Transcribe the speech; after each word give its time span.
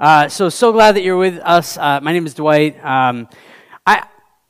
Uh, 0.00 0.28
so, 0.28 0.48
so 0.48 0.72
glad 0.72 0.96
that 0.96 1.02
you're 1.04 1.16
with 1.16 1.38
us. 1.38 1.78
Uh, 1.78 2.00
my 2.02 2.12
name 2.12 2.26
is 2.26 2.34
Dwight. 2.34 2.84
Um, 2.84 3.28
I, 3.86 4.04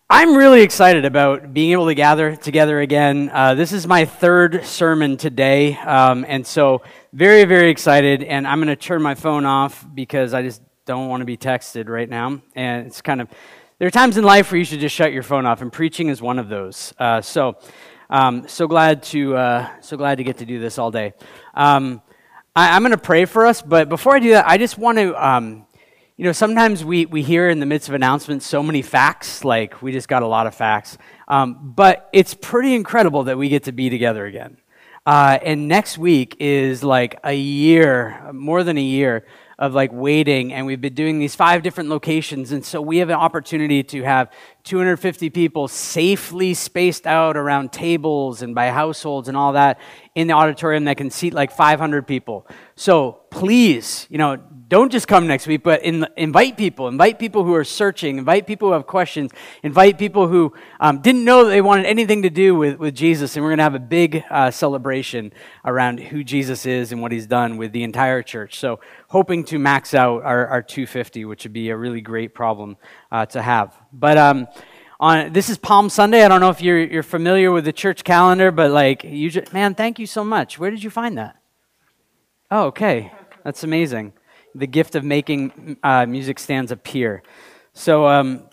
I'm 0.09 0.35
really 0.35 0.63
excited 0.63 1.05
about 1.05 1.53
being 1.53 1.73
able 1.73 1.87
to 1.87 1.95
gather 1.95 2.35
together 2.35 2.81
again. 2.81 3.31
Uh, 3.31 3.54
this 3.54 3.72
is 3.72 3.86
my 3.86 4.07
third 4.07 4.65
sermon 4.65 5.18
today, 5.18 5.76
um, 5.76 6.25
and 6.26 6.46
so 6.46 6.83
very, 7.12 7.44
very 7.44 7.68
excited. 7.68 8.22
And 8.22 8.46
I'm 8.46 8.59
going 8.59 8.68
to 8.68 8.77
turn 8.77 9.02
my 9.02 9.14
phone 9.14 9.45
off 9.45 9.86
because 9.95 10.32
I 10.32 10.41
just 10.41 10.62
don't 10.86 11.09
want 11.09 11.20
to 11.20 11.27
be 11.27 11.36
texted 11.36 11.90
right 11.90 12.08
now. 12.08 12.40
And 12.54 12.86
it's 12.86 13.02
kind 13.02 13.20
of 13.20 13.29
there 13.79 13.86
are 13.86 13.90
times 13.90 14.16
in 14.16 14.24
life 14.24 14.50
where 14.50 14.58
you 14.58 14.64
should 14.64 14.80
just 14.80 14.95
shut 14.95 15.12
your 15.12 15.22
phone 15.22 15.45
off, 15.45 15.61
and 15.61 15.70
preaching 15.70 16.08
is 16.08 16.22
one 16.22 16.38
of 16.38 16.48
those. 16.48 16.95
Uh, 16.98 17.20
so, 17.20 17.58
um, 18.08 18.48
so 18.48 18.66
glad 18.66 19.02
to 19.04 19.36
uh, 19.36 19.68
so 19.82 19.98
glad 19.98 20.16
to 20.16 20.24
get 20.24 20.38
to 20.38 20.46
do 20.46 20.58
this 20.58 20.79
all 20.79 20.90
day. 20.90 21.12
Um, 21.52 22.00
I, 22.57 22.77
am 22.77 22.82
going 22.82 22.93
to 22.93 22.98
pray 22.98 23.25
for 23.25 23.46
us, 23.46 23.62
but 23.62 23.89
before 23.89 24.14
I 24.14 24.20
do 24.20 24.30
that, 24.30 24.46
I 24.46 24.59
just 24.59 24.79
want 24.79 24.98
to, 24.98 25.14
um, 25.27 25.66
you 26.16 26.25
know, 26.25 26.30
sometimes 26.30 26.84
we, 26.84 27.05
we 27.05 27.20
hear 27.20 27.48
in 27.48 27.59
the 27.59 27.66
midst 27.66 27.88
of 27.88 27.97
announcements 27.97 28.47
so 28.47 28.62
many 28.62 28.80
facts, 28.80 29.42
like 29.42 29.83
we 29.83 29.91
just 29.91 30.06
got 30.06 30.23
a 30.23 30.27
lot 30.28 30.47
of 30.47 30.55
facts. 30.55 30.97
Um, 31.27 31.73
but 31.75 32.09
it's 32.12 32.33
pretty 32.33 32.77
incredible 32.77 33.25
that 33.25 33.37
we 33.37 33.48
get 33.48 33.64
to 33.64 33.73
be 33.73 33.91
together 33.91 34.25
again. 34.25 34.59
Uh, 35.05 35.37
and 35.42 35.66
next 35.66 35.98
week 35.98 36.37
is 36.38 36.84
like 36.84 37.19
a 37.25 37.34
year, 37.34 38.30
more 38.33 38.62
than 38.62 38.78
a 38.78 38.83
year 38.83 39.25
of 39.59 39.73
like 39.73 39.91
waiting 39.92 40.52
and 40.52 40.66
we've 40.66 40.80
been 40.80 40.95
doing 40.95 41.19
these 41.19 41.34
five 41.34 41.62
different 41.62 41.89
locations 41.89 42.50
and 42.50 42.64
so 42.64 42.83
we 42.83 42.98
have 42.98 43.09
an 43.09 43.14
opportunity 43.14 43.83
to 43.83 44.02
have 44.02 44.30
250 44.64 45.30
people 45.30 45.69
safely 45.69 46.55
spaced 46.55 47.06
out 47.06 47.36
around 47.36 47.73
tables 47.73 48.42
and 48.42 48.55
by 48.55 48.69
households 48.70 49.28
and 49.28 49.36
all 49.36 49.52
that 49.52 49.78
in 50.14 50.28
the 50.28 50.34
auditorium 50.34 50.84
that 50.84 50.96
can 50.96 51.10
seat 51.10 51.34
like 51.34 51.50
500 51.50 52.06
people. 52.06 52.46
So 52.77 53.20
please, 53.30 54.06
you 54.10 54.18
know, 54.18 54.38
don't 54.68 54.91
just 54.91 55.06
come 55.06 55.27
next 55.27 55.46
week, 55.46 55.62
but 55.62 55.82
in, 55.82 56.06
invite 56.16 56.56
people. 56.56 56.88
Invite 56.88 57.18
people 57.18 57.45
who 57.45 57.55
are 57.55 57.64
searching. 57.64 58.19
Invite 58.19 58.46
people 58.46 58.69
who 58.69 58.72
have 58.72 58.86
questions. 58.86 59.33
Invite 59.62 59.98
people 59.98 60.27
who 60.27 60.55
um, 60.80 61.00
didn't 61.00 61.24
know 61.24 61.44
they 61.44 61.61
wanted 61.61 61.86
anything 61.86 62.22
to 62.22 62.30
do 62.30 62.55
with, 62.55 62.78
with 62.78 62.94
Jesus. 62.94 63.36
And 63.36 63.44
we're 63.44 63.50
going 63.50 63.58
to 63.58 63.64
have 63.64 63.74
a 63.74 63.80
big 63.80 64.24
uh, 64.30 64.50
celebration 64.50 65.33
around 65.64 66.00
who 66.00 66.24
Jesus 66.24 66.64
is 66.64 66.92
and 66.92 67.02
what 67.02 67.12
he's 67.12 67.27
done 67.27 67.56
with 67.56 67.72
the 67.72 67.83
entire 67.83 68.22
church. 68.22 68.58
So 68.58 68.80
hoping 69.08 69.44
to 69.44 69.58
max 69.58 69.94
out 69.94 70.22
our, 70.22 70.46
our 70.46 70.62
250, 70.62 71.24
which 71.24 71.44
would 71.44 71.52
be 71.52 71.70
a 71.70 71.77
really 71.77 72.00
great 72.00 72.34
problem 72.34 72.77
uh, 73.12 73.27
to 73.27 73.42
have. 73.42 73.77
But 73.92 74.17
um, 74.17 74.48
on 75.00 75.33
this 75.33 75.48
is 75.48 75.59
Palm 75.59 75.89
Sunday. 75.91 76.25
I 76.25 76.28
don't 76.28 76.41
know 76.41 76.50
if 76.50 76.61
you're 76.61 76.81
you're 76.81 77.03
familiar 77.03 77.50
with 77.50 77.64
the 77.64 77.73
church 77.73 78.05
calendar, 78.05 78.50
but 78.50 78.70
like 78.70 79.05
you, 79.05 79.31
just, 79.31 79.53
man, 79.53 79.75
thank 79.75 79.98
you 79.98 80.06
so 80.06 80.25
much. 80.25 80.59
Where 80.59 80.70
did 80.70 80.83
you 80.83 80.91
find 80.91 81.19
that? 81.19 81.36
Oh, 82.51 82.67
okay, 82.67 83.12
that's 83.42 83.64
amazing. 83.64 84.12
The 84.55 84.67
gift 84.67 84.95
of 84.95 85.05
making 85.05 85.78
uh, 85.83 86.06
music 86.06 86.39
stands 86.39 86.70
appear. 86.70 87.23
So 87.73 88.06
um, 88.06 88.45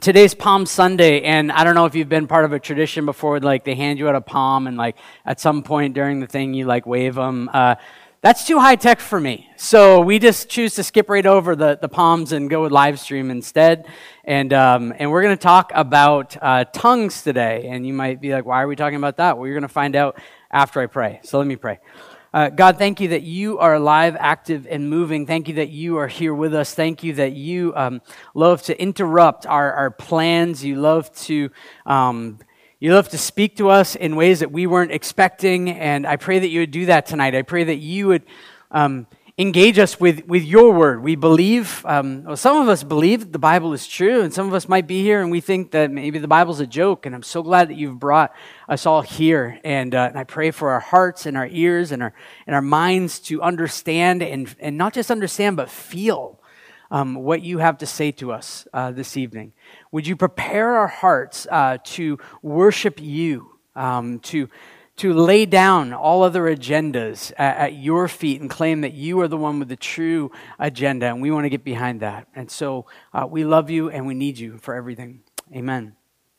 today's 0.00 0.34
Palm 0.34 0.66
Sunday, 0.66 1.22
and 1.22 1.50
I 1.50 1.64
don't 1.64 1.74
know 1.74 1.86
if 1.86 1.96
you've 1.96 2.08
been 2.08 2.28
part 2.28 2.44
of 2.44 2.52
a 2.52 2.60
tradition 2.60 3.04
before. 3.04 3.40
Like 3.40 3.64
they 3.64 3.74
hand 3.74 3.98
you 3.98 4.08
out 4.08 4.14
a 4.14 4.20
palm, 4.20 4.68
and 4.68 4.76
like 4.76 4.96
at 5.26 5.40
some 5.40 5.62
point 5.64 5.94
during 5.94 6.20
the 6.20 6.28
thing, 6.28 6.54
you 6.54 6.66
like 6.66 6.86
wave 6.86 7.16
them. 7.16 7.50
Uh, 7.52 7.74
that's 8.22 8.46
too 8.46 8.58
high 8.58 8.76
tech 8.76 9.00
for 9.00 9.18
me. 9.18 9.50
So 9.56 10.00
we 10.00 10.18
just 10.18 10.50
choose 10.50 10.74
to 10.74 10.82
skip 10.82 11.08
right 11.08 11.24
over 11.24 11.56
the, 11.56 11.78
the 11.80 11.88
palms 11.88 12.32
and 12.32 12.50
go 12.50 12.62
with 12.62 12.72
live 12.72 13.00
stream 13.00 13.30
instead. 13.30 13.86
And, 14.24 14.52
um, 14.52 14.92
and 14.98 15.10
we're 15.10 15.22
going 15.22 15.36
to 15.36 15.42
talk 15.42 15.72
about 15.74 16.36
uh, 16.42 16.64
tongues 16.64 17.22
today. 17.22 17.68
And 17.68 17.86
you 17.86 17.94
might 17.94 18.20
be 18.20 18.32
like, 18.32 18.44
why 18.44 18.62
are 18.62 18.68
we 18.68 18.76
talking 18.76 18.98
about 18.98 19.16
that? 19.16 19.38
Well, 19.38 19.46
you're 19.46 19.54
going 19.54 19.62
to 19.62 19.68
find 19.68 19.96
out 19.96 20.20
after 20.50 20.80
I 20.80 20.86
pray. 20.86 21.20
So 21.22 21.38
let 21.38 21.46
me 21.46 21.56
pray. 21.56 21.78
Uh, 22.32 22.50
God, 22.50 22.76
thank 22.76 23.00
you 23.00 23.08
that 23.08 23.22
you 23.22 23.58
are 23.58 23.74
alive, 23.74 24.16
active, 24.18 24.66
and 24.70 24.88
moving. 24.88 25.26
Thank 25.26 25.48
you 25.48 25.54
that 25.54 25.70
you 25.70 25.96
are 25.96 26.06
here 26.06 26.34
with 26.34 26.54
us. 26.54 26.74
Thank 26.74 27.02
you 27.02 27.14
that 27.14 27.32
you 27.32 27.72
um, 27.74 28.02
love 28.34 28.62
to 28.64 28.80
interrupt 28.80 29.46
our, 29.46 29.72
our 29.72 29.90
plans. 29.90 30.62
You 30.62 30.76
love 30.76 31.12
to 31.22 31.50
um, 31.86 32.38
you 32.82 32.94
love 32.94 33.10
to 33.10 33.18
speak 33.18 33.56
to 33.56 33.68
us 33.68 33.94
in 33.94 34.16
ways 34.16 34.40
that 34.40 34.50
we 34.50 34.66
weren't 34.66 34.90
expecting, 34.90 35.68
and 35.68 36.06
I 36.06 36.16
pray 36.16 36.38
that 36.38 36.48
you 36.48 36.60
would 36.60 36.70
do 36.70 36.86
that 36.86 37.04
tonight. 37.04 37.34
I 37.34 37.42
pray 37.42 37.64
that 37.64 37.76
you 37.76 38.06
would 38.06 38.22
um, 38.70 39.06
engage 39.36 39.78
us 39.78 40.00
with, 40.00 40.26
with 40.26 40.44
your 40.44 40.72
word. 40.72 41.02
We 41.02 41.14
believe, 41.14 41.84
um, 41.84 42.24
well, 42.24 42.38
some 42.38 42.56
of 42.56 42.70
us 42.70 42.82
believe 42.82 43.20
that 43.20 43.32
the 43.34 43.38
Bible 43.38 43.74
is 43.74 43.86
true, 43.86 44.22
and 44.22 44.32
some 44.32 44.46
of 44.46 44.54
us 44.54 44.66
might 44.66 44.86
be 44.86 45.02
here 45.02 45.20
and 45.20 45.30
we 45.30 45.42
think 45.42 45.72
that 45.72 45.90
maybe 45.90 46.18
the 46.18 46.26
Bible's 46.26 46.60
a 46.60 46.66
joke. 46.66 47.04
And 47.04 47.14
I'm 47.14 47.22
so 47.22 47.42
glad 47.42 47.68
that 47.68 47.74
you've 47.74 47.98
brought 47.98 48.32
us 48.66 48.86
all 48.86 49.02
here. 49.02 49.60
And, 49.62 49.94
uh, 49.94 50.08
and 50.08 50.18
I 50.18 50.24
pray 50.24 50.50
for 50.50 50.70
our 50.70 50.80
hearts 50.80 51.26
and 51.26 51.36
our 51.36 51.48
ears 51.50 51.92
and 51.92 52.02
our, 52.02 52.14
and 52.46 52.56
our 52.56 52.62
minds 52.62 53.20
to 53.20 53.42
understand 53.42 54.22
and, 54.22 54.56
and 54.58 54.78
not 54.78 54.94
just 54.94 55.10
understand, 55.10 55.58
but 55.58 55.68
feel 55.68 56.39
um, 56.90 57.14
what 57.14 57.42
you 57.42 57.58
have 57.58 57.78
to 57.78 57.86
say 57.86 58.10
to 58.12 58.32
us 58.32 58.66
uh, 58.72 58.90
this 58.90 59.16
evening. 59.16 59.52
Would 59.92 60.06
you 60.06 60.16
prepare 60.16 60.76
our 60.76 60.88
hearts 60.88 61.46
uh, 61.50 61.78
to 61.84 62.18
worship 62.42 63.00
you, 63.00 63.52
um, 63.76 64.18
to, 64.20 64.48
to 64.96 65.12
lay 65.12 65.46
down 65.46 65.92
all 65.92 66.22
other 66.22 66.42
agendas 66.44 67.32
at, 67.38 67.56
at, 67.56 67.74
your 67.74 68.08
feet 68.08 68.40
and 68.40 68.50
claim 68.50 68.80
that 68.82 68.92
you 68.92 69.20
are 69.20 69.28
the 69.28 69.36
one 69.36 69.58
with 69.58 69.68
the 69.68 69.76
true 69.76 70.30
agenda, 70.58 71.06
and 71.06 71.22
we 71.22 71.30
want 71.30 71.44
to 71.44 71.50
get 71.50 71.64
behind 71.64 72.00
that. 72.00 72.26
And 72.34 72.50
so 72.50 72.86
uh, 73.12 73.26
we 73.28 73.44
love 73.44 73.70
you 73.70 73.90
and 73.90 74.06
we 74.06 74.14
need 74.14 74.38
you 74.38 74.58
for 74.58 74.74
everything. 74.74 75.20
Amen. 75.54 75.94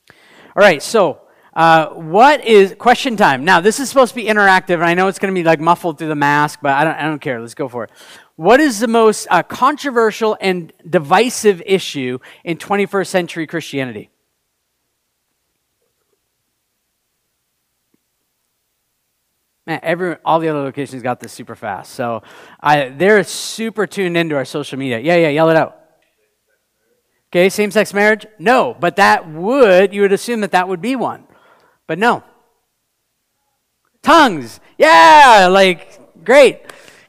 All 0.09 0.15
right, 0.55 0.81
so. 0.81 1.21
Uh, 1.53 1.87
what 1.89 2.45
is 2.45 2.73
question 2.79 3.17
time? 3.17 3.43
Now, 3.43 3.59
this 3.59 3.79
is 3.79 3.89
supposed 3.89 4.11
to 4.11 4.15
be 4.15 4.25
interactive, 4.25 4.75
and 4.75 4.85
I 4.85 4.93
know 4.93 5.07
it's 5.07 5.19
going 5.19 5.33
to 5.33 5.37
be 5.37 5.43
like 5.43 5.59
muffled 5.59 5.97
through 5.97 6.07
the 6.07 6.15
mask, 6.15 6.59
but 6.61 6.71
I 6.71 6.83
don't, 6.85 6.95
I 6.95 7.03
don't 7.03 7.19
care. 7.19 7.41
Let's 7.41 7.55
go 7.55 7.67
for 7.67 7.83
it. 7.83 7.91
What 8.37 8.61
is 8.61 8.79
the 8.79 8.87
most 8.87 9.27
uh, 9.29 9.43
controversial 9.43 10.37
and 10.39 10.71
divisive 10.89 11.61
issue 11.65 12.19
in 12.45 12.57
21st 12.57 13.07
century 13.07 13.47
Christianity? 13.47 14.09
Man, 19.67 19.79
every, 19.83 20.15
all 20.23 20.39
the 20.39 20.47
other 20.47 20.61
locations 20.61 21.03
got 21.03 21.19
this 21.19 21.33
super 21.33 21.55
fast. 21.55 21.93
So 21.93 22.23
I, 22.61 22.89
they're 22.89 23.23
super 23.25 23.85
tuned 23.85 24.15
into 24.17 24.35
our 24.35 24.45
social 24.45 24.79
media. 24.79 24.99
Yeah, 24.99 25.17
yeah, 25.17 25.29
yell 25.29 25.49
it 25.49 25.57
out. 25.57 25.77
Okay, 27.29 27.49
same 27.49 27.71
sex 27.71 27.93
marriage? 27.93 28.25
No, 28.39 28.75
but 28.77 28.95
that 28.95 29.29
would, 29.29 29.93
you 29.93 30.01
would 30.01 30.13
assume 30.13 30.41
that 30.41 30.51
that 30.51 30.67
would 30.67 30.81
be 30.81 30.95
one. 30.95 31.25
But 31.91 31.99
no. 31.99 32.23
Tongues. 34.01 34.61
Yeah, 34.77 35.49
like, 35.51 36.23
great. 36.23 36.61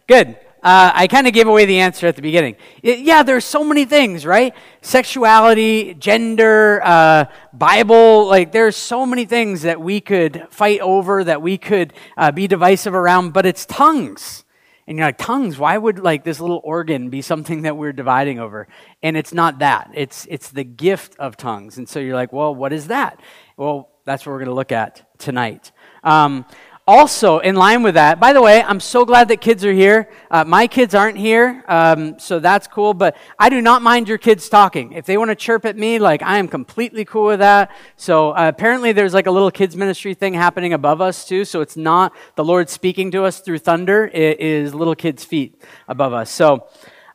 Good. 0.08 0.30
Uh, 0.60 0.90
I 0.92 1.06
kind 1.06 1.28
of 1.28 1.32
gave 1.32 1.46
away 1.46 1.66
the 1.66 1.78
answer 1.78 2.08
at 2.08 2.16
the 2.16 2.22
beginning. 2.22 2.56
It, 2.82 2.98
yeah, 2.98 3.22
there's 3.22 3.44
so 3.44 3.62
many 3.62 3.84
things, 3.84 4.26
right? 4.26 4.52
Sexuality, 4.80 5.94
gender, 5.94 6.80
uh, 6.82 7.26
Bible, 7.52 8.26
like 8.26 8.50
there's 8.50 8.74
so 8.74 9.06
many 9.06 9.24
things 9.24 9.62
that 9.62 9.80
we 9.80 10.00
could 10.00 10.48
fight 10.50 10.80
over, 10.80 11.22
that 11.22 11.40
we 11.40 11.58
could 11.58 11.92
uh, 12.16 12.32
be 12.32 12.48
divisive 12.48 12.92
around, 12.92 13.32
but 13.32 13.46
it's 13.46 13.64
tongues. 13.66 14.44
And 14.88 14.98
you're 14.98 15.06
like, 15.06 15.18
tongues, 15.18 15.58
why 15.58 15.78
would 15.78 16.00
like 16.00 16.24
this 16.24 16.40
little 16.40 16.60
organ 16.64 17.08
be 17.08 17.22
something 17.22 17.62
that 17.62 17.76
we're 17.76 17.92
dividing 17.92 18.40
over? 18.40 18.66
And 19.00 19.16
it's 19.16 19.32
not 19.32 19.60
that. 19.60 19.92
It's, 19.94 20.26
it's 20.28 20.50
the 20.50 20.64
gift 20.64 21.14
of 21.20 21.36
tongues. 21.36 21.78
And 21.78 21.88
so 21.88 22.00
you're 22.00 22.16
like, 22.16 22.32
well, 22.32 22.52
what 22.52 22.72
is 22.72 22.88
that? 22.88 23.20
Well, 23.56 23.91
that's 24.04 24.26
what 24.26 24.32
we're 24.32 24.38
going 24.38 24.48
to 24.48 24.54
look 24.54 24.72
at 24.72 25.18
tonight. 25.18 25.72
Um, 26.02 26.44
also, 26.86 27.38
in 27.38 27.54
line 27.54 27.84
with 27.84 27.94
that, 27.94 28.18
by 28.18 28.32
the 28.32 28.42
way, 28.42 28.60
I'm 28.60 28.80
so 28.80 29.04
glad 29.04 29.28
that 29.28 29.40
kids 29.40 29.64
are 29.64 29.72
here. 29.72 30.10
Uh, 30.28 30.42
my 30.42 30.66
kids 30.66 30.96
aren't 30.96 31.16
here, 31.16 31.64
um, 31.68 32.18
so 32.18 32.40
that's 32.40 32.66
cool, 32.66 32.92
but 32.92 33.16
I 33.38 33.50
do 33.50 33.60
not 33.60 33.82
mind 33.82 34.08
your 34.08 34.18
kids 34.18 34.48
talking. 34.48 34.92
If 34.92 35.06
they 35.06 35.16
want 35.16 35.30
to 35.30 35.36
chirp 35.36 35.64
at 35.64 35.76
me, 35.76 36.00
like, 36.00 36.22
I 36.22 36.38
am 36.38 36.48
completely 36.48 37.04
cool 37.04 37.26
with 37.26 37.38
that. 37.38 37.70
So 37.96 38.30
uh, 38.30 38.48
apparently, 38.48 38.90
there's 38.90 39.14
like 39.14 39.28
a 39.28 39.30
little 39.30 39.52
kids' 39.52 39.76
ministry 39.76 40.12
thing 40.14 40.34
happening 40.34 40.72
above 40.72 41.00
us, 41.00 41.24
too. 41.24 41.44
So 41.44 41.60
it's 41.60 41.76
not 41.76 42.16
the 42.34 42.44
Lord 42.44 42.68
speaking 42.68 43.12
to 43.12 43.22
us 43.22 43.38
through 43.38 43.58
thunder, 43.58 44.10
it 44.12 44.40
is 44.40 44.74
little 44.74 44.96
kids' 44.96 45.24
feet 45.24 45.62
above 45.86 46.12
us. 46.12 46.30
So, 46.30 46.66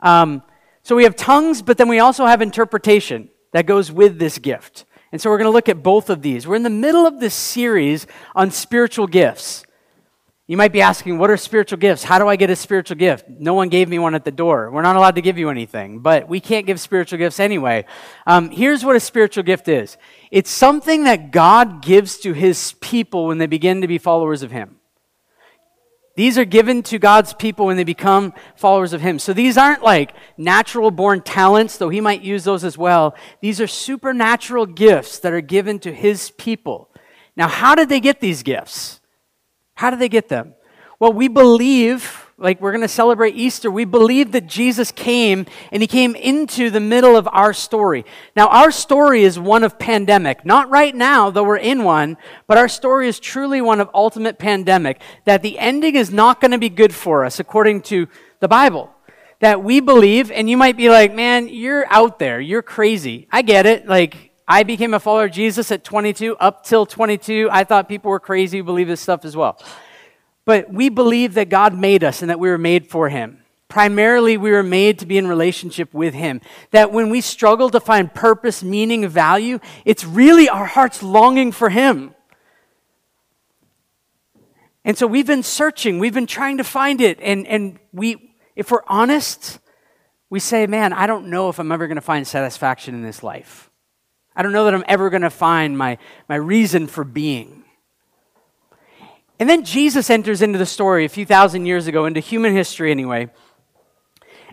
um, 0.01 0.43
so 0.81 0.95
we 0.95 1.03
have 1.03 1.17
tongues, 1.17 1.61
but 1.61 1.77
then 1.77 1.89
we 1.89 1.99
also 1.99 2.25
have 2.25 2.41
interpretation 2.41 3.29
that 3.51 3.65
goes 3.65 3.91
with 3.91 4.17
this 4.17 4.37
gift. 4.37 4.85
And 5.11 5.21
so 5.21 5.29
we're 5.29 5.37
going 5.37 5.45
to 5.45 5.51
look 5.51 5.69
at 5.69 5.83
both 5.83 6.09
of 6.09 6.21
these. 6.21 6.45
We're 6.45 6.55
in 6.55 6.63
the 6.63 6.69
middle 6.69 7.05
of 7.05 7.19
this 7.19 7.33
series 7.33 8.07
on 8.35 8.51
spiritual 8.51 9.07
gifts. 9.07 9.63
You 10.47 10.55
might 10.55 10.71
be 10.71 10.81
asking, 10.81 11.17
what 11.17 11.29
are 11.29 11.35
spiritual 11.35 11.77
gifts? 11.77 12.05
How 12.05 12.19
do 12.19 12.27
I 12.29 12.37
get 12.37 12.49
a 12.49 12.55
spiritual 12.55 12.95
gift? 12.95 13.27
No 13.27 13.53
one 13.53 13.67
gave 13.67 13.89
me 13.89 13.99
one 13.99 14.15
at 14.15 14.23
the 14.23 14.31
door. 14.31 14.71
We're 14.71 14.81
not 14.81 14.95
allowed 14.95 15.15
to 15.15 15.21
give 15.21 15.37
you 15.37 15.49
anything, 15.49 15.99
but 15.99 16.29
we 16.29 16.39
can't 16.39 16.65
give 16.65 16.79
spiritual 16.79 17.19
gifts 17.19 17.41
anyway. 17.41 17.85
Um, 18.25 18.49
here's 18.49 18.85
what 18.85 18.95
a 18.95 18.99
spiritual 19.01 19.43
gift 19.43 19.67
is 19.67 19.97
it's 20.31 20.49
something 20.49 21.03
that 21.03 21.31
God 21.31 21.81
gives 21.81 22.17
to 22.19 22.31
his 22.31 22.73
people 22.79 23.27
when 23.27 23.39
they 23.39 23.45
begin 23.45 23.81
to 23.81 23.87
be 23.87 23.97
followers 23.97 24.41
of 24.41 24.51
him. 24.51 24.76
These 26.17 26.39
are 26.39 26.45
given 26.45 26.81
to 26.83 26.97
God's 26.97 27.35
people 27.35 27.67
when 27.67 27.77
they 27.77 27.83
become 27.83 28.33
followers 28.55 28.91
of 28.91 29.01
Him. 29.01 29.19
So 29.19 29.33
these 29.33 29.55
aren't 29.55 29.83
like 29.83 30.15
natural 30.35 30.89
born 30.89 31.21
talents, 31.21 31.77
though 31.77 31.89
He 31.89 32.01
might 32.01 32.23
use 32.23 32.43
those 32.43 32.63
as 32.63 32.75
well. 32.75 33.15
These 33.39 33.61
are 33.61 33.67
supernatural 33.67 34.65
gifts 34.65 35.19
that 35.19 35.31
are 35.31 35.41
given 35.41 35.77
to 35.79 35.93
His 35.93 36.31
people. 36.31 36.89
Now, 37.35 37.47
how 37.47 37.75
did 37.75 37.87
they 37.87 37.99
get 37.99 38.19
these 38.19 38.41
gifts? 38.41 38.99
How 39.75 39.91
did 39.91 39.99
they 39.99 40.09
get 40.09 40.27
them? 40.27 40.55
Well, 40.99 41.13
we 41.13 41.27
believe 41.27 42.26
like 42.39 42.61
we're 42.61 42.71
going 42.71 42.81
to 42.81 42.87
celebrate 42.87 43.35
Easter, 43.35 43.71
we 43.71 43.83
believe 43.83 44.31
that 44.33 44.45
Jesus 44.45 44.91
came 44.91 45.47
and 45.71 45.81
he 45.81 45.87
came 45.87 46.15
into 46.15 46.69
the 46.69 46.79
middle 46.79 47.15
of 47.15 47.27
our 47.31 47.51
story. 47.51 48.05
Now, 48.35 48.47
our 48.49 48.69
story 48.69 49.23
is 49.23 49.39
one 49.39 49.63
of 49.63 49.79
pandemic. 49.79 50.45
Not 50.45 50.69
right 50.69 50.95
now, 50.95 51.31
though 51.31 51.43
we're 51.43 51.57
in 51.57 51.83
one, 51.83 52.15
but 52.45 52.59
our 52.59 52.67
story 52.67 53.07
is 53.07 53.19
truly 53.19 53.59
one 53.59 53.81
of 53.81 53.89
ultimate 53.91 54.37
pandemic. 54.37 55.01
That 55.25 55.41
the 55.41 55.57
ending 55.57 55.95
is 55.95 56.11
not 56.11 56.39
going 56.39 56.51
to 56.51 56.59
be 56.59 56.69
good 56.69 56.93
for 56.93 57.25
us, 57.25 57.39
according 57.39 57.81
to 57.83 58.07
the 58.39 58.47
Bible. 58.47 58.93
That 59.39 59.63
we 59.63 59.79
believe, 59.79 60.29
and 60.29 60.47
you 60.47 60.57
might 60.57 60.77
be 60.77 60.89
like, 60.89 61.13
man, 61.13 61.47
you're 61.47 61.91
out 61.91 62.19
there. 62.19 62.39
You're 62.39 62.61
crazy. 62.61 63.27
I 63.31 63.41
get 63.41 63.65
it. 63.65 63.87
Like, 63.87 64.31
I 64.47 64.61
became 64.61 64.93
a 64.93 64.99
follower 64.99 65.25
of 65.25 65.31
Jesus 65.31 65.71
at 65.71 65.83
22. 65.83 66.37
Up 66.37 66.63
till 66.63 66.85
22, 66.85 67.49
I 67.51 67.63
thought 67.63 67.89
people 67.89 68.11
were 68.11 68.19
crazy 68.19 68.59
who 68.59 68.63
believe 68.63 68.87
this 68.87 69.01
stuff 69.01 69.25
as 69.25 69.35
well. 69.35 69.59
But 70.47 70.71
we 70.71 70.87
believe 70.87 71.33
that 71.33 71.49
God 71.49 71.77
made 71.77 72.05
us 72.05 72.21
and 72.21 72.29
that 72.29 72.39
we 72.39 72.47
were 72.47 72.57
made 72.57 72.87
for 72.87 73.09
Him. 73.09 73.39
Primarily, 73.67 74.37
we 74.37 74.51
were 74.51 74.63
made 74.63 74.97
to 74.99 75.05
be 75.05 75.17
in 75.17 75.27
relationship 75.27 75.93
with 75.93 76.13
Him. 76.13 76.39
That 76.71 76.93
when 76.93 77.09
we 77.09 77.19
struggle 77.19 77.69
to 77.69 77.81
find 77.81 78.13
purpose, 78.13 78.63
meaning, 78.63 79.05
value, 79.09 79.59
it's 79.83 80.05
really 80.05 80.47
our 80.47 80.65
heart's 80.65 81.03
longing 81.03 81.51
for 81.51 81.67
Him. 81.67 82.15
And 84.85 84.97
so 84.97 85.05
we've 85.05 85.27
been 85.27 85.43
searching, 85.43 85.99
we've 85.99 86.13
been 86.13 86.25
trying 86.25 86.59
to 86.59 86.63
find 86.63 87.01
it. 87.01 87.19
And, 87.21 87.45
and 87.45 87.77
we, 87.91 88.33
if 88.55 88.71
we're 88.71 88.85
honest, 88.87 89.59
we 90.29 90.39
say, 90.39 90.65
man, 90.65 90.93
I 90.93 91.07
don't 91.07 91.27
know 91.27 91.49
if 91.49 91.59
I'm 91.59 91.73
ever 91.73 91.87
going 91.87 91.95
to 91.95 92.01
find 92.01 92.25
satisfaction 92.25 92.95
in 92.95 93.03
this 93.03 93.21
life. 93.21 93.69
I 94.33 94.43
don't 94.43 94.53
know 94.53 94.63
that 94.63 94.73
I'm 94.73 94.85
ever 94.87 95.09
going 95.09 95.23
to 95.23 95.29
find 95.29 95.77
my, 95.77 95.97
my 96.29 96.35
reason 96.35 96.87
for 96.87 97.03
being. 97.03 97.56
And 99.39 99.49
then 99.49 99.63
Jesus 99.63 100.09
enters 100.09 100.41
into 100.41 100.57
the 100.57 100.65
story 100.65 101.05
a 101.05 101.09
few 101.09 101.25
thousand 101.25 101.65
years 101.65 101.87
ago, 101.87 102.05
into 102.05 102.19
human 102.19 102.55
history 102.55 102.91
anyway. 102.91 103.29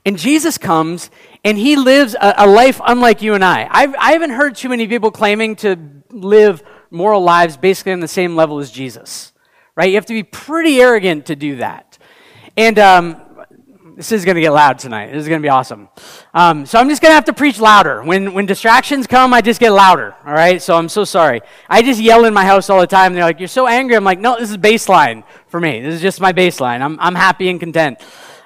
And 0.04 0.18
Jesus 0.18 0.58
comes 0.58 1.10
and 1.44 1.56
he 1.56 1.76
lives 1.76 2.14
a, 2.14 2.34
a 2.38 2.46
life 2.46 2.80
unlike 2.84 3.22
you 3.22 3.34
and 3.34 3.44
I. 3.44 3.66
I've, 3.70 3.94
I 3.94 4.12
haven't 4.12 4.30
heard 4.30 4.54
too 4.54 4.68
many 4.68 4.86
people 4.86 5.10
claiming 5.10 5.56
to 5.56 5.76
live 6.10 6.62
moral 6.90 7.22
lives 7.22 7.56
basically 7.56 7.92
on 7.92 8.00
the 8.00 8.08
same 8.08 8.36
level 8.36 8.58
as 8.58 8.70
Jesus, 8.70 9.32
right? 9.74 9.88
You 9.88 9.94
have 9.94 10.06
to 10.06 10.12
be 10.12 10.22
pretty 10.22 10.80
arrogant 10.80 11.26
to 11.26 11.36
do 11.36 11.56
that. 11.56 11.98
And 12.56 12.78
um, 12.78 13.20
this 13.96 14.10
is 14.10 14.24
going 14.24 14.34
to 14.34 14.40
get 14.40 14.50
loud 14.50 14.78
tonight. 14.80 15.12
This 15.12 15.22
is 15.22 15.28
going 15.28 15.40
to 15.40 15.44
be 15.44 15.50
awesome. 15.50 15.88
Um, 16.32 16.66
so 16.66 16.80
I'm 16.80 16.88
just 16.88 17.00
going 17.00 17.10
to 17.10 17.14
have 17.14 17.26
to 17.26 17.32
preach 17.32 17.60
louder. 17.60 18.02
When, 18.02 18.34
when 18.34 18.44
distractions 18.44 19.06
come, 19.06 19.32
I 19.32 19.40
just 19.40 19.60
get 19.60 19.70
louder. 19.70 20.16
All 20.26 20.32
right. 20.32 20.60
So 20.60 20.76
I'm 20.76 20.88
so 20.88 21.04
sorry. 21.04 21.42
I 21.68 21.80
just 21.82 22.00
yell 22.00 22.24
in 22.24 22.34
my 22.34 22.44
house 22.44 22.68
all 22.70 22.80
the 22.80 22.88
time. 22.88 23.14
They're 23.14 23.22
like, 23.22 23.38
"You're 23.38 23.48
so 23.48 23.68
angry." 23.68 23.94
I'm 23.94 24.02
like, 24.02 24.18
"No, 24.18 24.38
this 24.38 24.50
is 24.50 24.56
baseline 24.56 25.22
for 25.46 25.60
me. 25.60 25.80
This 25.80 25.94
is 25.94 26.00
just 26.00 26.20
my 26.20 26.32
baseline. 26.32 26.80
I'm 26.80 26.98
I'm 26.98 27.14
happy 27.14 27.48
and 27.48 27.60
content." 27.60 28.00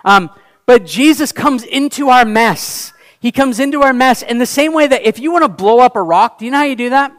Um, 0.04 0.30
but 0.66 0.84
Jesus 0.84 1.32
comes 1.32 1.64
into 1.64 2.10
our 2.10 2.26
mess. 2.26 2.92
He 3.20 3.32
comes 3.32 3.58
into 3.58 3.82
our 3.82 3.92
mess 3.94 4.22
in 4.22 4.38
the 4.38 4.46
same 4.46 4.74
way 4.74 4.86
that 4.86 5.02
if 5.02 5.18
you 5.18 5.32
want 5.32 5.44
to 5.44 5.48
blow 5.48 5.80
up 5.80 5.96
a 5.96 6.02
rock, 6.02 6.38
do 6.38 6.44
you 6.44 6.50
know 6.50 6.58
how 6.58 6.64
you 6.64 6.76
do 6.76 6.90
that? 6.90 7.12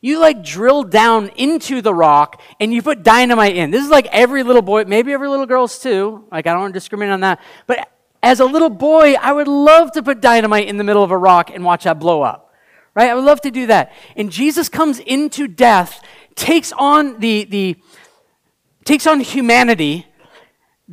You 0.00 0.18
like 0.18 0.42
drill 0.42 0.82
down 0.82 1.28
into 1.36 1.82
the 1.82 1.94
rock 1.94 2.40
and 2.58 2.72
you 2.72 2.82
put 2.82 3.02
dynamite 3.02 3.56
in. 3.56 3.70
This 3.70 3.84
is 3.84 3.90
like 3.90 4.06
every 4.06 4.42
little 4.42 4.62
boy, 4.62 4.84
maybe 4.84 5.12
every 5.12 5.28
little 5.28 5.46
girl's 5.46 5.78
too. 5.78 6.24
Like, 6.32 6.46
I 6.46 6.52
don't 6.52 6.62
want 6.62 6.74
to 6.74 6.76
discriminate 6.78 7.12
on 7.12 7.20
that. 7.20 7.40
But 7.66 7.90
as 8.22 8.40
a 8.40 8.44
little 8.44 8.70
boy, 8.70 9.14
I 9.14 9.32
would 9.32 9.48
love 9.48 9.92
to 9.92 10.02
put 10.02 10.20
dynamite 10.20 10.68
in 10.68 10.78
the 10.78 10.84
middle 10.84 11.04
of 11.04 11.10
a 11.10 11.18
rock 11.18 11.50
and 11.52 11.64
watch 11.64 11.84
that 11.84 11.98
blow 11.98 12.22
up. 12.22 12.54
Right? 12.94 13.10
I 13.10 13.14
would 13.14 13.24
love 13.24 13.42
to 13.42 13.50
do 13.50 13.66
that. 13.66 13.92
And 14.16 14.30
Jesus 14.30 14.68
comes 14.68 14.98
into 15.00 15.46
death, 15.46 16.02
takes 16.34 16.72
on 16.72 17.20
the, 17.20 17.44
the, 17.44 17.76
takes 18.84 19.06
on 19.06 19.20
humanity, 19.20 20.06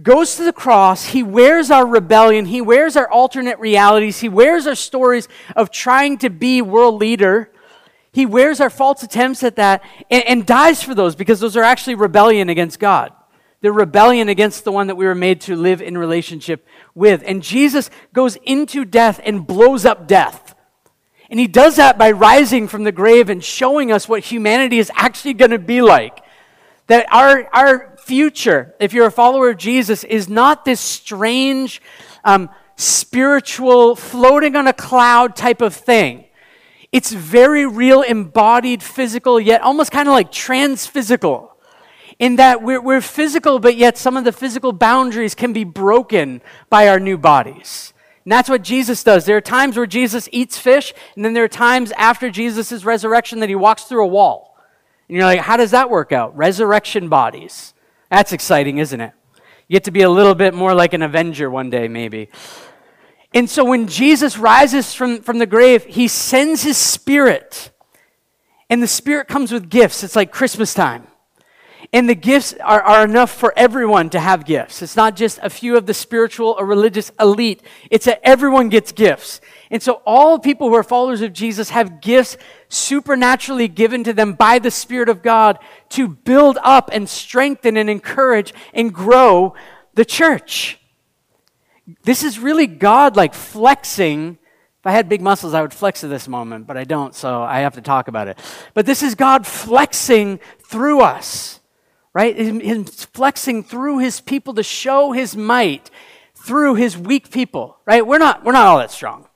goes 0.02 0.36
to 0.36 0.44
the 0.44 0.54
cross, 0.54 1.06
he 1.06 1.24
wears 1.24 1.72
our 1.72 1.86
rebellion, 1.86 2.46
he 2.46 2.62
wears 2.62 2.96
our 2.96 3.10
alternate 3.10 3.58
realities, 3.58 4.20
he 4.20 4.30
wears 4.30 4.68
our 4.68 4.76
stories 4.76 5.28
of 5.56 5.72
trying 5.72 6.20
to 6.20 6.30
be 6.30 6.62
world 6.62 6.96
leader 6.96 7.52
he 8.12 8.26
wears 8.26 8.60
our 8.60 8.70
false 8.70 9.04
attempts 9.04 9.44
at 9.44 9.58
that 9.58 9.84
and, 10.10 10.24
and 10.24 10.46
dies 10.46 10.82
for 10.82 10.96
those 10.96 11.16
because 11.16 11.40
those 11.40 11.58
are 11.58 11.64
actually 11.64 11.96
rebellion 11.96 12.50
against 12.50 12.80
God. 12.80 13.14
They're 13.62 13.74
rebellion 13.74 14.30
against 14.30 14.64
the 14.64 14.72
one 14.72 14.88
that 14.88 14.96
we 14.96 15.06
were 15.06 15.16
made 15.16 15.42
to 15.42 15.56
live 15.56 15.82
in 15.82 15.98
relationship 15.98 16.66
with. 16.94 17.24
And 17.26 17.42
Jesus 17.42 17.90
goes 18.14 18.38
into 18.44 18.86
death 18.86 19.20
and 19.24 19.48
blows 19.48 19.86
up 19.86 20.08
death. 20.08 20.56
And 21.30 21.40
he 21.40 21.48
does 21.48 21.76
that 21.76 21.98
by 21.98 22.12
rising 22.12 22.68
from 22.68 22.84
the 22.84 22.92
grave 22.92 23.30
and 23.30 23.44
showing 23.44 23.92
us 23.92 24.08
what 24.08 24.24
humanity 24.24 24.80
is 24.80 24.92
actually 24.96 25.34
going 25.34 25.52
to 25.52 25.60
be 25.60 25.82
like. 25.82 26.24
That 26.86 27.12
our, 27.12 27.50
our 27.54 27.98
future, 27.98 28.76
if 28.80 28.94
you're 28.94 29.08
a 29.08 29.12
follower 29.12 29.50
of 29.50 29.58
Jesus, 29.58 30.04
is 30.06 30.30
not 30.30 30.64
this 30.64 30.80
strange, 30.80 31.82
um, 32.24 32.50
spiritual, 32.78 33.96
floating 33.96 34.56
on 34.56 34.68
a 34.68 34.74
cloud 34.74 35.36
type 35.36 35.62
of 35.62 35.76
thing. 35.76 36.27
It's 36.92 37.12
very 37.12 37.66
real, 37.66 38.02
embodied, 38.02 38.82
physical, 38.82 39.40
yet 39.40 39.62
almost 39.62 39.92
kind 39.92 40.08
of 40.08 40.14
like 40.14 40.32
trans-physical. 40.32 41.54
In 42.20 42.38
that 42.38 42.64
we're, 42.64 42.82
we're 42.82 43.02
physical, 43.02 43.60
but 43.60 43.76
yet 43.76 43.98
some 43.98 44.18
of 44.18 44.24
the 44.24 44.32
physical 44.32 44.74
boundaries 44.74 45.36
can 45.36 45.54
be 45.54 45.64
broken 45.64 46.42
by 46.70 46.88
our 46.88 47.00
new 47.00 47.18
bodies. 47.18 47.94
And 48.26 48.32
that's 48.32 48.50
what 48.50 48.64
Jesus 48.64 49.04
does. 49.04 49.26
There 49.26 49.38
are 49.38 49.42
times 49.42 49.78
where 49.78 49.86
Jesus 49.86 50.28
eats 50.32 50.58
fish, 50.58 50.94
and 51.16 51.24
then 51.24 51.34
there 51.34 51.44
are 51.44 51.50
times 51.50 51.92
after 51.92 52.32
Jesus' 52.32 52.84
resurrection 52.84 53.40
that 53.42 53.50
he 53.50 53.56
walks 53.56 53.84
through 53.84 54.04
a 54.04 54.08
wall. 54.08 54.58
And 55.08 55.16
you're 55.16 55.26
like, 55.26 55.42
how 55.42 55.58
does 55.58 55.72
that 55.72 55.90
work 55.90 56.12
out? 56.12 56.36
Resurrection 56.36 57.08
bodies. 57.08 57.74
That's 58.10 58.34
exciting, 58.34 58.80
isn't 58.80 59.00
it? 59.00 59.14
You 59.68 59.74
get 59.74 59.84
to 59.84 59.92
be 59.92 60.02
a 60.02 60.10
little 60.10 60.36
bit 60.36 60.54
more 60.54 60.74
like 60.74 60.94
an 60.94 61.04
Avenger 61.04 61.50
one 61.50 61.70
day, 61.70 61.88
maybe. 61.88 62.30
And 63.34 63.50
so 63.50 63.66
when 63.66 63.88
Jesus 63.88 64.38
rises 64.38 64.94
from, 64.94 65.22
from 65.22 65.40
the 65.40 65.46
grave, 65.46 65.86
he 65.86 66.08
sends 66.08 66.64
his 66.64 66.78
spirit. 66.78 67.72
And 68.70 68.82
the 68.82 68.88
spirit 68.88 69.28
comes 69.28 69.52
with 69.52 69.70
gifts. 69.70 70.04
It's 70.04 70.16
like 70.16 70.32
Christmas 70.32 70.74
time. 70.74 71.08
And 71.94 72.10
the 72.10 72.16
gifts 72.16 72.54
are, 72.64 72.82
are 72.82 73.06
enough 73.06 73.32
for 73.32 73.54
everyone 73.56 74.10
to 74.10 74.20
have 74.20 74.46
gifts. 74.46 74.82
It's 74.82 74.96
not 74.96 75.16
just 75.16 75.40
a 75.42 75.50
few 75.50 75.78
of 75.78 75.86
the 75.86 75.94
spiritual 75.94 76.56
or 76.58 76.66
religious 76.66 77.12
elite. 77.20 77.62
It's 77.90 78.06
that 78.06 78.20
everyone 78.24 78.70
gets 78.70 78.92
gifts. 78.92 79.40
And 79.70 79.82
so 79.82 80.02
all 80.06 80.40
people 80.40 80.70
who 80.70 80.76
are 80.76 80.84
followers 80.84 81.22
of 81.22 81.34
Jesus 81.34 81.70
have 81.70 82.02
gifts 82.02 82.38
supernaturally 82.68 83.68
given 83.68 84.04
to 84.04 84.14
them 84.14 84.34
by 84.34 84.60
the 84.60 84.72
Spirit 84.72 85.08
of 85.10 85.22
God 85.22 85.60
to 85.90 86.08
build 86.08 86.58
up 86.62 86.90
and 86.92 87.08
strengthen 87.08 87.78
and 87.78 87.90
encourage 87.90 88.54
and 88.74 88.94
grow 88.94 89.54
the 89.94 90.06
church. 90.06 90.80
This 92.04 92.24
is 92.24 92.40
really 92.40 92.68
God 92.68 93.16
like 93.16 93.34
flexing. 93.34 94.38
If 94.80 94.86
I 94.86 94.92
had 94.92 95.10
big 95.10 95.22
muscles, 95.22 95.54
I 95.54 95.62
would 95.62 95.74
flex 95.74 96.04
at 96.04 96.10
this 96.10 96.28
moment, 96.28 96.68
but 96.68 96.78
I 96.78 96.84
don't, 96.84 97.16
so 97.16 97.42
I 97.42 97.60
have 97.62 97.76
to 97.76 97.82
talk 97.82 98.08
about 98.08 98.28
it. 98.28 98.38
But 98.74 98.86
this 98.86 99.02
is 99.02 99.16
God 99.16 99.48
flexing 99.48 100.40
through 100.64 101.02
us, 101.02 101.60
right? 102.14 102.38
Him 102.38 102.86
flexing 102.86 103.64
through 103.64 104.00
his 104.00 104.22
people 104.22 104.54
to 104.56 104.64
show 104.64 105.14
his 105.14 105.36
might 105.36 105.90
through 106.36 106.76
his 106.76 106.98
weak 106.98 107.32
people, 107.32 107.78
right? 107.86 108.06
We're 108.06 108.20
not, 108.20 108.44
we're 108.44 108.52
not 108.52 108.68
all 108.68 108.78
that 108.78 108.92
strong 108.92 109.28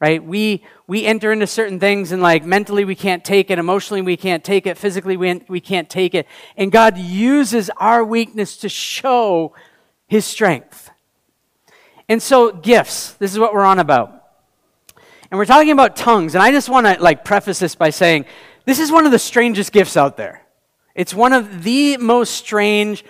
right 0.00 0.22
we 0.24 0.62
we 0.86 1.04
enter 1.04 1.32
into 1.32 1.46
certain 1.46 1.80
things 1.80 2.12
and 2.12 2.20
like 2.20 2.44
mentally 2.44 2.84
we 2.84 2.94
can't 2.94 3.24
take 3.24 3.50
it 3.50 3.58
emotionally 3.58 4.02
we 4.02 4.16
can't 4.16 4.44
take 4.44 4.66
it 4.66 4.76
physically 4.76 5.16
we, 5.16 5.42
we 5.48 5.60
can't 5.60 5.88
take 5.88 6.14
it 6.14 6.26
and 6.56 6.70
god 6.70 6.98
uses 6.98 7.70
our 7.78 8.04
weakness 8.04 8.56
to 8.56 8.68
show 8.68 9.54
his 10.06 10.24
strength 10.24 10.90
and 12.08 12.22
so, 12.22 12.52
gifts, 12.52 13.12
this 13.14 13.32
is 13.32 13.38
what 13.38 13.52
we're 13.52 13.64
on 13.64 13.78
about. 13.78 14.24
And 15.30 15.38
we're 15.38 15.44
talking 15.44 15.72
about 15.72 15.96
tongues, 15.96 16.34
and 16.34 16.42
I 16.42 16.52
just 16.52 16.68
want 16.68 16.86
to 16.86 17.02
like 17.02 17.24
preface 17.24 17.58
this 17.58 17.74
by 17.74 17.90
saying 17.90 18.26
this 18.64 18.78
is 18.78 18.92
one 18.92 19.06
of 19.06 19.12
the 19.12 19.18
strangest 19.18 19.72
gifts 19.72 19.96
out 19.96 20.16
there. 20.16 20.42
It's 20.94 21.12
one 21.12 21.32
of 21.32 21.64
the 21.64 21.96
most 21.96 22.34
strange 22.34 23.04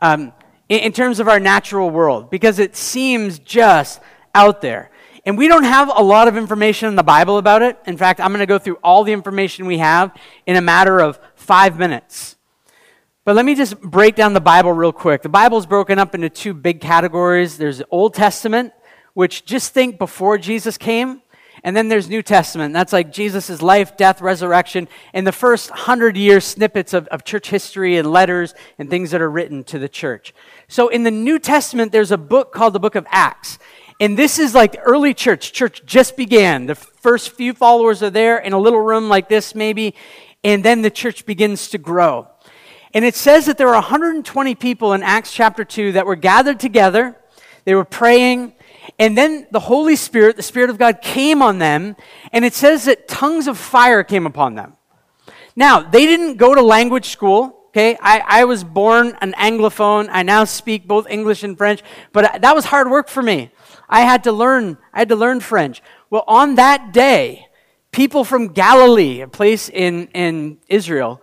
um, 0.00 0.32
in, 0.68 0.80
in 0.80 0.92
terms 0.92 1.20
of 1.20 1.28
our 1.28 1.38
natural 1.38 1.90
world 1.90 2.30
because 2.30 2.58
it 2.58 2.74
seems 2.74 3.38
just 3.38 4.00
out 4.34 4.60
there. 4.60 4.90
And 5.26 5.36
we 5.36 5.46
don't 5.46 5.64
have 5.64 5.90
a 5.94 6.02
lot 6.02 6.26
of 6.26 6.38
information 6.38 6.88
in 6.88 6.96
the 6.96 7.02
Bible 7.02 7.36
about 7.36 7.60
it. 7.60 7.78
In 7.86 7.98
fact, 7.98 8.18
I'm 8.18 8.28
going 8.28 8.40
to 8.40 8.46
go 8.46 8.58
through 8.58 8.78
all 8.82 9.04
the 9.04 9.12
information 9.12 9.66
we 9.66 9.76
have 9.76 10.16
in 10.46 10.56
a 10.56 10.62
matter 10.62 11.00
of 11.00 11.20
five 11.34 11.78
minutes. 11.78 12.37
But 13.28 13.36
let 13.36 13.44
me 13.44 13.54
just 13.54 13.78
break 13.82 14.14
down 14.14 14.32
the 14.32 14.40
Bible 14.40 14.72
real 14.72 14.90
quick. 14.90 15.20
The 15.20 15.28
Bible's 15.28 15.66
broken 15.66 15.98
up 15.98 16.14
into 16.14 16.30
two 16.30 16.54
big 16.54 16.80
categories. 16.80 17.58
There's 17.58 17.76
the 17.76 17.86
Old 17.90 18.14
Testament, 18.14 18.72
which 19.12 19.44
just 19.44 19.74
think 19.74 19.98
before 19.98 20.38
Jesus 20.38 20.78
came, 20.78 21.20
and 21.62 21.76
then 21.76 21.90
there's 21.90 22.08
New 22.08 22.22
Testament. 22.22 22.72
That's 22.72 22.90
like 22.90 23.12
Jesus' 23.12 23.60
life, 23.60 23.98
death, 23.98 24.22
resurrection, 24.22 24.88
and 25.12 25.26
the 25.26 25.32
first 25.32 25.68
hundred 25.68 26.16
year 26.16 26.40
snippets 26.40 26.94
of, 26.94 27.06
of 27.08 27.22
church 27.22 27.50
history 27.50 27.98
and 27.98 28.10
letters 28.10 28.54
and 28.78 28.88
things 28.88 29.10
that 29.10 29.20
are 29.20 29.30
written 29.30 29.62
to 29.64 29.78
the 29.78 29.90
church. 29.90 30.32
So 30.66 30.88
in 30.88 31.02
the 31.02 31.10
New 31.10 31.38
Testament, 31.38 31.92
there's 31.92 32.12
a 32.12 32.16
book 32.16 32.54
called 32.54 32.72
the 32.72 32.80
book 32.80 32.94
of 32.94 33.06
Acts. 33.10 33.58
And 34.00 34.16
this 34.16 34.38
is 34.38 34.54
like 34.54 34.80
early 34.82 35.12
church. 35.12 35.52
Church 35.52 35.84
just 35.84 36.16
began. 36.16 36.64
The 36.64 36.76
first 36.76 37.32
few 37.32 37.52
followers 37.52 38.02
are 38.02 38.08
there 38.08 38.38
in 38.38 38.54
a 38.54 38.58
little 38.58 38.80
room 38.80 39.10
like 39.10 39.28
this, 39.28 39.54
maybe. 39.54 39.94
And 40.42 40.64
then 40.64 40.80
the 40.80 40.90
church 40.90 41.26
begins 41.26 41.68
to 41.68 41.78
grow. 41.78 42.28
And 42.94 43.04
it 43.04 43.14
says 43.14 43.46
that 43.46 43.58
there 43.58 43.66
were 43.66 43.74
120 43.74 44.54
people 44.54 44.92
in 44.92 45.02
Acts 45.02 45.32
chapter 45.32 45.64
2 45.64 45.92
that 45.92 46.06
were 46.06 46.16
gathered 46.16 46.58
together. 46.58 47.16
They 47.64 47.74
were 47.74 47.84
praying. 47.84 48.54
And 48.98 49.16
then 49.16 49.46
the 49.50 49.60
Holy 49.60 49.96
Spirit, 49.96 50.36
the 50.36 50.42
Spirit 50.42 50.70
of 50.70 50.78
God, 50.78 51.02
came 51.02 51.42
on 51.42 51.58
them. 51.58 51.96
And 52.32 52.44
it 52.44 52.54
says 52.54 52.86
that 52.86 53.08
tongues 53.08 53.46
of 53.46 53.58
fire 53.58 54.02
came 54.02 54.26
upon 54.26 54.54
them. 54.54 54.74
Now, 55.54 55.80
they 55.80 56.06
didn't 56.06 56.36
go 56.36 56.54
to 56.54 56.62
language 56.62 57.08
school. 57.08 57.54
Okay, 57.68 57.98
I, 58.00 58.22
I 58.26 58.44
was 58.44 58.64
born 58.64 59.16
an 59.20 59.34
Anglophone. 59.34 60.08
I 60.10 60.22
now 60.22 60.44
speak 60.44 60.88
both 60.88 61.06
English 61.08 61.42
and 61.42 61.56
French, 61.56 61.82
but 62.12 62.40
that 62.40 62.54
was 62.54 62.64
hard 62.64 62.90
work 62.90 63.08
for 63.08 63.22
me. 63.22 63.50
I 63.88 64.00
had 64.00 64.24
to 64.24 64.32
learn, 64.32 64.78
I 64.92 65.00
had 65.00 65.10
to 65.10 65.16
learn 65.16 65.40
French. 65.40 65.82
Well, 66.08 66.24
on 66.26 66.54
that 66.54 66.92
day, 66.92 67.46
people 67.92 68.24
from 68.24 68.48
Galilee, 68.48 69.20
a 69.20 69.28
place 69.28 69.68
in, 69.68 70.08
in 70.08 70.58
Israel, 70.68 71.22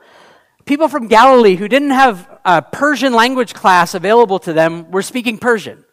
people 0.65 0.87
from 0.87 1.07
Galilee 1.07 1.55
who 1.55 1.67
didn't 1.67 1.91
have 1.91 2.39
a 2.43 2.61
Persian 2.61 3.13
language 3.13 3.53
class 3.53 3.93
available 3.93 4.39
to 4.39 4.53
them 4.53 4.91
were 4.91 5.01
speaking 5.01 5.37
Persian. 5.37 5.85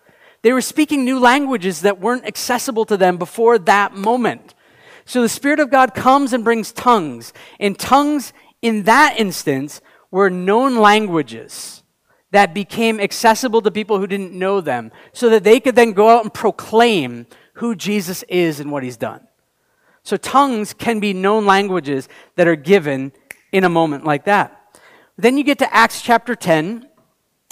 They 0.43 0.53
were 0.53 0.61
speaking 0.61 1.05
new 1.05 1.21
languages 1.21 1.83
that 1.83 2.01
weren't 2.01 2.27
accessible 2.27 2.85
to 2.87 2.97
them 2.97 3.17
before 3.17 3.59
that 3.59 3.95
moment. 3.95 4.55
So 5.05 5.23
the 5.23 5.29
Spirit 5.29 5.61
of 5.61 5.71
God 5.71 5.95
comes 5.95 6.33
and 6.33 6.45
brings 6.45 6.73
tongues. 6.73 7.33
And 7.61 7.79
tongues, 7.79 8.33
in 8.61 8.85
that 8.85 9.19
instance, 9.19 9.81
were 10.11 10.31
known 10.31 10.77
languages 10.77 11.83
that 12.33 12.55
became 12.55 12.99
accessible 12.99 13.63
to 13.63 13.71
people 13.71 13.99
who 13.99 14.07
didn't 14.07 14.33
know 14.33 14.61
them 14.61 14.91
so 15.13 15.29
that 15.29 15.45
they 15.45 15.61
could 15.61 15.77
then 15.77 15.93
go 15.93 16.09
out 16.09 16.23
and 16.23 16.33
proclaim 16.33 17.27
who 17.55 17.75
Jesus 17.75 18.23
is 18.25 18.59
and 18.59 18.73
what 18.73 18.83
he's 18.83 18.97
done. 18.97 19.27
So 20.03 20.17
tongues 20.17 20.73
can 20.73 20.99
be 20.99 21.13
known 21.13 21.47
languages 21.47 22.09
that 22.37 22.49
are 22.49 22.57
given 22.57 23.13
in 23.53 23.65
a 23.65 23.69
moment 23.69 24.05
like 24.05 24.25
that. 24.25 24.62
Then 25.17 25.37
you 25.37 25.45
get 25.45 25.59
to 25.59 25.75
Acts 25.75 26.01
chapter 26.01 26.35
10. 26.35 26.89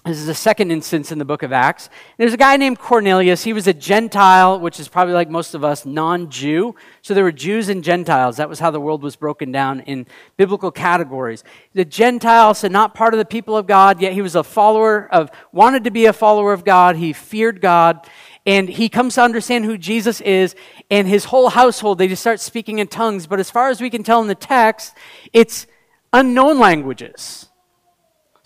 This 0.06 0.16
is 0.16 0.26
the 0.26 0.34
second 0.34 0.70
instance 0.70 1.12
in 1.12 1.18
the 1.18 1.26
book 1.26 1.42
of 1.42 1.52
Acts. 1.52 1.90
There's 2.16 2.32
a 2.32 2.38
guy 2.38 2.56
named 2.56 2.78
Cornelius. 2.78 3.44
He 3.44 3.52
was 3.52 3.66
a 3.66 3.74
Gentile, 3.74 4.58
which 4.58 4.80
is 4.80 4.88
probably 4.88 5.12
like 5.12 5.28
most 5.28 5.54
of 5.54 5.62
us, 5.62 5.84
non 5.84 6.30
Jew. 6.30 6.74
So 7.02 7.12
there 7.12 7.22
were 7.22 7.30
Jews 7.30 7.68
and 7.68 7.84
Gentiles. 7.84 8.38
That 8.38 8.48
was 8.48 8.60
how 8.60 8.70
the 8.70 8.80
world 8.80 9.02
was 9.02 9.14
broken 9.14 9.52
down 9.52 9.80
in 9.80 10.06
biblical 10.38 10.70
categories. 10.70 11.44
The 11.74 11.84
Gentile, 11.84 12.54
so 12.54 12.66
not 12.68 12.94
part 12.94 13.12
of 13.12 13.18
the 13.18 13.26
people 13.26 13.58
of 13.58 13.66
God, 13.66 14.00
yet 14.00 14.14
he 14.14 14.22
was 14.22 14.36
a 14.36 14.42
follower 14.42 15.06
of, 15.12 15.30
wanted 15.52 15.84
to 15.84 15.90
be 15.90 16.06
a 16.06 16.14
follower 16.14 16.54
of 16.54 16.64
God. 16.64 16.96
He 16.96 17.12
feared 17.12 17.60
God. 17.60 18.08
And 18.46 18.70
he 18.70 18.88
comes 18.88 19.16
to 19.16 19.22
understand 19.22 19.66
who 19.66 19.76
Jesus 19.76 20.22
is, 20.22 20.54
and 20.90 21.06
his 21.06 21.26
whole 21.26 21.50
household, 21.50 21.98
they 21.98 22.08
just 22.08 22.22
start 22.22 22.40
speaking 22.40 22.78
in 22.78 22.86
tongues. 22.86 23.26
But 23.26 23.38
as 23.38 23.50
far 23.50 23.68
as 23.68 23.82
we 23.82 23.90
can 23.90 24.02
tell 24.02 24.22
in 24.22 24.28
the 24.28 24.34
text, 24.34 24.96
it's 25.34 25.66
unknown 26.10 26.58
languages. 26.58 27.49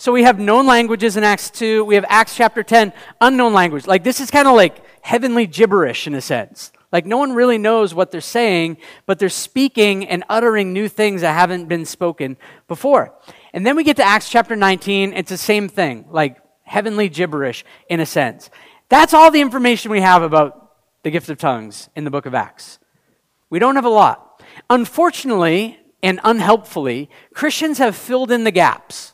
So 0.05 0.13
we 0.13 0.25
have 0.25 0.39
known 0.39 0.67
languages 0.67 1.17
in 1.17 1.25
Acts 1.25 1.49
2. 1.49 1.83
We 1.83 1.95
have 1.95 2.05
Acts 2.11 2.37
chapter 2.37 2.63
10, 2.63 2.93
unknown 3.23 3.55
language. 3.55 3.87
Like 3.87 4.05
this 4.05 4.21
is 4.21 4.31
kind 4.31 4.47
of 4.47 4.55
like 4.55 4.85
heavenly 5.01 5.47
gibberish 5.47 6.07
in 6.07 6.15
a 6.15 6.21
sense. 6.21 6.73
Like 6.93 7.07
no 7.07 7.17
one 7.17 7.33
really 7.33 7.57
knows 7.57 7.95
what 7.95 8.11
they're 8.11 8.21
saying, 8.21 8.77
but 9.07 9.19
they're 9.19 9.31
speaking 9.31 10.07
and 10.07 10.23
uttering 10.29 10.75
new 10.75 10.89
things 10.89 11.23
that 11.23 11.33
haven't 11.33 11.71
been 11.71 11.87
spoken 11.87 12.37
before. 12.69 13.15
And 13.55 13.65
then 13.65 13.77
we 13.77 13.83
get 13.83 13.97
to 13.97 14.03
Acts 14.05 14.29
chapter 14.29 14.55
19. 14.55 15.15
It's 15.15 15.31
the 15.31 15.39
same 15.39 15.71
thing, 15.71 16.05
like 16.11 16.37
heavenly 16.65 17.09
gibberish 17.09 17.65
in 17.89 17.99
a 17.99 18.05
sense. 18.05 18.51
That's 18.91 19.15
all 19.15 19.31
the 19.31 19.41
information 19.41 19.91
we 19.91 20.03
have 20.03 20.23
about 20.23 20.73
the 21.03 21.11
gift 21.11 21.31
of 21.31 21.39
tongues 21.39 21.89
in 21.97 22.05
the 22.05 22.11
book 22.11 22.27
of 22.27 22.35
Acts. 22.35 22.79
We 23.49 23.59
don't 23.59 23.77
have 23.77 23.87
a 23.87 23.89
lot. 23.89 24.43
Unfortunately 24.69 25.79
and 26.03 26.21
unhelpfully, 26.23 27.09
Christians 27.33 27.79
have 27.79 27.97
filled 27.97 28.31
in 28.31 28.45
the 28.45 28.51
gaps. 28.51 29.14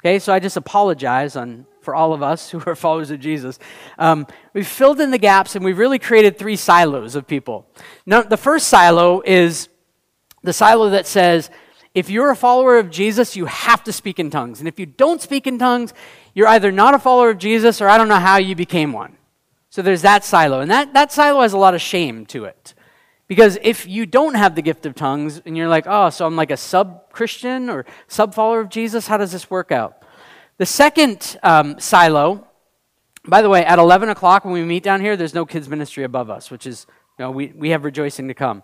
Okay, 0.00 0.18
so 0.18 0.32
I 0.32 0.38
just 0.40 0.56
apologize 0.56 1.36
on, 1.36 1.66
for 1.82 1.94
all 1.94 2.14
of 2.14 2.22
us 2.22 2.50
who 2.50 2.62
are 2.66 2.74
followers 2.74 3.10
of 3.10 3.20
Jesus. 3.20 3.58
Um, 3.98 4.26
we've 4.54 4.66
filled 4.66 5.00
in 5.00 5.10
the 5.10 5.18
gaps 5.18 5.54
and 5.54 5.64
we've 5.64 5.78
really 5.78 5.98
created 5.98 6.38
three 6.38 6.56
silos 6.56 7.14
of 7.14 7.26
people. 7.26 7.66
Now, 8.06 8.22
the 8.22 8.36
first 8.36 8.68
silo 8.68 9.22
is 9.24 9.68
the 10.42 10.54
silo 10.54 10.90
that 10.90 11.06
says, 11.06 11.50
if 11.94 12.08
you're 12.08 12.30
a 12.30 12.36
follower 12.36 12.78
of 12.78 12.90
Jesus, 12.90 13.36
you 13.36 13.46
have 13.46 13.84
to 13.84 13.92
speak 13.92 14.18
in 14.18 14.30
tongues. 14.30 14.60
And 14.60 14.68
if 14.68 14.78
you 14.78 14.86
don't 14.86 15.20
speak 15.20 15.46
in 15.46 15.58
tongues, 15.58 15.92
you're 16.34 16.46
either 16.48 16.72
not 16.72 16.94
a 16.94 16.98
follower 16.98 17.30
of 17.30 17.38
Jesus 17.38 17.82
or 17.82 17.88
I 17.88 17.98
don't 17.98 18.08
know 18.08 18.20
how 18.20 18.36
you 18.36 18.54
became 18.54 18.92
one. 18.92 19.16
So 19.70 19.82
there's 19.82 20.02
that 20.02 20.24
silo. 20.24 20.60
And 20.60 20.70
that, 20.70 20.94
that 20.94 21.12
silo 21.12 21.42
has 21.42 21.52
a 21.52 21.58
lot 21.58 21.74
of 21.74 21.80
shame 21.82 22.24
to 22.26 22.44
it. 22.44 22.74
Because 23.30 23.58
if 23.62 23.86
you 23.86 24.06
don't 24.06 24.34
have 24.34 24.56
the 24.56 24.60
gift 24.60 24.86
of 24.86 24.96
tongues 24.96 25.40
and 25.46 25.56
you're 25.56 25.68
like, 25.68 25.84
oh, 25.86 26.10
so 26.10 26.26
I'm 26.26 26.34
like 26.34 26.50
a 26.50 26.56
sub 26.56 27.12
Christian 27.12 27.70
or 27.70 27.86
sub 28.08 28.34
follower 28.34 28.58
of 28.58 28.68
Jesus, 28.68 29.06
how 29.06 29.18
does 29.18 29.30
this 29.30 29.48
work 29.48 29.70
out? 29.70 30.02
The 30.58 30.66
second 30.66 31.38
um, 31.44 31.78
silo, 31.78 32.44
by 33.24 33.40
the 33.40 33.48
way, 33.48 33.64
at 33.64 33.78
11 33.78 34.08
o'clock 34.08 34.44
when 34.44 34.52
we 34.52 34.64
meet 34.64 34.82
down 34.82 35.00
here, 35.00 35.16
there's 35.16 35.32
no 35.32 35.46
kids' 35.46 35.68
ministry 35.68 36.02
above 36.02 36.28
us, 36.28 36.50
which 36.50 36.66
is, 36.66 36.88
know, 37.20 37.30
we, 37.30 37.52
we 37.54 37.70
have 37.70 37.84
rejoicing 37.84 38.28
to 38.28 38.34
come. 38.34 38.62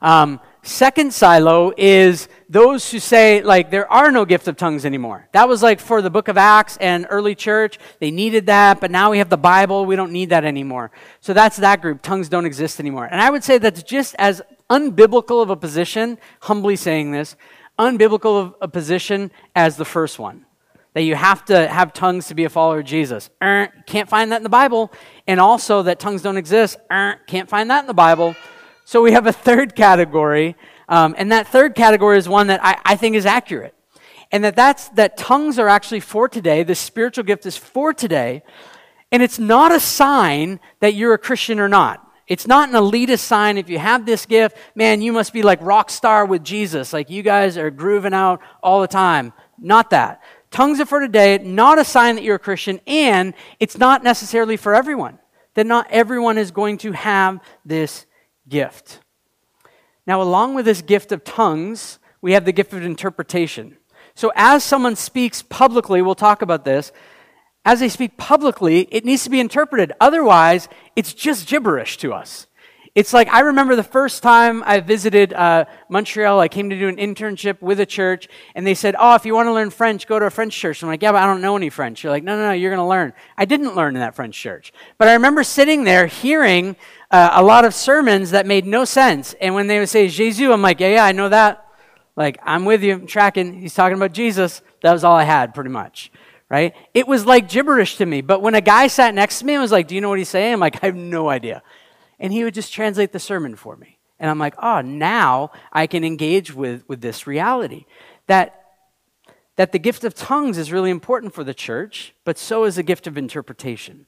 Um, 0.00 0.40
second 0.62 1.12
silo 1.12 1.72
is 1.76 2.28
those 2.48 2.90
who 2.90 2.98
say, 2.98 3.42
like, 3.42 3.70
there 3.70 3.90
are 3.92 4.10
no 4.10 4.24
gift 4.24 4.48
of 4.48 4.56
tongues 4.56 4.86
anymore. 4.86 5.28
That 5.32 5.48
was 5.48 5.62
like 5.62 5.80
for 5.80 6.00
the 6.00 6.08
book 6.08 6.28
of 6.28 6.38
Acts 6.38 6.76
and 6.78 7.06
early 7.10 7.34
church. 7.34 7.78
They 7.98 8.10
needed 8.10 8.46
that, 8.46 8.80
but 8.80 8.90
now 8.90 9.10
we 9.10 9.18
have 9.18 9.28
the 9.28 9.36
Bible. 9.36 9.84
We 9.84 9.96
don't 9.96 10.12
need 10.12 10.30
that 10.30 10.44
anymore. 10.44 10.90
So 11.20 11.34
that's 11.34 11.58
that 11.58 11.82
group. 11.82 12.00
Tongues 12.00 12.28
don't 12.28 12.46
exist 12.46 12.80
anymore. 12.80 13.06
And 13.10 13.20
I 13.20 13.28
would 13.28 13.44
say 13.44 13.58
that's 13.58 13.82
just 13.82 14.14
as 14.18 14.40
unbiblical 14.70 15.42
of 15.42 15.50
a 15.50 15.56
position, 15.56 16.18
humbly 16.40 16.76
saying 16.76 17.12
this, 17.12 17.36
unbiblical 17.78 18.40
of 18.40 18.54
a 18.62 18.68
position 18.68 19.30
as 19.54 19.76
the 19.76 19.84
first 19.84 20.18
one. 20.18 20.45
That 20.96 21.02
you 21.02 21.14
have 21.14 21.44
to 21.44 21.68
have 21.68 21.92
tongues 21.92 22.28
to 22.28 22.34
be 22.34 22.44
a 22.44 22.48
follower 22.48 22.78
of 22.78 22.86
Jesus. 22.86 23.28
Er, 23.44 23.68
can't 23.84 24.08
find 24.08 24.32
that 24.32 24.38
in 24.38 24.42
the 24.42 24.48
Bible. 24.48 24.90
And 25.26 25.38
also 25.38 25.82
that 25.82 25.98
tongues 25.98 26.22
don't 26.22 26.38
exist. 26.38 26.78
Er, 26.90 27.20
can't 27.26 27.50
find 27.50 27.68
that 27.70 27.80
in 27.80 27.86
the 27.86 27.92
Bible. 27.92 28.34
So 28.86 29.02
we 29.02 29.12
have 29.12 29.26
a 29.26 29.32
third 29.32 29.76
category, 29.76 30.56
um, 30.88 31.14
and 31.18 31.30
that 31.32 31.48
third 31.48 31.74
category 31.74 32.16
is 32.16 32.30
one 32.30 32.46
that 32.46 32.64
I, 32.64 32.80
I 32.82 32.96
think 32.96 33.14
is 33.14 33.26
accurate. 33.26 33.74
And 34.32 34.42
that 34.44 34.56
that's, 34.56 34.88
that 34.90 35.18
tongues 35.18 35.58
are 35.58 35.68
actually 35.68 36.00
for 36.00 36.30
today, 36.30 36.62
the 36.62 36.74
spiritual 36.74 37.24
gift 37.24 37.44
is 37.44 37.58
for 37.58 37.92
today, 37.92 38.42
and 39.12 39.22
it's 39.22 39.38
not 39.38 39.72
a 39.72 39.80
sign 39.80 40.60
that 40.80 40.94
you're 40.94 41.12
a 41.12 41.18
Christian 41.18 41.60
or 41.60 41.68
not. 41.68 42.10
It's 42.26 42.46
not 42.46 42.70
an 42.70 42.74
elitist 42.74 43.18
sign. 43.18 43.58
If 43.58 43.68
you 43.68 43.78
have 43.78 44.06
this 44.06 44.24
gift, 44.24 44.56
man, 44.74 45.02
you 45.02 45.12
must 45.12 45.34
be 45.34 45.42
like 45.42 45.58
rock 45.60 45.90
star 45.90 46.24
with 46.24 46.42
Jesus. 46.42 46.94
Like 46.94 47.10
you 47.10 47.22
guys 47.22 47.58
are 47.58 47.70
grooving 47.70 48.14
out 48.14 48.40
all 48.62 48.80
the 48.80 48.88
time. 48.88 49.34
Not 49.58 49.90
that. 49.90 50.22
Tongues 50.50 50.80
are 50.80 50.86
for 50.86 51.00
today, 51.00 51.38
not 51.38 51.78
a 51.78 51.84
sign 51.84 52.14
that 52.14 52.24
you're 52.24 52.36
a 52.36 52.40
Christian, 52.40 52.80
and 52.86 53.34
it's 53.60 53.78
not 53.78 54.04
necessarily 54.04 54.56
for 54.56 54.74
everyone. 54.74 55.18
That 55.54 55.66
not 55.66 55.86
everyone 55.90 56.38
is 56.38 56.50
going 56.50 56.78
to 56.78 56.92
have 56.92 57.40
this 57.64 58.06
gift. 58.48 59.00
Now, 60.06 60.22
along 60.22 60.54
with 60.54 60.64
this 60.66 60.82
gift 60.82 61.12
of 61.12 61.24
tongues, 61.24 61.98
we 62.20 62.32
have 62.32 62.44
the 62.44 62.52
gift 62.52 62.72
of 62.72 62.82
interpretation. 62.82 63.76
So, 64.14 64.32
as 64.36 64.62
someone 64.62 64.96
speaks 64.96 65.42
publicly, 65.42 66.00
we'll 66.00 66.14
talk 66.14 66.42
about 66.42 66.64
this, 66.64 66.92
as 67.64 67.80
they 67.80 67.88
speak 67.88 68.16
publicly, 68.16 68.86
it 68.92 69.04
needs 69.04 69.24
to 69.24 69.30
be 69.30 69.40
interpreted. 69.40 69.92
Otherwise, 70.00 70.68
it's 70.94 71.12
just 71.12 71.48
gibberish 71.48 71.96
to 71.98 72.14
us. 72.14 72.46
It's 72.96 73.12
like 73.12 73.28
I 73.28 73.40
remember 73.40 73.76
the 73.76 73.82
first 73.82 74.22
time 74.22 74.62
I 74.64 74.80
visited 74.80 75.34
uh, 75.34 75.66
Montreal. 75.90 76.40
I 76.40 76.48
came 76.48 76.70
to 76.70 76.78
do 76.78 76.88
an 76.88 76.96
internship 76.96 77.60
with 77.60 77.78
a 77.78 77.84
church, 77.84 78.26
and 78.54 78.66
they 78.66 78.72
said, 78.72 78.96
"Oh, 78.98 79.14
if 79.14 79.26
you 79.26 79.34
want 79.34 79.48
to 79.48 79.52
learn 79.52 79.68
French, 79.68 80.06
go 80.06 80.18
to 80.18 80.24
a 80.24 80.30
French 80.30 80.56
church." 80.56 80.82
I'm 80.82 80.88
like, 80.88 81.02
"Yeah, 81.02 81.12
but 81.12 81.18
I 81.18 81.26
don't 81.26 81.42
know 81.42 81.56
any 81.56 81.68
French." 81.68 82.02
You're 82.02 82.10
like, 82.10 82.24
"No, 82.24 82.38
no, 82.38 82.46
no, 82.46 82.52
you're 82.52 82.70
going 82.70 82.82
to 82.82 82.88
learn." 82.88 83.12
I 83.36 83.44
didn't 83.44 83.76
learn 83.76 83.96
in 83.96 84.00
that 84.00 84.14
French 84.14 84.34
church, 84.34 84.72
but 84.96 85.08
I 85.08 85.12
remember 85.12 85.44
sitting 85.44 85.84
there 85.84 86.06
hearing 86.06 86.74
uh, 87.10 87.32
a 87.34 87.42
lot 87.42 87.66
of 87.66 87.74
sermons 87.74 88.30
that 88.30 88.46
made 88.46 88.64
no 88.64 88.86
sense. 88.86 89.34
And 89.42 89.54
when 89.54 89.66
they 89.66 89.78
would 89.78 89.90
say 89.90 90.08
Jesus, 90.08 90.48
I'm 90.48 90.62
like, 90.62 90.80
"Yeah, 90.80 90.94
yeah, 90.94 91.04
I 91.04 91.12
know 91.12 91.28
that." 91.28 91.66
Like, 92.16 92.38
I'm 92.42 92.64
with 92.64 92.82
you, 92.82 92.94
I'm 92.94 93.06
tracking. 93.06 93.60
He's 93.60 93.74
talking 93.74 93.98
about 93.98 94.12
Jesus. 94.12 94.62
That 94.80 94.94
was 94.94 95.04
all 95.04 95.16
I 95.16 95.24
had, 95.24 95.52
pretty 95.54 95.70
much 95.70 96.10
right? 96.48 96.76
It 96.94 97.08
was 97.08 97.26
like 97.26 97.48
gibberish 97.48 97.96
to 97.96 98.06
me. 98.06 98.20
But 98.20 98.40
when 98.40 98.54
a 98.54 98.60
guy 98.60 98.86
sat 98.86 99.16
next 99.16 99.40
to 99.40 99.44
me 99.44 99.54
and 99.54 99.60
was 99.60 99.72
like, 99.72 99.88
Do 99.88 99.96
you 99.96 100.00
know 100.00 100.08
what 100.08 100.18
he's 100.18 100.28
saying? 100.28 100.52
I'm 100.52 100.60
like, 100.60 100.80
I 100.80 100.86
have 100.86 100.94
no 100.94 101.28
idea 101.28 101.60
and 102.18 102.32
he 102.32 102.44
would 102.44 102.54
just 102.54 102.72
translate 102.72 103.12
the 103.12 103.18
sermon 103.18 103.56
for 103.56 103.76
me. 103.76 103.98
And 104.18 104.30
I'm 104.30 104.38
like, 104.38 104.54
oh, 104.62 104.80
now 104.80 105.50
I 105.72 105.86
can 105.86 106.04
engage 106.04 106.54
with, 106.54 106.88
with 106.88 107.00
this 107.00 107.26
reality. 107.26 107.84
That, 108.26 108.64
that 109.56 109.72
the 109.72 109.78
gift 109.78 110.04
of 110.04 110.14
tongues 110.14 110.58
is 110.58 110.72
really 110.72 110.90
important 110.90 111.34
for 111.34 111.44
the 111.44 111.54
church, 111.54 112.14
but 112.24 112.38
so 112.38 112.64
is 112.64 112.76
the 112.76 112.82
gift 112.82 113.06
of 113.06 113.18
interpretation. 113.18 114.06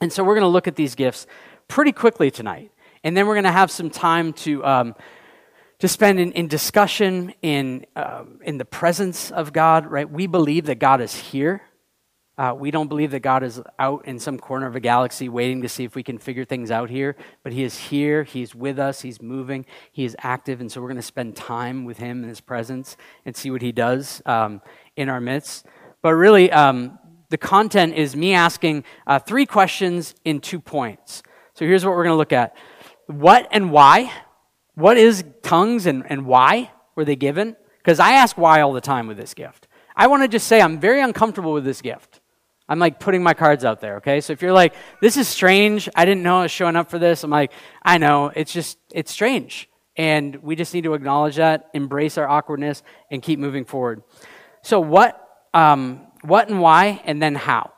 And 0.00 0.12
so 0.12 0.22
we're 0.22 0.34
going 0.34 0.42
to 0.42 0.48
look 0.48 0.68
at 0.68 0.76
these 0.76 0.94
gifts 0.94 1.26
pretty 1.68 1.92
quickly 1.92 2.30
tonight. 2.30 2.70
And 3.04 3.16
then 3.16 3.26
we're 3.26 3.34
going 3.34 3.44
to 3.44 3.52
have 3.52 3.70
some 3.70 3.90
time 3.90 4.32
to, 4.34 4.64
um, 4.64 4.94
to 5.80 5.88
spend 5.88 6.20
in, 6.20 6.32
in 6.32 6.46
discussion 6.46 7.34
in, 7.42 7.86
um, 7.96 8.38
in 8.44 8.58
the 8.58 8.64
presence 8.64 9.32
of 9.32 9.52
God, 9.52 9.86
right? 9.86 10.08
We 10.08 10.28
believe 10.28 10.66
that 10.66 10.78
God 10.78 11.00
is 11.00 11.14
here. 11.14 11.62
Uh, 12.38 12.54
we 12.58 12.70
don't 12.70 12.88
believe 12.88 13.10
that 13.10 13.20
God 13.20 13.42
is 13.42 13.60
out 13.78 14.06
in 14.06 14.18
some 14.18 14.38
corner 14.38 14.66
of 14.66 14.74
a 14.74 14.80
galaxy 14.80 15.28
waiting 15.28 15.60
to 15.62 15.68
see 15.68 15.84
if 15.84 15.94
we 15.94 16.02
can 16.02 16.16
figure 16.16 16.46
things 16.46 16.70
out 16.70 16.88
here, 16.88 17.14
but 17.42 17.52
He 17.52 17.62
is 17.62 17.78
here. 17.78 18.24
He's 18.24 18.54
with 18.54 18.78
us. 18.78 19.02
He's 19.02 19.20
moving. 19.20 19.66
He 19.92 20.04
is 20.04 20.16
active. 20.20 20.60
And 20.60 20.72
so 20.72 20.80
we're 20.80 20.88
going 20.88 20.96
to 20.96 21.02
spend 21.02 21.36
time 21.36 21.84
with 21.84 21.98
Him 21.98 22.22
in 22.22 22.28
His 22.28 22.40
presence 22.40 22.96
and 23.26 23.36
see 23.36 23.50
what 23.50 23.60
He 23.60 23.70
does 23.70 24.22
um, 24.24 24.62
in 24.96 25.10
our 25.10 25.20
midst. 25.20 25.66
But 26.00 26.14
really, 26.14 26.50
um, 26.50 26.98
the 27.28 27.38
content 27.38 27.94
is 27.94 28.16
me 28.16 28.32
asking 28.32 28.84
uh, 29.06 29.18
three 29.18 29.46
questions 29.46 30.14
in 30.24 30.40
two 30.40 30.58
points. 30.58 31.22
So 31.54 31.66
here's 31.66 31.84
what 31.84 31.92
we're 31.94 32.04
going 32.04 32.14
to 32.14 32.18
look 32.18 32.32
at 32.32 32.56
What 33.08 33.46
and 33.50 33.70
why? 33.70 34.10
What 34.74 34.96
is 34.96 35.22
tongues 35.42 35.84
and, 35.84 36.02
and 36.08 36.24
why 36.24 36.70
were 36.96 37.04
they 37.04 37.16
given? 37.16 37.56
Because 37.76 38.00
I 38.00 38.12
ask 38.12 38.38
why 38.38 38.62
all 38.62 38.72
the 38.72 38.80
time 38.80 39.06
with 39.06 39.18
this 39.18 39.34
gift. 39.34 39.68
I 39.94 40.06
want 40.06 40.22
to 40.22 40.28
just 40.28 40.46
say 40.46 40.62
I'm 40.62 40.80
very 40.80 41.02
uncomfortable 41.02 41.52
with 41.52 41.64
this 41.64 41.82
gift. 41.82 42.20
I'm 42.72 42.78
like 42.78 42.98
putting 42.98 43.22
my 43.22 43.34
cards 43.34 43.66
out 43.66 43.82
there, 43.82 43.96
okay? 43.96 44.22
So 44.22 44.32
if 44.32 44.40
you're 44.40 44.54
like, 44.54 44.72
this 45.02 45.18
is 45.18 45.28
strange, 45.28 45.90
I 45.94 46.06
didn't 46.06 46.22
know 46.22 46.38
I 46.38 46.42
was 46.44 46.50
showing 46.50 46.74
up 46.74 46.88
for 46.88 46.98
this, 46.98 47.22
I'm 47.22 47.30
like, 47.30 47.52
I 47.82 47.98
know, 47.98 48.32
it's 48.34 48.50
just, 48.50 48.78
it's 48.94 49.12
strange. 49.12 49.68
And 49.94 50.36
we 50.36 50.56
just 50.56 50.72
need 50.72 50.84
to 50.84 50.94
acknowledge 50.94 51.36
that, 51.36 51.68
embrace 51.74 52.16
our 52.16 52.26
awkwardness, 52.26 52.82
and 53.10 53.20
keep 53.20 53.38
moving 53.38 53.66
forward. 53.66 54.02
So, 54.62 54.80
what, 54.80 55.22
um, 55.52 56.06
what 56.22 56.48
and 56.48 56.62
why, 56.62 57.02
and 57.04 57.22
then 57.22 57.34
how? 57.34 57.72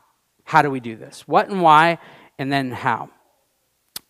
How 0.45 0.61
do 0.61 0.71
we 0.71 0.79
do 0.79 0.95
this? 0.95 1.27
What 1.27 1.49
and 1.49 1.61
why, 1.61 1.97
and 2.39 2.49
then 2.49 2.71
how? 2.71 3.09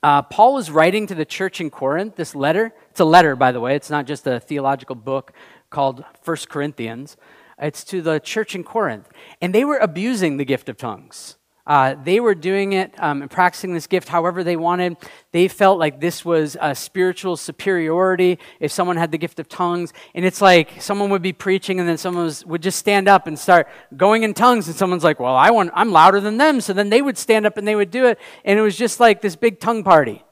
Uh, 0.03 0.21
Paul 0.21 0.53
was 0.53 0.69
writing 0.69 1.07
to 1.07 1.15
the 1.15 1.25
church 1.25 1.59
in 1.59 1.71
Corinth 1.71 2.15
this 2.15 2.35
letter. 2.35 2.71
It's 2.91 2.99
a 2.99 3.05
letter, 3.05 3.35
by 3.35 3.51
the 3.51 3.59
way, 3.59 3.75
it's 3.75 3.89
not 3.89 4.05
just 4.05 4.27
a 4.27 4.39
theological 4.39 4.95
book 4.95 5.33
called 5.71 6.05
First 6.21 6.47
Corinthians. 6.47 7.17
It's 7.59 7.83
to 7.85 8.01
the 8.01 8.19
church 8.19 8.55
in 8.55 8.63
Corinth. 8.63 9.09
And 9.41 9.53
they 9.53 9.63
were 9.63 9.77
abusing 9.77 10.37
the 10.37 10.45
gift 10.45 10.69
of 10.69 10.77
tongues. 10.77 11.37
Uh, 11.67 11.95
they 12.03 12.19
were 12.19 12.35
doing 12.35 12.73
it 12.73 12.93
um, 12.99 13.23
and 13.23 13.31
practicing 13.31 13.73
this 13.73 13.87
gift 13.87 14.07
however 14.07 14.43
they 14.43 14.55
wanted. 14.55 14.97
They 15.31 15.47
felt 15.47 15.79
like 15.79 15.99
this 15.99 16.23
was 16.23 16.55
a 16.61 16.75
spiritual 16.75 17.37
superiority 17.37 18.37
if 18.59 18.71
someone 18.71 18.97
had 18.97 19.11
the 19.11 19.17
gift 19.17 19.39
of 19.39 19.49
tongues. 19.49 19.91
And 20.13 20.25
it's 20.25 20.41
like 20.41 20.79
someone 20.79 21.09
would 21.09 21.23
be 21.23 21.33
preaching 21.33 21.79
and 21.79 21.89
then 21.89 21.97
someone 21.97 22.25
was, 22.25 22.45
would 22.45 22.61
just 22.61 22.77
stand 22.77 23.07
up 23.07 23.25
and 23.25 23.37
start 23.37 23.67
going 23.97 24.21
in 24.21 24.35
tongues. 24.35 24.67
And 24.67 24.75
someone's 24.75 25.03
like, 25.03 25.19
well, 25.19 25.35
I 25.35 25.49
want, 25.49 25.71
I'm 25.73 25.91
louder 25.91 26.19
than 26.19 26.37
them. 26.37 26.61
So 26.61 26.71
then 26.71 26.89
they 26.89 27.01
would 27.01 27.17
stand 27.17 27.47
up 27.47 27.57
and 27.57 27.67
they 27.67 27.75
would 27.75 27.89
do 27.89 28.05
it. 28.05 28.19
And 28.43 28.59
it 28.59 28.61
was 28.61 28.77
just 28.77 28.99
like 28.99 29.21
this 29.21 29.35
big 29.35 29.59
tongue 29.59 29.83
party. 29.83 30.23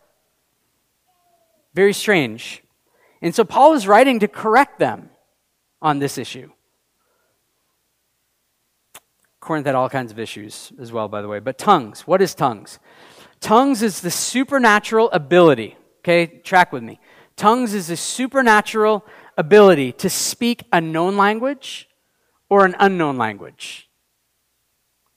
Very 1.73 1.93
strange. 1.93 2.61
And 3.23 3.33
so 3.33 3.43
Paul 3.43 3.73
is 3.73 3.87
writing 3.87 4.19
to 4.19 4.27
correct 4.27 4.77
them 4.77 5.09
on 5.81 5.97
this 5.97 6.19
issue. 6.19 6.51
Corinth 9.43 9.65
had 9.65 9.75
all 9.75 9.89
kinds 9.89 10.11
of 10.11 10.19
issues 10.19 10.71
as 10.79 10.93
well, 10.93 11.09
by 11.09 11.21
the 11.21 11.27
way. 11.27 11.39
But 11.39 11.57
tongues, 11.57 12.07
what 12.07 12.21
is 12.21 12.33
tongues? 12.33 12.79
Tongues 13.41 13.81
is 13.81 13.99
the 13.99 14.09
supernatural 14.09 15.11
ability. 15.11 15.75
Okay, 15.99 16.27
track 16.27 16.71
with 16.71 16.81
me. 16.81 16.99
Tongues 17.35 17.73
is 17.73 17.89
a 17.89 17.97
supernatural 17.97 19.05
ability 19.37 19.91
to 19.93 20.09
speak 20.09 20.63
a 20.71 20.79
known 20.79 21.17
language 21.17 21.89
or 22.49 22.65
an 22.65 22.75
unknown 22.79 23.17
language, 23.17 23.89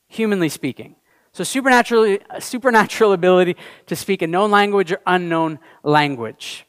humanly 0.09 0.49
speaking. 0.49 0.97
So, 1.33 1.45
supernatural, 1.45 2.19
supernatural 2.41 3.13
ability 3.13 3.57
to 3.87 3.95
speak 3.95 4.23
a 4.23 4.27
known 4.27 4.51
language 4.51 4.91
or 4.91 5.01
unknown 5.07 5.61
language. 5.85 6.67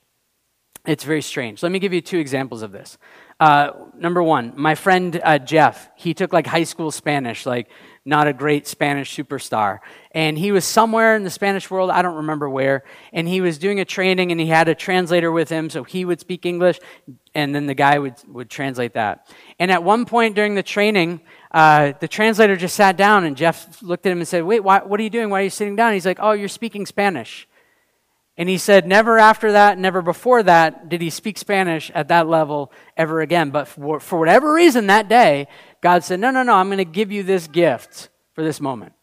It's 0.86 1.04
very 1.04 1.22
strange. 1.22 1.64
Let 1.64 1.72
me 1.72 1.80
give 1.80 1.94
you 1.94 2.02
two 2.02 2.20
examples 2.20 2.62
of 2.62 2.72
this. 2.72 2.98
Uh, 3.40 3.72
number 3.96 4.24
one, 4.24 4.54
my 4.56 4.74
friend 4.74 5.20
uh, 5.24 5.38
Jeff, 5.38 5.90
he 5.96 6.16
took 6.16 6.34
like 6.34 6.48
high 6.48 6.64
school 6.64 6.90
Spanish, 6.90 7.46
like 7.46 7.70
not 8.04 8.28
a 8.28 8.34
great 8.34 8.66
Spanish 8.66 9.16
superstar. 9.16 9.80
And 10.12 10.38
he 10.40 10.52
was 10.52 10.66
somewhere 10.66 11.16
in 11.16 11.24
the 11.24 11.30
Spanish 11.30 11.70
world, 11.70 11.92
I 11.92 12.02
don't 12.02 12.16
remember 12.16 12.50
where, 12.50 12.84
and 13.14 13.28
he 13.28 13.42
was 13.42 13.60
doing 13.60 13.80
a 13.80 13.86
training 13.86 14.32
and 14.32 14.42
he 14.42 14.48
had 14.48 14.70
a 14.70 14.76
translator 14.76 15.32
with 15.32 15.50
him, 15.50 15.70
so 15.70 15.84
he 15.84 16.04
would 16.04 16.20
speak 16.20 16.48
English, 16.48 16.80
and 17.36 17.54
then 17.54 17.68
the 17.68 17.76
guy 17.76 18.00
would, 18.00 18.16
would 18.28 18.50
translate 18.50 18.94
that. 18.94 19.30
And 19.60 19.70
at 19.72 19.84
one 19.84 20.06
point 20.06 20.36
during 20.36 20.56
the 20.56 20.64
training, 20.64 21.22
uh, 21.52 21.94
the 22.00 22.08
translator 22.08 22.56
just 22.56 22.76
sat 22.76 22.98
down 22.98 23.24
and 23.24 23.38
Jeff 23.38 23.82
looked 23.84 24.06
at 24.08 24.12
him 24.12 24.18
and 24.18 24.28
said, 24.28 24.44
Wait, 24.46 24.62
why, 24.62 24.80
what 24.80 25.00
are 25.00 25.04
you 25.04 25.10
doing? 25.10 25.30
Why 25.30 25.42
are 25.42 25.44
you 25.44 25.50
sitting 25.50 25.76
down? 25.76 25.94
He's 25.94 26.06
like, 26.06 26.20
Oh, 26.20 26.32
you're 26.32 26.50
speaking 26.50 26.86
Spanish. 26.86 27.47
And 28.38 28.48
he 28.48 28.60
said, 28.60 28.86
never 28.86 29.18
after 29.18 29.54
that, 29.54 29.80
never 29.80 30.04
before 30.04 30.44
that 30.44 30.90
did 30.90 31.02
he 31.02 31.10
speak 31.10 31.40
Spanish 31.40 31.90
at 31.96 32.10
that 32.10 32.28
level 32.28 32.72
ever 32.96 33.22
again. 33.22 33.50
But 33.50 33.68
for, 33.68 34.00
for 34.00 34.20
whatever 34.20 34.54
reason 34.54 34.88
that 34.88 35.10
day, 35.10 35.48
God 35.82 36.04
said, 36.04 36.20
no, 36.20 36.30
no, 36.30 36.44
no, 36.44 36.54
I'm 36.54 36.68
going 36.68 36.78
to 36.78 36.86
give 36.86 37.12
you 37.12 37.24
this 37.24 37.48
gift 37.48 38.10
for 38.34 38.44
this 38.44 38.62
moment. 38.62 38.94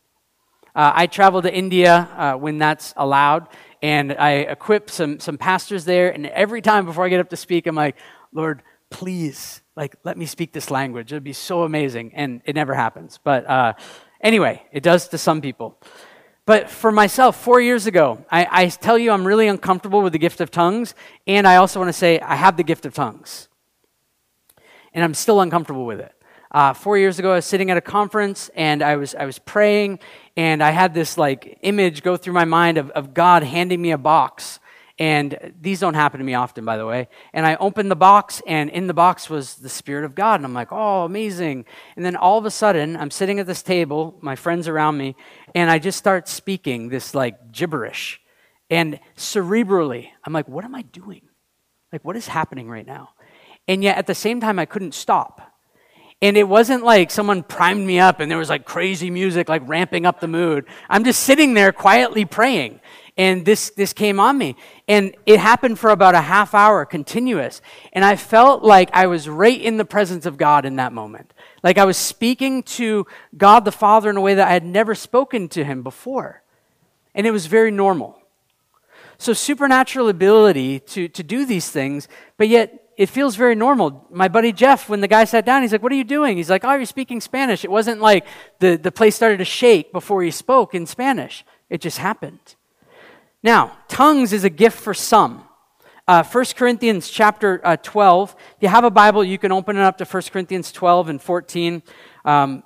Uh, 0.73 0.93
I 0.95 1.07
traveled 1.09 1.45
to 1.45 1.53
India 1.53 2.09
uh, 2.17 2.35
when 2.35 2.59
that's 2.59 2.95
allowed, 2.97 3.49
and 3.83 4.13
I 4.13 4.31
equipped 4.33 4.91
some, 4.91 5.19
some 5.19 5.37
pastors 5.37 5.85
there. 5.85 6.11
And 6.11 6.27
every 6.27 6.63
time 6.63 6.85
before 6.85 7.05
I 7.05 7.09
get 7.09 7.21
up 7.21 7.31
to 7.31 7.37
speak, 7.37 7.67
I'm 7.67 7.75
like, 7.75 7.97
Lord, 8.33 8.63
please, 8.89 9.63
like, 9.77 9.97
let 10.05 10.17
me 10.17 10.27
speak 10.27 10.53
this 10.53 10.71
language. 10.71 11.13
It'd 11.13 11.25
be 11.25 11.33
so 11.33 11.65
amazing. 11.65 12.13
And 12.15 12.41
it 12.45 12.55
never 12.55 12.75
happens. 12.75 13.19
But 13.23 13.49
uh, 13.49 13.73
anyway, 14.21 14.63
it 14.73 14.85
does 14.85 15.09
to 15.09 15.19
some 15.19 15.41
people. 15.41 15.79
But 16.47 16.69
for 16.69 16.93
myself, 16.93 17.43
four 17.43 17.61
years 17.61 17.87
ago, 17.87 18.25
I, 18.31 18.47
I, 18.51 18.69
tell 18.69 18.99
you 18.99 19.13
I'm 19.13 19.27
really 19.27 19.49
uncomfortable 19.49 20.03
with 20.03 20.13
the 20.13 20.19
gift 20.19 20.43
of 20.43 20.51
tongues, 20.51 20.95
and 21.27 21.47
I 21.47 21.57
also 21.57 21.81
want 21.81 21.89
to 21.89 21.95
say 21.95 22.21
I 22.21 22.35
have 22.37 22.59
the 22.59 22.63
gift 22.63 22.85
of 22.85 22.93
tongues. 22.93 23.49
And 24.93 25.03
I'm 25.03 25.15
still 25.15 25.41
uncomfortable 25.41 25.87
with 25.87 26.01
it. 26.01 26.13
Uh, 26.51 26.75
four 26.75 26.99
years 26.99 27.19
ago, 27.19 27.33
I 27.33 27.37
was 27.37 27.47
sitting 27.47 27.71
at 27.71 27.77
a 27.77 27.81
conference 27.81 28.51
and 28.55 28.83
I 28.83 28.97
was, 28.97 29.15
I 29.15 29.25
was 29.25 29.39
praying, 29.39 30.01
and 30.37 30.63
I 30.63 30.71
had 30.71 30.93
this 30.93 31.17
like 31.17 31.59
image 31.63 32.03
go 32.03 32.17
through 32.17 32.35
my 32.35 32.45
mind 32.45 32.77
of, 32.79 32.91
of 32.91 33.15
God 33.15 33.43
handing 33.43 33.81
me 33.81 33.91
a 33.91 33.99
box 33.99 34.61
and 34.99 35.55
these 35.61 35.81
don't 35.81 35.95
happen 35.95 36.19
to 36.19 36.25
me 36.25 36.35
often, 36.35 36.65
by 36.65 36.77
the 36.77 36.87
way. 36.87 37.09
And 37.33 37.45
I 37.45 37.57
opened 37.57 37.91
the 37.91 37.97
box, 37.97 38.41
and 38.47 38.71
in 38.71 38.87
the 38.87 38.95
box 38.95 39.29
was 39.29 39.57
the 39.57 39.69
Spirit 39.69 40.05
of 40.05 40.15
God. 40.15 40.37
And 40.37 40.45
I'm 40.45 40.55
like, 40.55 40.69
oh, 40.71 41.05
amazing. 41.05 41.65
And 41.97 42.05
then 42.05 42.15
all 42.15 42.39
of 42.39 42.45
a 42.45 42.51
sudden, 42.51 42.97
I'm 42.97 43.11
sitting 43.11 43.41
at 43.41 43.47
this 43.47 43.63
table, 43.63 44.17
my 44.21 44.37
friends 44.37 44.69
around 44.69 44.97
me, 44.97 45.17
and 45.55 45.69
I 45.69 45.81
just 45.81 45.99
start 45.99 46.29
speaking 46.29 46.91
this 46.91 47.15
like 47.15 47.51
gibberish. 47.51 48.21
And 48.71 49.01
cerebrally, 49.17 50.11
I'm 50.25 50.33
like, 50.33 50.49
what 50.49 50.65
am 50.65 50.75
I 50.75 50.83
doing? 50.83 51.23
Like, 51.93 52.05
what 52.05 52.17
is 52.17 52.29
happening 52.29 52.69
right 52.69 52.87
now? 52.87 53.11
And 53.67 53.83
yet 53.83 53.99
at 53.99 54.07
the 54.07 54.15
same 54.15 54.41
time, 54.41 54.59
I 54.59 54.65
couldn't 54.65 54.95
stop. 54.95 55.41
And 56.23 56.37
it 56.37 56.49
wasn't 56.49 56.85
like 56.85 57.11
someone 57.11 57.43
primed 57.43 57.87
me 57.87 57.99
up 57.99 58.21
and 58.21 58.31
there 58.31 58.39
was 58.39 58.49
like 58.49 58.65
crazy 58.65 59.11
music, 59.11 59.49
like 59.49 59.63
ramping 59.67 60.07
up 60.07 60.21
the 60.21 60.29
mood. 60.29 60.67
I'm 60.89 61.05
just 61.05 61.25
sitting 61.25 61.55
there 61.55 61.73
quietly 61.73 62.25
praying 62.25 62.81
and 63.17 63.45
this, 63.45 63.71
this 63.71 63.93
came 63.93 64.19
on 64.19 64.37
me. 64.37 64.57
And 64.89 65.15
it 65.25 65.39
happened 65.39 65.79
for 65.79 65.91
about 65.91 66.15
a 66.15 66.21
half 66.21 66.55
hour 66.55 66.85
continuous. 66.85 67.63
And 67.93 68.05
I 68.05 68.17
felt 68.17 68.65
like 68.65 68.91
I 68.93 69.07
was 69.07 69.29
right 69.29 69.61
in 69.61 69.77
the 69.77 69.85
presence 69.85 70.27
of 70.27 70.37
God 70.37 70.65
in 70.65 70.77
that 70.77 70.93
moment. 70.93 71.33
Like 71.63 71.79
I 71.79 71.85
was 71.85 71.97
speaking 71.97 72.63
to 72.65 73.07
God 73.37 73.65
the 73.65 73.73
Father 73.73 74.11
in 74.11 74.17
a 74.17 74.21
way 74.21 74.35
that 74.35 74.49
I 74.49 74.53
had 74.53 74.65
never 74.65 74.95
spoken 74.95 75.49
to 75.51 75.65
him 75.65 75.83
before. 75.83 76.43
And 77.15 77.27
it 77.27 77.31
was 77.31 77.47
very 77.47 77.71
normal. 77.71 78.19
So, 79.17 79.33
supernatural 79.33 80.09
ability 80.09 80.81
to, 80.81 81.07
to 81.09 81.23
do 81.23 81.47
these 81.47 81.71
things, 81.71 82.09
but 82.37 82.49
yet 82.49 82.91
it 82.97 83.09
feels 83.09 83.37
very 83.37 83.55
normal. 83.55 84.07
My 84.11 84.27
buddy 84.27 84.53
Jeff, 84.53 84.89
when 84.89 85.01
the 85.01 85.09
guy 85.09 85.23
sat 85.23 85.47
down, 85.47 85.63
he's 85.63 85.71
like, 85.71 85.85
What 85.85 85.93
are 85.93 85.97
you 85.97 86.05
doing? 86.05 86.37
He's 86.37 86.51
like, 86.51 86.65
Oh, 86.65 86.75
you're 86.75 86.85
speaking 86.85 87.21
Spanish. 87.21 87.65
It 87.65 87.71
wasn't 87.71 88.01
like 88.01 88.27
the, 88.59 88.77
the 88.77 88.91
place 88.91 89.15
started 89.15 89.39
to 89.39 89.45
shake 89.45 89.93
before 89.93 90.25
he 90.25 90.33
spoke 90.33 90.75
in 90.75 90.85
Spanish, 90.85 91.45
it 91.71 91.81
just 91.81 91.99
happened. 91.99 92.57
Now, 93.45 93.77
tongues 93.89 94.33
is 94.33 94.43
a 94.45 94.49
gift 94.49 94.81
for 94.81 94.95
some. 94.95 95.45
Uh, 96.09 96.25
1 96.25 96.45
Corinthians 96.57 97.11
chapter 97.11 97.61
uh, 97.63 97.77
12. 97.77 98.35
If 98.57 98.63
you 98.63 98.69
have 98.69 98.85
a 98.85 98.91
Bible, 98.91 99.23
you 99.23 99.37
can 99.37 99.53
open 99.53 99.77
it 99.77 99.83
up 99.83 99.99
to 99.99 100.07
1 100.07 100.23
Corinthians 100.33 100.73
12 100.73 101.11
and 101.11 101.21
14. 101.21 101.83
Um, 102.25 102.63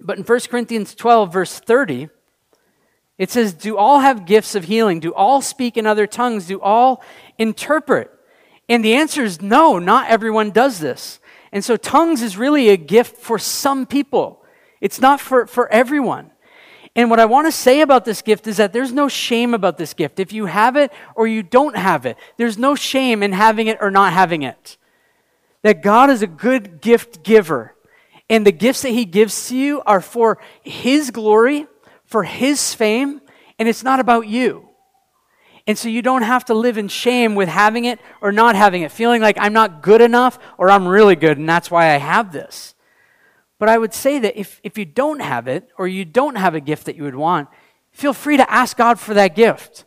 but 0.00 0.16
in 0.16 0.24
1 0.24 0.40
Corinthians 0.48 0.94
12, 0.94 1.30
verse 1.30 1.60
30, 1.60 2.08
it 3.18 3.30
says, 3.30 3.52
Do 3.52 3.76
all 3.76 4.00
have 4.00 4.24
gifts 4.24 4.54
of 4.54 4.64
healing? 4.64 5.00
Do 5.00 5.12
all 5.12 5.42
speak 5.42 5.76
in 5.76 5.86
other 5.86 6.06
tongues? 6.06 6.46
Do 6.46 6.62
all 6.62 7.04
interpret? 7.36 8.10
And 8.70 8.82
the 8.82 8.94
answer 8.94 9.22
is 9.22 9.42
no, 9.42 9.78
not 9.78 10.08
everyone 10.08 10.50
does 10.50 10.78
this. 10.78 11.20
And 11.52 11.62
so 11.62 11.76
tongues 11.76 12.22
is 12.22 12.38
really 12.38 12.70
a 12.70 12.78
gift 12.78 13.18
for 13.18 13.38
some 13.38 13.84
people. 13.84 14.42
It's 14.80 14.98
not 14.98 15.20
for, 15.20 15.46
for 15.46 15.70
everyone. 15.70 16.30
And 17.00 17.08
what 17.08 17.18
I 17.18 17.24
want 17.24 17.46
to 17.46 17.52
say 17.52 17.80
about 17.80 18.04
this 18.04 18.20
gift 18.20 18.46
is 18.46 18.58
that 18.58 18.74
there's 18.74 18.92
no 18.92 19.08
shame 19.08 19.54
about 19.54 19.78
this 19.78 19.94
gift. 19.94 20.20
If 20.20 20.34
you 20.34 20.44
have 20.44 20.76
it 20.76 20.92
or 21.14 21.26
you 21.26 21.42
don't 21.42 21.74
have 21.74 22.04
it, 22.04 22.18
there's 22.36 22.58
no 22.58 22.74
shame 22.74 23.22
in 23.22 23.32
having 23.32 23.68
it 23.68 23.78
or 23.80 23.90
not 23.90 24.12
having 24.12 24.42
it. 24.42 24.76
That 25.62 25.82
God 25.82 26.10
is 26.10 26.20
a 26.20 26.26
good 26.26 26.82
gift 26.82 27.22
giver. 27.22 27.74
And 28.28 28.46
the 28.46 28.52
gifts 28.52 28.82
that 28.82 28.90
He 28.90 29.06
gives 29.06 29.48
to 29.48 29.56
you 29.56 29.80
are 29.86 30.02
for 30.02 30.36
His 30.62 31.10
glory, 31.10 31.66
for 32.04 32.22
His 32.22 32.74
fame, 32.74 33.22
and 33.58 33.66
it's 33.66 33.82
not 33.82 33.98
about 33.98 34.28
you. 34.28 34.68
And 35.66 35.78
so 35.78 35.88
you 35.88 36.02
don't 36.02 36.20
have 36.20 36.44
to 36.46 36.54
live 36.54 36.76
in 36.76 36.88
shame 36.88 37.34
with 37.34 37.48
having 37.48 37.86
it 37.86 37.98
or 38.20 38.30
not 38.30 38.56
having 38.56 38.82
it, 38.82 38.92
feeling 38.92 39.22
like 39.22 39.38
I'm 39.40 39.54
not 39.54 39.80
good 39.80 40.02
enough 40.02 40.38
or 40.58 40.70
I'm 40.70 40.86
really 40.86 41.16
good 41.16 41.38
and 41.38 41.48
that's 41.48 41.70
why 41.70 41.94
I 41.94 41.96
have 41.96 42.30
this. 42.30 42.74
But 43.60 43.68
I 43.68 43.78
would 43.78 43.92
say 43.92 44.18
that 44.18 44.40
if, 44.40 44.58
if 44.64 44.78
you 44.78 44.86
don't 44.86 45.20
have 45.20 45.46
it, 45.46 45.68
or 45.76 45.86
you 45.86 46.06
don't 46.06 46.36
have 46.36 46.54
a 46.54 46.60
gift 46.60 46.86
that 46.86 46.96
you 46.96 47.04
would 47.04 47.14
want, 47.14 47.46
feel 47.92 48.14
free 48.14 48.38
to 48.38 48.50
ask 48.50 48.76
God 48.76 48.98
for 48.98 49.12
that 49.14 49.36
gift. 49.36 49.84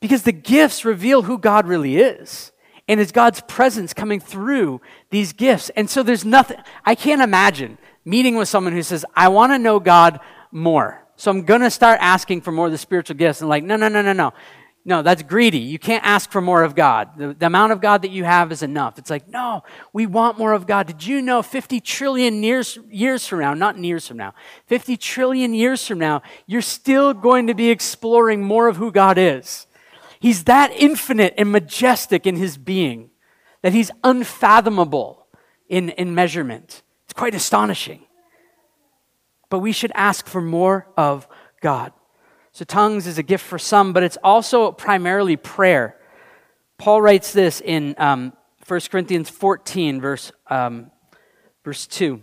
Because 0.00 0.22
the 0.22 0.30
gifts 0.32 0.84
reveal 0.84 1.22
who 1.22 1.38
God 1.38 1.66
really 1.66 1.96
is. 1.96 2.52
And 2.86 3.00
it's 3.00 3.10
God's 3.10 3.40
presence 3.40 3.94
coming 3.94 4.20
through 4.20 4.82
these 5.08 5.32
gifts. 5.32 5.70
And 5.70 5.88
so 5.88 6.02
there's 6.02 6.26
nothing, 6.26 6.58
I 6.84 6.94
can't 6.94 7.22
imagine 7.22 7.78
meeting 8.04 8.36
with 8.36 8.50
someone 8.50 8.74
who 8.74 8.82
says, 8.82 9.06
I 9.16 9.28
want 9.28 9.52
to 9.52 9.58
know 9.58 9.80
God 9.80 10.20
more. 10.52 11.02
So 11.16 11.30
I'm 11.30 11.44
going 11.44 11.62
to 11.62 11.70
start 11.70 11.98
asking 12.02 12.42
for 12.42 12.52
more 12.52 12.66
of 12.66 12.72
the 12.72 12.76
spiritual 12.76 13.16
gifts. 13.16 13.40
And 13.40 13.48
like, 13.48 13.64
no, 13.64 13.76
no, 13.76 13.88
no, 13.88 14.02
no, 14.02 14.12
no. 14.12 14.34
No, 14.86 15.00
that's 15.00 15.22
greedy. 15.22 15.60
You 15.60 15.78
can't 15.78 16.04
ask 16.04 16.30
for 16.30 16.42
more 16.42 16.62
of 16.62 16.74
God. 16.74 17.08
The, 17.16 17.32
the, 17.32 17.46
amount 17.46 17.72
of 17.72 17.80
God 17.80 18.02
that 18.02 18.10
you 18.10 18.24
have 18.24 18.52
is 18.52 18.62
enough. 18.62 18.98
It's 18.98 19.08
like, 19.08 19.26
no, 19.28 19.62
we 19.94 20.04
want 20.04 20.36
more 20.36 20.52
of 20.52 20.66
God. 20.66 20.86
Did 20.86 21.06
you 21.06 21.22
know 21.22 21.42
50 21.42 21.80
trillion 21.80 22.42
years, 22.42 22.78
years 22.90 23.26
from 23.26 23.40
now, 23.40 23.54
not 23.54 23.78
years 23.78 24.06
from 24.06 24.18
now, 24.18 24.34
50 24.66 24.98
trillion 24.98 25.54
years 25.54 25.86
from 25.86 25.98
now, 25.98 26.20
you're 26.46 26.60
still 26.60 27.14
going 27.14 27.46
to 27.46 27.54
be 27.54 27.70
exploring 27.70 28.42
more 28.42 28.68
of 28.68 28.76
who 28.76 28.92
God 28.92 29.16
is? 29.16 29.66
He's 30.20 30.44
that 30.44 30.70
infinite 30.72 31.32
and 31.38 31.50
majestic 31.50 32.26
in 32.26 32.36
his 32.36 32.58
being 32.58 33.10
that 33.62 33.72
he's 33.72 33.90
unfathomable 34.02 35.26
in, 35.70 35.88
in 35.90 36.14
measurement. 36.14 36.82
It's 37.04 37.14
quite 37.14 37.34
astonishing. 37.34 38.04
But 39.48 39.60
we 39.60 39.72
should 39.72 39.92
ask 39.94 40.26
for 40.26 40.42
more 40.42 40.88
of 40.96 41.26
God. 41.62 41.92
So, 42.54 42.64
tongues 42.64 43.08
is 43.08 43.18
a 43.18 43.24
gift 43.24 43.44
for 43.44 43.58
some, 43.58 43.92
but 43.92 44.04
it's 44.04 44.16
also 44.22 44.70
primarily 44.70 45.34
prayer. 45.34 45.96
Paul 46.78 47.02
writes 47.02 47.32
this 47.32 47.60
in 47.60 47.96
um, 47.98 48.32
1 48.68 48.80
Corinthians 48.92 49.28
14, 49.28 50.00
verse, 50.00 50.30
um, 50.46 50.92
verse 51.64 51.84
2. 51.88 52.22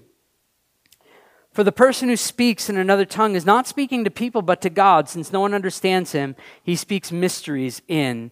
For 1.51 1.65
the 1.65 1.73
person 1.73 2.07
who 2.07 2.15
speaks 2.15 2.69
in 2.69 2.77
another 2.77 3.03
tongue 3.03 3.35
is 3.35 3.45
not 3.45 3.67
speaking 3.67 4.05
to 4.05 4.09
people, 4.09 4.41
but 4.41 4.61
to 4.61 4.69
God, 4.69 5.09
since 5.09 5.33
no 5.33 5.41
one 5.41 5.53
understands 5.53 6.13
him. 6.13 6.37
He 6.63 6.77
speaks 6.77 7.11
mysteries 7.11 7.81
in 7.89 8.31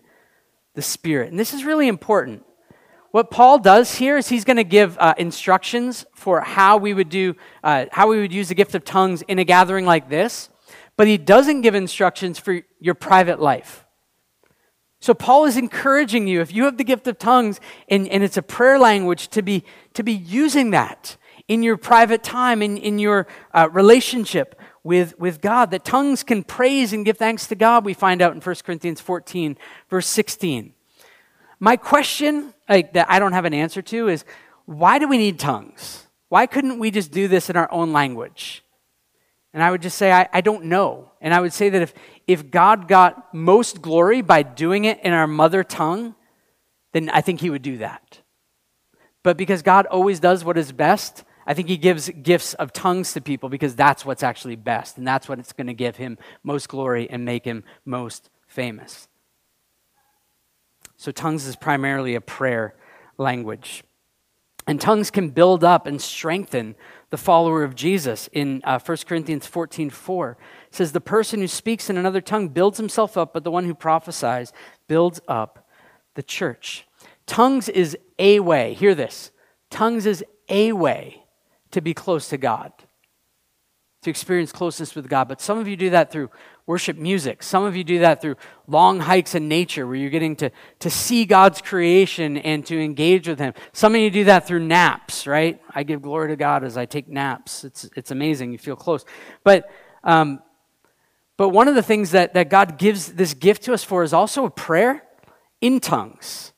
the 0.75 0.81
Spirit. 0.81 1.31
And 1.31 1.37
this 1.37 1.53
is 1.53 1.65
really 1.65 1.89
important. 1.89 2.45
What 3.11 3.29
Paul 3.29 3.59
does 3.59 3.95
here 3.95 4.17
is 4.17 4.29
he's 4.29 4.45
going 4.45 4.55
to 4.55 4.63
give 4.63 4.97
uh, 4.99 5.15
instructions 5.17 6.05
for 6.15 6.39
how 6.39 6.77
we 6.77 6.93
would 6.93 7.09
do, 7.09 7.35
uh, 7.61 7.87
how 7.91 8.07
we 8.07 8.21
would 8.21 8.31
use 8.31 8.47
the 8.47 8.55
gift 8.55 8.73
of 8.73 8.85
tongues 8.85 9.21
in 9.23 9.37
a 9.37 9.43
gathering 9.43 9.85
like 9.85 10.07
this 10.07 10.49
but 10.99 11.07
he 11.07 11.17
doesn't 11.17 11.61
give 11.61 11.75
instructions 11.75 12.37
for 12.39 12.59
your 12.81 12.93
private 12.93 13.39
life. 13.39 13.85
So 14.99 15.13
Paul 15.13 15.45
is 15.45 15.55
encouraging 15.55 16.27
you, 16.27 16.41
if 16.41 16.53
you 16.53 16.65
have 16.65 16.75
the 16.75 16.83
gift 16.83 17.07
of 17.07 17.17
tongues 17.17 17.61
and, 17.87 18.05
and 18.09 18.21
it's 18.21 18.35
a 18.35 18.41
prayer 18.41 18.77
language, 18.77 19.29
to 19.29 19.41
be, 19.41 19.63
to 19.93 20.03
be 20.03 20.11
using 20.11 20.71
that 20.71 21.15
in 21.47 21.63
your 21.63 21.77
private 21.77 22.21
time, 22.21 22.61
in, 22.61 22.75
in 22.75 22.99
your 22.99 23.27
uh, 23.53 23.69
relationship 23.71 24.59
with, 24.83 25.17
with 25.17 25.39
God. 25.39 25.71
That 25.71 25.85
tongues 25.85 26.21
can 26.21 26.43
praise 26.43 26.91
and 26.91 27.05
give 27.05 27.17
thanks 27.17 27.47
to 27.47 27.55
God, 27.55 27.85
we 27.85 27.93
find 27.93 28.21
out 28.21 28.33
in 28.33 28.41
1 28.41 28.55
Corinthians 28.65 28.99
14, 28.99 29.57
verse 29.89 30.05
16. 30.05 30.73
My 31.61 31.77
question 31.77 32.53
like, 32.67 32.91
that 32.91 33.09
I 33.09 33.19
don't 33.19 33.31
have 33.31 33.45
an 33.45 33.53
answer 33.53 33.81
to 33.83 34.09
is 34.09 34.25
why 34.65 34.99
do 34.99 35.07
we 35.07 35.17
need 35.17 35.39
tongues? 35.39 36.07
Why 36.27 36.45
couldn't 36.45 36.77
we 36.77 36.91
just 36.91 37.13
do 37.13 37.29
this 37.29 37.49
in 37.49 37.55
our 37.55 37.71
own 37.71 37.93
language? 37.93 38.65
And 39.53 39.63
I 39.63 39.71
would 39.71 39.81
just 39.81 39.97
say, 39.97 40.11
I, 40.11 40.27
I 40.31 40.41
don't 40.41 40.65
know. 40.65 41.11
And 41.21 41.33
I 41.33 41.39
would 41.39 41.53
say 41.53 41.69
that 41.69 41.81
if, 41.81 41.93
if 42.27 42.51
God 42.51 42.87
got 42.87 43.33
most 43.33 43.81
glory 43.81 44.21
by 44.21 44.43
doing 44.43 44.85
it 44.85 44.99
in 45.03 45.11
our 45.13 45.27
mother 45.27 45.63
tongue, 45.63 46.15
then 46.93 47.09
I 47.09 47.21
think 47.21 47.41
he 47.41 47.49
would 47.49 47.61
do 47.61 47.77
that. 47.77 48.21
But 49.23 49.37
because 49.37 49.61
God 49.61 49.85
always 49.87 50.19
does 50.19 50.45
what 50.45 50.57
is 50.57 50.71
best, 50.71 51.23
I 51.45 51.53
think 51.53 51.67
he 51.67 51.77
gives 51.77 52.09
gifts 52.09 52.53
of 52.53 52.71
tongues 52.71 53.13
to 53.13 53.21
people 53.21 53.49
because 53.49 53.75
that's 53.75 54.05
what's 54.05 54.23
actually 54.23 54.55
best. 54.55 54.97
And 54.97 55.07
that's 55.07 55.27
what 55.27 55.39
it's 55.39 55.51
going 55.51 55.67
to 55.67 55.73
give 55.73 55.97
him 55.97 56.17
most 56.43 56.69
glory 56.69 57.09
and 57.09 57.25
make 57.25 57.43
him 57.43 57.63
most 57.85 58.29
famous. 58.47 59.07
So, 60.95 61.11
tongues 61.11 61.47
is 61.47 61.55
primarily 61.55 62.15
a 62.15 62.21
prayer 62.21 62.75
language. 63.17 63.83
And 64.69 64.79
tongues 64.79 65.09
can 65.09 65.31
build 65.31 65.63
up 65.63 65.87
and 65.87 65.99
strengthen 65.99 66.75
the 67.09 67.17
follower 67.17 67.63
of 67.63 67.73
Jesus 67.73 68.29
in 68.31 68.61
uh, 68.63 68.77
1 68.77 68.97
Corinthians 69.07 69.47
14 69.47 69.89
4. 69.89 70.37
It 70.67 70.75
says, 70.75 70.91
The 70.91 71.01
person 71.01 71.39
who 71.39 71.47
speaks 71.47 71.89
in 71.89 71.97
another 71.97 72.21
tongue 72.21 72.49
builds 72.49 72.77
himself 72.77 73.17
up, 73.17 73.33
but 73.33 73.43
the 73.43 73.49
one 73.49 73.65
who 73.65 73.73
prophesies 73.73 74.53
builds 74.87 75.21
up 75.27 75.67
the 76.13 76.21
church. 76.21 76.85
Tongues 77.25 77.67
is 77.67 77.97
a 78.19 78.41
way, 78.41 78.75
hear 78.75 78.93
this. 78.93 79.31
Tongues 79.71 80.05
is 80.05 80.23
a 80.49 80.71
way 80.73 81.23
to 81.71 81.81
be 81.81 81.95
close 81.95 82.29
to 82.29 82.37
God, 82.37 82.71
to 84.01 84.09
experience 84.09 84.51
closeness 84.51 84.95
with 84.95 85.09
God. 85.09 85.27
But 85.27 85.41
some 85.41 85.57
of 85.57 85.67
you 85.67 85.75
do 85.75 85.89
that 85.89 86.11
through 86.11 86.29
worship 86.65 86.97
music. 86.97 87.43
Some 87.43 87.65
of 87.65 87.75
you 87.75 87.83
do 87.83 87.99
that 87.99 88.21
through 88.21 88.35
long 88.67 88.99
hikes 88.99 89.35
in 89.35 89.47
nature 89.47 89.85
where 89.85 89.95
you're 89.95 90.09
getting 90.09 90.35
to, 90.37 90.51
to 90.79 90.89
see 90.89 91.25
God's 91.25 91.61
creation 91.61 92.37
and 92.37 92.65
to 92.67 92.79
engage 92.79 93.27
with 93.27 93.39
Him. 93.39 93.53
Some 93.73 93.95
of 93.95 94.01
you 94.01 94.09
do 94.09 94.23
that 94.25 94.47
through 94.47 94.61
naps, 94.61 95.27
right? 95.27 95.59
I 95.73 95.83
give 95.83 96.01
glory 96.01 96.29
to 96.29 96.35
God 96.37 96.63
as 96.63 96.77
I 96.77 96.85
take 96.85 97.09
naps. 97.09 97.63
It's, 97.63 97.89
it's 97.95 98.11
amazing. 98.11 98.51
You 98.51 98.57
feel 98.57 98.77
close. 98.77 99.03
But, 99.43 99.69
um, 100.03 100.41
but 101.35 101.49
one 101.49 101.67
of 101.67 101.75
the 101.75 101.83
things 101.83 102.11
that, 102.11 102.35
that 102.35 102.49
God 102.49 102.77
gives 102.77 103.13
this 103.13 103.33
gift 103.33 103.63
to 103.63 103.73
us 103.73 103.83
for 103.83 104.03
is 104.03 104.13
also 104.13 104.45
a 104.45 104.51
prayer 104.51 105.03
in 105.59 105.79
tongues. 105.79 106.53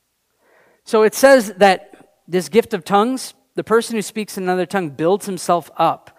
So 0.84 1.04
it 1.04 1.16
says 1.16 1.54
that 1.54 2.08
this 2.28 2.50
gift 2.50 2.74
of 2.74 2.86
tongues, 2.86 3.34
the 3.56 3.64
person 3.64 3.96
who 3.96 4.02
speaks 4.02 4.38
another 4.38 4.66
tongue 4.66 4.92
builds 4.92 5.26
himself 5.26 5.72
up. 5.78 6.18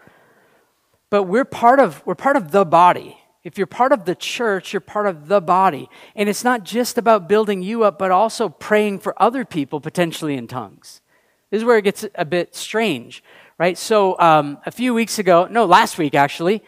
But 1.12 1.24
we're 1.24 1.44
part 1.44 1.78
of, 1.78 2.02
we're 2.06 2.14
part 2.14 2.36
of 2.38 2.52
the 2.52 2.64
body. 2.64 3.18
If 3.44 3.58
you're 3.58 3.66
part 3.66 3.92
of 3.92 4.06
the 4.06 4.14
church, 4.14 4.72
you're 4.72 4.80
part 4.80 5.06
of 5.06 5.28
the 5.28 5.42
body. 5.42 5.90
And 6.16 6.26
it's 6.26 6.42
not 6.42 6.64
just 6.64 6.96
about 6.96 7.28
building 7.28 7.60
you 7.60 7.84
up, 7.84 7.98
but 7.98 8.10
also 8.10 8.48
praying 8.48 9.00
for 9.00 9.14
other 9.22 9.44
people, 9.44 9.78
potentially 9.78 10.38
in 10.38 10.46
tongues. 10.46 11.02
This 11.50 11.58
is 11.58 11.66
where 11.66 11.76
it 11.76 11.82
gets 11.82 12.06
a 12.14 12.24
bit 12.24 12.54
strange, 12.54 13.22
right? 13.58 13.76
So, 13.76 14.18
um, 14.20 14.56
a 14.64 14.70
few 14.70 14.94
weeks 14.94 15.18
ago, 15.18 15.46
no, 15.50 15.66
last 15.66 15.98
week 15.98 16.14
actually, 16.14 16.62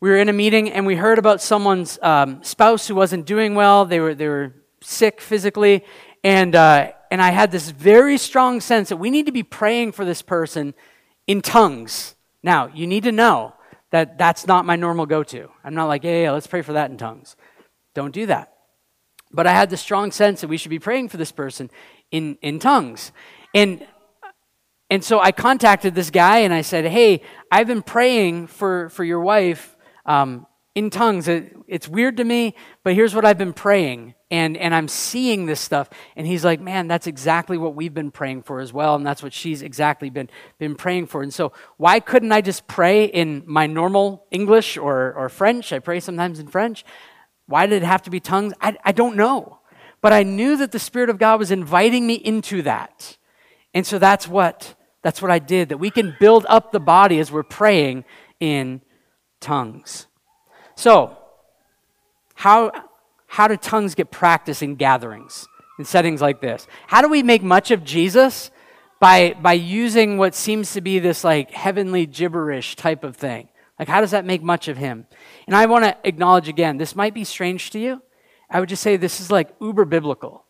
we 0.00 0.08
were 0.08 0.16
in 0.16 0.30
a 0.30 0.32
meeting 0.32 0.70
and 0.70 0.86
we 0.86 0.96
heard 0.96 1.18
about 1.18 1.42
someone's 1.42 1.98
um, 2.00 2.42
spouse 2.42 2.88
who 2.88 2.94
wasn't 2.94 3.26
doing 3.26 3.54
well. 3.54 3.84
They 3.84 4.00
were, 4.00 4.14
they 4.14 4.28
were 4.28 4.54
sick 4.80 5.20
physically. 5.20 5.84
And, 6.24 6.54
uh, 6.54 6.92
and 7.10 7.20
I 7.20 7.28
had 7.28 7.52
this 7.52 7.68
very 7.68 8.16
strong 8.16 8.62
sense 8.62 8.88
that 8.88 8.96
we 8.96 9.10
need 9.10 9.26
to 9.26 9.32
be 9.32 9.42
praying 9.42 9.92
for 9.92 10.06
this 10.06 10.22
person 10.22 10.72
in 11.26 11.42
tongues. 11.42 12.14
Now, 12.42 12.68
you 12.68 12.86
need 12.86 13.02
to 13.02 13.12
know 13.12 13.52
that 13.96 14.18
that's 14.18 14.46
not 14.46 14.66
my 14.66 14.76
normal 14.76 15.06
go 15.06 15.22
to. 15.22 15.48
I'm 15.64 15.74
not 15.74 15.86
like, 15.86 16.04
yeah, 16.04 16.22
yeah, 16.24 16.30
let's 16.32 16.46
pray 16.46 16.60
for 16.60 16.74
that 16.74 16.90
in 16.90 16.98
tongues. 16.98 17.34
Don't 17.94 18.12
do 18.12 18.26
that. 18.26 18.52
But 19.32 19.46
I 19.46 19.52
had 19.52 19.70
the 19.70 19.76
strong 19.78 20.12
sense 20.12 20.42
that 20.42 20.48
we 20.48 20.58
should 20.58 20.70
be 20.70 20.78
praying 20.78 21.08
for 21.08 21.16
this 21.16 21.32
person 21.32 21.70
in, 22.10 22.36
in 22.42 22.58
tongues. 22.58 23.10
And, 23.54 23.86
and 24.90 25.02
so 25.02 25.18
I 25.18 25.32
contacted 25.32 25.94
this 25.94 26.10
guy 26.10 26.38
and 26.38 26.52
I 26.52 26.60
said, 26.60 26.84
hey, 26.84 27.22
I've 27.50 27.66
been 27.66 27.82
praying 27.82 28.48
for, 28.48 28.90
for 28.90 29.02
your 29.02 29.20
wife 29.20 29.76
um, 30.04 30.46
in 30.76 30.90
tongues. 30.90 31.26
It, 31.26 31.56
it's 31.66 31.88
weird 31.88 32.18
to 32.18 32.24
me, 32.24 32.54
but 32.84 32.94
here's 32.94 33.14
what 33.14 33.24
I've 33.24 33.38
been 33.38 33.54
praying. 33.54 34.14
And, 34.30 34.56
and 34.58 34.74
I'm 34.74 34.88
seeing 34.88 35.46
this 35.46 35.58
stuff. 35.58 35.88
And 36.16 36.26
he's 36.26 36.44
like, 36.44 36.60
man, 36.60 36.86
that's 36.86 37.06
exactly 37.06 37.56
what 37.56 37.74
we've 37.74 37.94
been 37.94 38.10
praying 38.10 38.42
for 38.42 38.60
as 38.60 38.72
well. 38.72 38.94
And 38.94 39.04
that's 39.04 39.22
what 39.22 39.32
she's 39.32 39.62
exactly 39.62 40.10
been, 40.10 40.28
been 40.58 40.74
praying 40.74 41.06
for. 41.06 41.22
And 41.22 41.32
so, 41.32 41.52
why 41.78 41.98
couldn't 41.98 42.30
I 42.30 42.42
just 42.42 42.68
pray 42.68 43.06
in 43.06 43.42
my 43.46 43.66
normal 43.66 44.26
English 44.30 44.76
or, 44.76 45.14
or 45.14 45.28
French? 45.30 45.72
I 45.72 45.78
pray 45.78 45.98
sometimes 45.98 46.38
in 46.38 46.46
French. 46.48 46.84
Why 47.46 47.66
did 47.66 47.82
it 47.82 47.86
have 47.86 48.02
to 48.02 48.10
be 48.10 48.20
tongues? 48.20 48.52
I, 48.60 48.76
I 48.84 48.92
don't 48.92 49.16
know. 49.16 49.60
But 50.02 50.12
I 50.12 50.24
knew 50.24 50.58
that 50.58 50.72
the 50.72 50.78
Spirit 50.78 51.08
of 51.08 51.18
God 51.18 51.38
was 51.38 51.50
inviting 51.50 52.06
me 52.06 52.14
into 52.14 52.62
that. 52.62 53.16
And 53.72 53.86
so 53.86 53.98
that's 53.98 54.28
what, 54.28 54.74
that's 55.02 55.22
what 55.22 55.30
I 55.30 55.38
did, 55.38 55.70
that 55.70 55.78
we 55.78 55.90
can 55.90 56.16
build 56.20 56.44
up 56.50 56.70
the 56.70 56.80
body 56.80 57.18
as 57.18 57.32
we're 57.32 57.42
praying 57.44 58.04
in 58.40 58.82
tongues. 59.40 60.06
So, 60.76 61.16
how, 62.34 62.70
how 63.26 63.48
do 63.48 63.56
tongues 63.56 63.94
get 63.94 64.10
practiced 64.10 64.62
in 64.62 64.76
gatherings, 64.76 65.48
in 65.78 65.84
settings 65.84 66.20
like 66.20 66.40
this? 66.40 66.66
How 66.86 67.00
do 67.00 67.08
we 67.08 67.22
make 67.22 67.42
much 67.42 67.70
of 67.70 67.82
Jesus? 67.82 68.50
By, 68.98 69.34
by 69.40 69.52
using 69.54 70.16
what 70.16 70.34
seems 70.34 70.72
to 70.72 70.80
be 70.80 70.98
this 70.98 71.22
like 71.22 71.50
heavenly 71.50 72.06
gibberish 72.06 72.76
type 72.76 73.04
of 73.04 73.16
thing. 73.16 73.48
Like, 73.78 73.88
how 73.88 74.00
does 74.00 74.12
that 74.12 74.24
make 74.24 74.42
much 74.42 74.68
of 74.68 74.78
him? 74.78 75.06
And 75.46 75.54
I 75.54 75.66
want 75.66 75.84
to 75.84 75.96
acknowledge 76.04 76.48
again, 76.48 76.78
this 76.78 76.96
might 76.96 77.12
be 77.12 77.24
strange 77.24 77.70
to 77.70 77.78
you. 77.78 78.00
I 78.48 78.60
would 78.60 78.70
just 78.70 78.82
say 78.82 78.96
this 78.96 79.20
is 79.20 79.30
like 79.30 79.54
uber 79.60 79.84
biblical. 79.84 80.44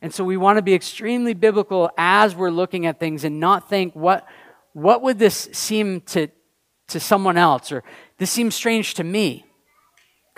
And 0.00 0.14
so 0.14 0.24
we 0.24 0.36
want 0.36 0.58
to 0.58 0.62
be 0.62 0.74
extremely 0.74 1.34
biblical 1.34 1.90
as 1.96 2.34
we're 2.34 2.50
looking 2.50 2.86
at 2.86 2.98
things 2.98 3.24
and 3.24 3.38
not 3.38 3.68
think, 3.68 3.94
what, 3.94 4.26
what 4.72 5.02
would 5.02 5.18
this 5.18 5.48
seem 5.52 6.00
to, 6.02 6.28
to 6.88 7.00
someone 7.00 7.36
else? 7.36 7.70
Or 7.70 7.82
this 8.18 8.30
seems 8.30 8.54
strange 8.54 8.94
to 8.94 9.04
me. 9.04 9.44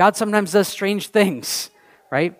God 0.01 0.17
sometimes 0.17 0.53
does 0.53 0.67
strange 0.67 1.09
things, 1.09 1.69
right? 2.11 2.35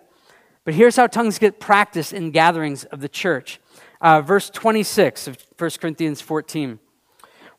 But 0.65 0.73
here's 0.73 0.95
how 0.95 1.05
tongues 1.05 1.37
get 1.37 1.59
practiced 1.59 2.11
in 2.11 2.31
gatherings 2.31 2.85
of 2.85 3.01
the 3.01 3.07
church. 3.07 3.59
Uh, 4.01 4.19
verse 4.19 4.49
26 4.49 5.27
of 5.27 5.37
1 5.59 5.69
Corinthians 5.79 6.21
14. 6.21 6.79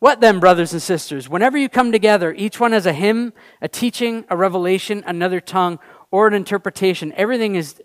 What 0.00 0.20
then, 0.20 0.40
brothers 0.40 0.72
and 0.72 0.82
sisters? 0.82 1.28
Whenever 1.28 1.56
you 1.56 1.68
come 1.68 1.92
together, 1.92 2.34
each 2.36 2.58
one 2.58 2.72
has 2.72 2.84
a 2.84 2.92
hymn, 2.92 3.32
a 3.60 3.68
teaching, 3.68 4.24
a 4.28 4.36
revelation, 4.36 5.04
another 5.06 5.38
tongue, 5.38 5.78
or 6.10 6.26
an 6.26 6.34
interpretation. 6.34 7.12
Everything 7.12 7.54
is 7.54 7.80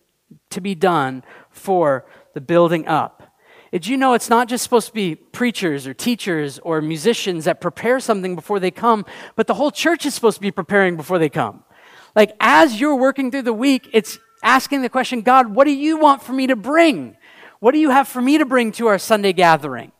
to 0.50 0.60
be 0.60 0.74
done 0.74 1.24
for 1.52 2.04
the 2.34 2.42
building 2.42 2.88
up. 2.88 3.32
Did 3.72 3.86
you 3.86 3.96
know 3.96 4.16
it's 4.16 4.28
not 4.28 4.48
just 4.48 4.64
supposed 4.64 4.88
to 4.88 4.94
be 4.94 5.14
preachers 5.14 5.86
or 5.86 5.94
teachers 5.94 6.58
or 6.64 6.82
musicians 6.82 7.46
that 7.46 7.62
prepare 7.62 8.00
something 8.00 8.34
before 8.34 8.60
they 8.60 8.72
come, 8.72 9.06
but 9.36 9.46
the 9.46 9.54
whole 9.54 9.70
church 9.70 10.04
is 10.08 10.16
supposed 10.16 10.38
to 10.38 10.42
be 10.42 10.50
preparing 10.50 10.98
before 10.98 11.20
they 11.20 11.30
come? 11.30 11.64
Like, 12.18 12.36
as 12.40 12.82
you're 12.82 12.96
working 12.96 13.30
through 13.30 13.44
the 13.44 13.54
week, 13.54 13.92
it's 13.94 14.18
asking 14.42 14.82
the 14.82 14.90
question 14.90 15.22
God, 15.22 15.54
what 15.54 15.66
do 15.66 15.72
you 15.72 16.00
want 16.00 16.24
for 16.24 16.34
me 16.34 16.48
to 16.48 16.56
bring? 16.56 17.16
What 17.60 17.74
do 17.74 17.80
you 17.80 17.92
have 17.92 18.08
for 18.08 18.24
me 18.24 18.40
to 18.40 18.46
bring 18.46 18.72
to 18.74 18.88
our 18.88 18.98
Sunday 18.98 19.34
gathering? 19.34 19.92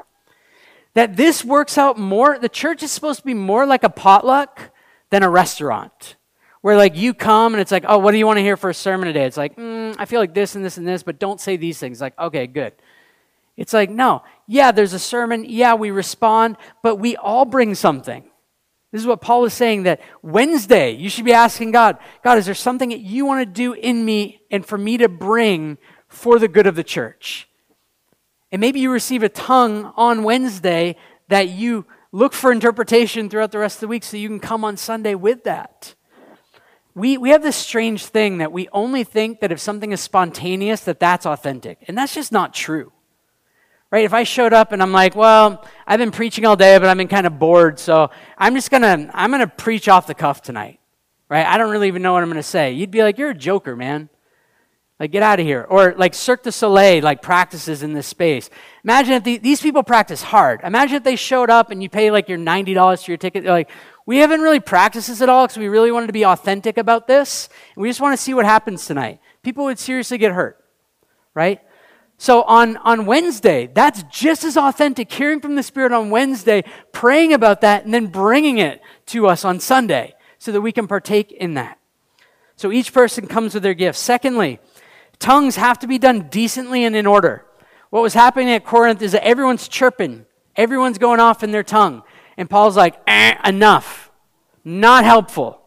That 0.96 1.16
this 1.16 1.46
works 1.46 1.78
out 1.78 2.00
more, 2.00 2.40
the 2.40 2.50
church 2.50 2.82
is 2.82 2.92
supposed 2.92 3.20
to 3.20 3.26
be 3.26 3.36
more 3.36 3.68
like 3.68 3.84
a 3.84 3.90
potluck 3.90 4.72
than 5.12 5.22
a 5.22 5.30
restaurant. 5.30 6.16
Where 6.62 6.76
like 6.76 6.96
you 6.96 7.14
come 7.14 7.54
and 7.54 7.62
it's 7.62 7.72
like, 7.72 7.86
oh, 7.88 8.00
what 8.00 8.14
do 8.14 8.18
you 8.18 8.26
want 8.26 8.38
to 8.38 8.44
hear 8.44 8.58
for 8.58 8.72
a 8.72 8.74
sermon 8.74 9.06
today? 9.06 9.26
It's 9.26 9.38
like, 9.38 9.56
mm, 9.56 9.96
I 10.00 10.06
feel 10.06 10.20
like 10.20 10.34
this 10.34 10.56
and 10.56 10.66
this 10.66 10.80
and 10.80 10.88
this, 10.88 11.04
but 11.04 11.20
don't 11.20 11.40
say 11.40 11.56
these 11.56 11.78
things. 11.78 12.02
Like, 12.02 12.18
okay, 12.18 12.48
good. 12.48 12.74
It's 13.58 13.74
like, 13.74 13.92
no, 13.92 14.24
yeah, 14.48 14.72
there's 14.72 14.94
a 14.94 15.00
sermon. 15.00 15.46
Yeah, 15.48 15.76
we 15.76 15.92
respond, 15.92 16.58
but 16.82 16.96
we 16.96 17.16
all 17.16 17.46
bring 17.46 17.76
something. 17.76 18.27
This 18.98 19.04
is 19.04 19.08
what 19.08 19.22
Paul 19.22 19.46
is 19.46 19.54
saying 19.54 19.84
that 19.84 20.02
Wednesday, 20.24 20.90
you 20.90 21.08
should 21.08 21.24
be 21.24 21.32
asking 21.32 21.70
God, 21.70 22.00
God, 22.24 22.40
is 22.40 22.48
there 22.48 22.56
something 22.56 22.90
that 22.90 23.02
you 23.02 23.28
want 23.28 23.42
to 23.42 23.46
do 23.46 23.74
in 23.74 24.04
me 24.04 24.42
and 24.50 24.66
for 24.66 24.76
me 24.76 24.98
to 24.98 25.08
bring 25.08 25.78
for 26.08 26.40
the 26.40 26.48
good 26.48 26.66
of 26.66 26.76
the 26.76 26.84
church? 26.84 27.48
And 28.52 28.60
maybe 28.60 28.80
you 28.80 28.92
receive 28.92 29.22
a 29.22 29.30
tongue 29.30 29.94
on 29.96 30.24
Wednesday 30.24 30.96
that 31.28 31.50
you 31.50 31.86
look 32.12 32.34
for 32.34 32.52
interpretation 32.52 33.30
throughout 33.30 33.52
the 33.52 33.60
rest 33.60 33.76
of 33.76 33.82
the 33.82 33.88
week 33.88 34.04
so 34.04 34.18
you 34.18 34.30
can 34.30 34.40
come 34.40 34.66
on 34.66 34.78
Sunday 34.78 35.14
with 35.14 35.44
that. 35.44 35.94
We, 36.96 37.20
we 37.20 37.30
have 37.30 37.44
this 37.44 37.56
strange 37.56 38.08
thing 38.08 38.40
that 38.40 38.52
we 38.52 38.68
only 38.70 39.04
think 39.04 39.42
that 39.42 39.52
if 39.52 39.60
something 39.60 39.92
is 39.92 40.02
spontaneous, 40.02 40.82
that 40.86 41.00
that's 41.00 41.28
authentic. 41.28 41.86
And 41.88 41.96
that's 41.96 42.16
just 42.16 42.32
not 42.32 42.52
true. 42.52 42.92
Right? 43.90 44.04
If 44.04 44.14
I 44.14 44.24
showed 44.24 44.54
up 44.54 44.74
and 44.74 44.82
I'm 44.82 44.92
like, 44.92 45.16
well, 45.16 45.66
I've 45.86 46.00
been 46.00 46.12
preaching 46.12 46.46
all 46.46 46.58
day, 46.58 46.78
but 46.78 46.90
I've 46.90 46.98
been 46.98 47.08
kind 47.08 47.26
of 47.26 47.40
bored, 47.40 47.80
so 47.80 48.10
I'm 48.38 48.54
just 48.54 48.70
gonna, 48.70 49.10
I'm 49.14 49.32
gonna 49.32 49.48
preach 49.48 49.88
off 49.88 50.08
the 50.08 50.14
cuff 50.14 50.42
tonight. 50.42 50.80
Right? 51.30 51.46
I 51.46 51.58
don't 51.58 51.72
really 51.72 51.88
even 51.88 52.02
know 52.02 52.14
what 52.14 52.24
I'm 52.24 52.30
gonna 52.30 52.44
say. 52.44 52.74
You'd 52.74 52.92
be 52.92 53.02
like, 53.02 53.18
you're 53.18 53.30
a 53.30 53.36
joker, 53.36 53.76
man. 53.76 54.10
Like, 55.00 55.12
get 55.12 55.22
out 55.22 55.40
of 55.40 55.46
here. 55.46 55.66
Or 55.70 55.94
like 55.96 56.16
Cirque 56.16 56.44
du 56.44 56.52
Soleil, 56.52 57.04
like 57.04 57.22
practices 57.22 57.84
in 57.84 57.94
this 57.94 58.08
space. 58.08 58.50
Imagine 58.84 59.14
if 59.14 59.24
the, 59.24 59.38
these 59.38 59.62
people 59.62 59.84
practice 59.84 60.24
hard. 60.24 60.62
Imagine 60.64 60.96
if 60.98 61.04
they 61.04 61.16
showed 61.16 61.50
up 61.50 61.70
and 61.70 61.84
you 61.84 61.90
pay 61.90 62.10
like 62.10 62.28
your 62.28 62.40
$90 62.40 63.06
for 63.06 63.12
your 63.12 63.18
ticket. 63.18 63.44
They're 63.44 63.52
like, 63.52 63.70
we 64.08 64.18
haven't 64.18 64.42
really 64.42 64.60
practiced 64.60 65.10
this 65.10 65.22
at 65.22 65.30
all 65.30 65.46
because 65.46 65.60
we 65.60 65.68
really 65.68 65.92
wanted 65.92 66.08
to 66.08 66.14
be 66.14 66.26
authentic 66.26 66.78
about 66.78 67.08
this. 67.08 67.50
And 67.76 67.82
we 67.84 67.90
just 67.90 68.02
want 68.02 68.18
to 68.18 68.22
see 68.22 68.34
what 68.34 68.46
happens 68.46 68.86
tonight. 68.86 69.20
People 69.44 69.66
would 69.66 69.78
seriously 69.78 70.18
get 70.18 70.32
hurt, 70.32 70.64
right? 71.36 71.62
So 72.18 72.42
on, 72.44 72.78
on 72.78 73.06
Wednesday, 73.06 73.70
that's 73.72 74.04
just 74.04 74.44
as 74.44 74.58
authentic, 74.58 75.12
hearing 75.12 75.40
from 75.40 75.56
the 75.56 75.64
Spirit 75.64 75.92
on 75.92 76.10
Wednesday, 76.10 76.64
praying 76.92 77.34
about 77.34 77.62
that, 77.62 77.86
and 77.86 77.94
then 77.94 78.08
bringing 78.08 78.58
it 78.58 78.82
to 79.08 79.28
us 79.28 79.46
on 79.46 79.60
Sunday 79.60 80.16
so 80.40 80.52
that 80.52 80.62
we 80.62 80.72
can 80.72 80.88
partake 80.88 81.32
in 81.32 81.54
that. 81.54 81.78
So 82.56 82.72
each 82.72 82.92
person 82.92 83.28
comes 83.28 83.54
with 83.54 83.62
their 83.62 83.76
gift. 83.76 84.00
Secondly, 84.00 84.60
tongues 85.20 85.58
have 85.58 85.78
to 85.80 85.88
be 85.88 86.00
done 86.00 86.28
decently 86.30 86.84
and 86.86 86.96
in 86.96 87.06
order. 87.06 87.46
What 87.92 88.02
was 88.02 88.16
happening 88.16 88.50
at 88.50 88.66
Corinth 88.66 89.02
is 89.02 89.12
that 89.12 89.26
everyone's 89.26 89.68
chirping, 89.68 90.26
everyone's 90.56 90.98
going 90.98 91.20
off 91.20 91.44
in 91.44 91.52
their 91.52 91.64
tongue. 91.64 92.02
And 92.36 92.50
Paul's 92.50 92.76
like, 92.76 93.00
eh, 93.06 93.36
enough. 93.48 94.12
Not 94.64 95.06
helpful. 95.06 95.62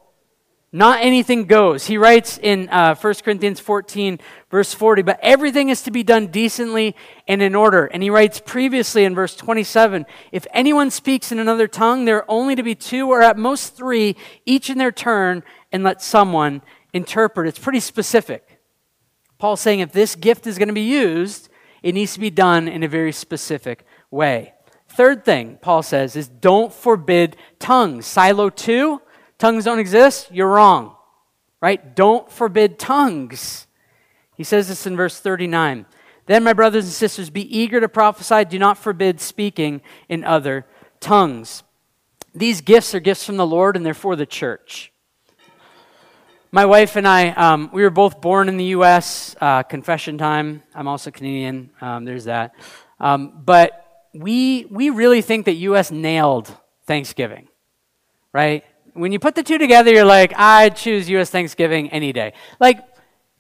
Not 0.72 1.00
anything 1.02 1.46
goes. 1.46 1.87
He 1.87 1.98
writes 1.98 2.38
in 2.38 2.68
uh, 2.68 2.94
1 2.94 3.14
Corinthians 3.24 3.59
14, 3.59 4.20
verse 4.50 4.72
40, 4.72 5.02
but 5.02 5.18
everything 5.20 5.68
is 5.68 5.83
to 5.83 5.90
be 5.90 6.04
done 6.04 6.28
decently 6.28 6.94
and 7.26 7.42
in 7.42 7.56
order. 7.56 7.87
And 7.87 8.04
he 8.04 8.11
writes 8.11 8.40
previously 8.44 9.04
in 9.04 9.16
verse 9.16 9.35
27, 9.35 10.06
if 10.30 10.46
anyone 10.52 10.92
speaks 10.92 11.33
in 11.33 11.40
another 11.40 11.66
tongue, 11.66 12.04
there 12.04 12.18
are 12.18 12.30
only 12.30 12.54
to 12.54 12.62
be 12.62 12.76
two 12.76 13.09
or 13.09 13.20
at 13.20 13.37
most 13.37 13.76
three, 13.76 14.14
each 14.46 14.70
in 14.70 14.78
their 14.78 14.92
turn, 14.92 15.42
and 15.72 15.83
let 15.83 16.00
someone 16.00 16.62
interpret. 16.92 17.48
It's 17.48 17.59
pretty 17.59 17.80
specific. 17.80 18.61
Paul's 19.38 19.61
saying 19.61 19.80
if 19.80 19.90
this 19.90 20.14
gift 20.14 20.46
is 20.46 20.56
going 20.56 20.68
to 20.68 20.74
be 20.74 20.83
used, 20.83 21.48
it 21.83 21.94
needs 21.94 22.14
to 22.14 22.20
be 22.20 22.30
done 22.30 22.68
in 22.68 22.85
a 22.85 22.88
very 22.88 23.12
specific 23.12 23.85
way. 24.09 24.52
Third 24.88 25.24
thing, 25.24 25.59
Paul 25.61 25.83
says, 25.83 26.14
is 26.14 26.28
don't 26.28 26.72
forbid 26.72 27.37
tongues. 27.59 28.06
Silo 28.06 28.50
2, 28.50 29.00
tongues 29.40 29.64
don't 29.64 29.81
exist, 29.81 30.29
you're 30.31 30.48
wrong. 30.48 30.94
Right? 31.61 31.96
Don't 31.96 32.31
forbid 32.31 32.79
tongues. 32.79 33.66
He 34.37 34.44
says 34.44 34.68
this 34.68 34.87
in 34.87 34.96
verse 34.96 35.18
39. 35.18 35.85
Then, 36.26 36.44
my 36.44 36.53
brothers 36.53 36.85
and 36.85 36.92
sisters, 36.92 37.29
be 37.29 37.59
eager 37.59 37.81
to 37.81 37.88
prophesy. 37.88 38.44
Do 38.44 38.59
not 38.59 38.79
forbid 38.79 39.20
speaking 39.20 39.81
in 40.09 40.22
other 40.22 40.64
tongues. 41.00 41.64
These 42.35 42.61
gifts 42.61 42.94
are 42.94 43.00
gifts 43.00 43.24
from 43.24 43.37
the 43.37 43.46
Lord 43.46 43.76
and 43.76 43.85
they're 43.85 43.94
for 43.94 44.14
the 44.14 44.26
church. 44.26 44.92
My 46.53 46.66
wife 46.66 46.96
and 46.96 47.07
I, 47.07 47.29
um, 47.31 47.70
we 47.72 47.83
were 47.83 47.90
both 47.90 48.20
born 48.20 48.48
in 48.48 48.57
the 48.57 48.64
U.S., 48.66 49.37
uh, 49.40 49.62
confession 49.62 50.18
time. 50.18 50.62
I'm 50.74 50.88
also 50.88 51.11
Canadian. 51.11 51.70
Um, 51.81 52.05
there's 52.05 52.24
that. 52.24 52.55
Um, 52.98 53.42
but 53.44 54.09
we, 54.12 54.66
we 54.70 54.90
really 54.90 55.22
think 55.22 55.46
that 55.46 55.55
U.S. 55.55 55.90
nailed 55.90 56.53
Thanksgiving, 56.87 57.48
right? 58.33 58.64
When 58.94 59.12
you 59.12 59.18
put 59.18 59.35
the 59.35 59.42
two 59.42 59.59
together, 59.59 59.92
you're 59.92 60.05
like, 60.05 60.33
I'd 60.37 60.76
choose 60.76 61.09
U.S. 61.11 61.31
Thanksgiving 61.31 61.90
any 61.90 62.12
day. 62.12 62.33
Like, 62.59 62.85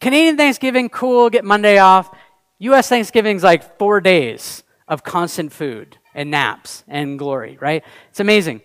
Canadian 0.00 0.36
Thanksgiving, 0.36 0.88
cool, 0.88 1.30
get 1.30 1.44
Monday 1.44 1.78
off. 1.78 2.10
U.S. 2.58 2.88
Thanksgiving's 2.88 3.42
like 3.42 3.78
four 3.78 4.00
days 4.00 4.62
of 4.88 5.02
constant 5.02 5.52
food 5.52 5.98
and 6.14 6.30
naps 6.30 6.84
and 6.88 7.18
glory, 7.18 7.58
right? 7.60 7.84
It's 8.10 8.20
amazing. 8.20 8.62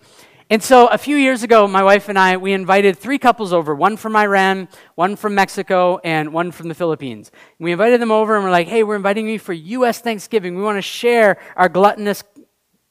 And 0.50 0.62
so 0.62 0.88
a 0.88 0.98
few 0.98 1.15
years 1.15 1.41
ago, 1.41 1.67
my 1.67 1.82
wife 1.82 2.08
and 2.08 2.19
I, 2.19 2.38
we 2.38 2.54
invited 2.54 2.98
three 2.98 3.17
couples 3.17 3.52
over 3.52 3.74
one 3.74 3.98
from 3.98 4.15
Iran, 4.15 4.67
one 4.93 5.15
from 5.15 5.34
Mexico, 5.34 6.00
and 6.04 6.34
one 6.34 6.52
from 6.52 6.67
the 6.67 6.76
Philippines. 6.76 7.32
We 7.58 7.71
invited 7.71 8.00
them 8.00 8.12
over 8.12 8.36
and 8.36 8.43
we're 8.43 8.52
like, 8.52 8.67
hey, 8.67 8.84
we're 8.84 8.95
inviting 8.95 9.28
you 9.28 9.39
for 9.39 9.54
U.S. 9.54 10.02
Thanksgiving. 10.02 10.56
We 10.56 10.62
want 10.62 10.78
to 10.78 10.84
share 10.84 11.39
our 11.56 11.67
gluttonous 11.67 12.24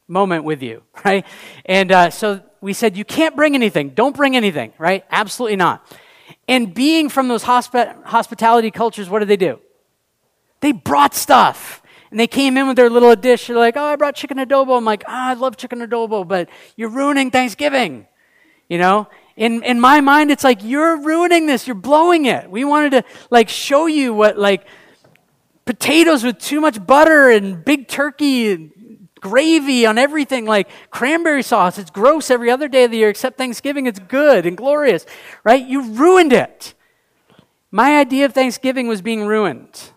moment 0.09 0.45
with 0.45 0.63
you, 0.63 0.83
right? 1.05 1.25
And 1.65 1.93
uh, 1.93 2.11
so 2.11 2.43
we 2.65 2.73
said, 2.73 2.97
you 2.97 3.05
can't 3.05 3.37
bring 3.37 3.55
anything. 3.55 3.91
Don't 3.91 4.17
bring 4.17 4.35
anything, 4.37 4.73
right? 4.79 5.05
Absolutely 5.11 5.57
not. 5.57 5.87
And 6.49 6.73
being 6.73 7.11
from 7.11 7.29
those 7.29 7.45
hospi- 7.45 8.03
hospitality 8.05 8.71
cultures, 8.71 9.11
what 9.11 9.19
did 9.19 9.29
they 9.29 9.37
do? 9.37 9.61
They 10.61 10.73
brought 10.73 11.15
stuff. 11.15 11.83
And 12.11 12.19
they 12.19 12.27
came 12.27 12.57
in 12.57 12.67
with 12.67 12.77
their 12.77 12.89
little 12.89 13.15
dish. 13.17 13.49
They're 13.49 13.57
like, 13.57 13.77
oh, 13.77 13.85
I 13.85 13.97
brought 13.97 14.15
chicken 14.15 14.39
adobo. 14.39 14.79
I'm 14.79 14.85
like, 14.87 15.05
oh, 15.07 15.13
I 15.13 15.35
love 15.35 15.59
chicken 15.59 15.81
adobo, 15.81 16.27
but 16.27 16.49
you're 16.75 16.89
ruining 16.89 17.31
Thanksgiving. 17.31 18.07
You 18.71 18.79
know? 18.79 19.09
In, 19.37 19.63
in 19.63 19.79
my 19.79 20.01
mind, 20.01 20.31
it's 20.31 20.45
like, 20.45 20.65
you're 20.65 21.03
ruining 21.03 21.45
this. 21.47 21.67
You're 21.67 21.75
blowing 21.75 22.25
it. 22.25 22.51
We 22.51 22.65
wanted 22.65 22.91
to, 22.93 23.05
like, 23.31 23.51
show 23.51 23.85
you 23.85 24.15
what, 24.15 24.39
like, 24.39 24.65
potatoes 25.67 26.25
with 26.25 26.39
too 26.39 26.63
much 26.63 26.85
butter 26.87 27.29
and 27.29 27.63
big 27.63 27.89
turkey 27.89 28.73
gravy 29.25 29.87
on 29.87 29.97
everything, 29.97 30.45
like 30.45 30.69
cranberry 30.91 31.43
sauce. 31.43 31.79
It's 31.79 31.91
gross 31.91 32.31
every 32.31 32.51
other 32.51 32.69
day 32.69 32.85
of 32.85 32.91
the 32.91 32.99
year 32.99 33.09
except 33.09 33.39
Thanksgiving. 33.39 33.87
It's 33.87 33.99
good 33.99 34.45
and 34.45 34.55
glorious, 34.55 35.07
right? 35.45 35.67
You 35.67 35.93
ruined 35.93 36.35
it. 36.35 36.75
My 37.71 37.99
idea 37.99 38.27
of 38.27 38.35
Thanksgiving 38.35 38.87
was 38.87 39.01
being 39.01 39.25
ruined. 39.25 39.91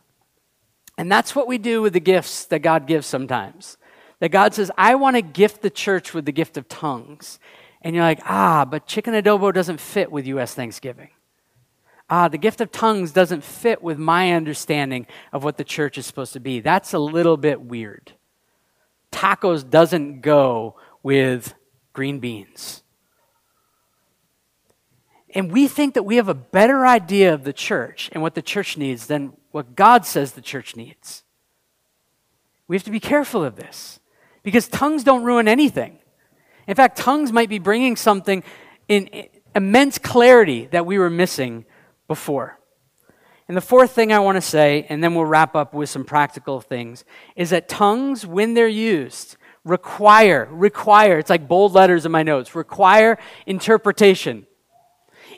And 0.98 1.12
that's 1.12 1.36
what 1.36 1.46
we 1.46 1.58
do 1.58 1.82
with 1.82 1.92
the 1.92 2.00
gifts 2.00 2.46
that 2.46 2.60
God 2.60 2.88
gives 2.88 3.06
sometimes. 3.06 3.78
That 4.22 4.30
God 4.30 4.54
says, 4.54 4.72
I 4.78 4.96
want 4.96 5.18
to 5.18 5.22
gift 5.22 5.62
the 5.62 5.70
church 5.70 6.14
with 6.14 6.26
the 6.26 6.32
gift 6.32 6.56
of 6.56 6.70
tongues. 6.70 7.38
And 7.82 7.96
you're 7.96 8.06
like, 8.06 8.22
ah, 8.24 8.64
but 8.64 8.88
chicken 8.88 9.14
adobo 9.14 9.54
doesn't 9.54 9.82
fit 9.82 10.10
with 10.10 10.26
U.S. 10.28 10.56
Thanksgiving. 10.56 11.10
Ah, 12.10 12.30
the 12.30 12.38
gift 12.38 12.62
of 12.62 12.72
tongues 12.72 13.12
doesn't 13.12 13.44
fit 13.44 13.84
with 13.84 14.00
my 14.00 14.32
understanding 14.32 15.06
of 15.34 15.44
what 15.44 15.58
the 15.58 15.66
church 15.66 15.98
is 15.98 16.06
supposed 16.06 16.32
to 16.34 16.40
be. 16.40 16.62
That's 16.62 16.94
a 16.94 17.00
little 17.00 17.36
bit 17.36 17.62
weird 17.62 18.14
tacos 19.18 19.68
doesn't 19.68 20.22
go 20.22 20.76
with 21.02 21.56
green 21.94 22.20
beans. 22.20 22.84
And 25.34 25.52
we 25.52 25.68
think 25.68 25.96
that 25.96 26.04
we 26.04 26.18
have 26.18 26.30
a 26.30 26.34
better 26.34 26.86
idea 26.86 27.34
of 27.34 27.44
the 27.44 27.54
church 27.54 28.10
and 28.14 28.22
what 28.22 28.36
the 28.36 28.42
church 28.42 28.78
needs 28.78 29.08
than 29.08 29.34
what 29.52 29.76
God 29.76 30.06
says 30.06 30.34
the 30.34 30.42
church 30.42 30.76
needs. 30.76 31.24
We 32.68 32.76
have 32.76 32.84
to 32.84 32.92
be 32.92 33.00
careful 33.00 33.44
of 33.44 33.56
this 33.56 34.00
because 34.44 34.68
tongues 34.68 35.04
don't 35.04 35.24
ruin 35.24 35.48
anything. 35.48 36.00
In 36.68 36.76
fact, 36.76 36.98
tongues 36.98 37.32
might 37.32 37.50
be 37.50 37.60
bringing 37.60 37.96
something 37.96 38.44
in 38.88 39.10
immense 39.56 39.98
clarity 39.98 40.68
that 40.68 40.86
we 40.86 41.00
were 41.00 41.10
missing 41.10 41.66
before. 42.08 42.57
And 43.48 43.56
the 43.56 43.62
fourth 43.62 43.92
thing 43.92 44.12
I 44.12 44.20
want 44.20 44.36
to 44.36 44.42
say, 44.42 44.86
and 44.90 45.02
then 45.02 45.16
we'll 45.16 45.26
wrap 45.26 45.56
up 45.56 45.74
with 45.74 45.90
some 45.90 46.04
practical 46.04 46.60
things, 46.60 47.06
is 47.36 47.52
that 47.52 47.70
tongues, 47.70 48.26
when 48.26 48.54
they're 48.54 48.68
used, 48.68 49.38
require, 49.64 50.48
require, 50.52 51.18
it's 51.18 51.30
like 51.30 51.48
bold 51.48 51.74
letters 51.74 52.06
in 52.06 52.12
my 52.12 52.24
notes, 52.24 52.56
require 52.56 53.18
interpretation. 53.46 54.46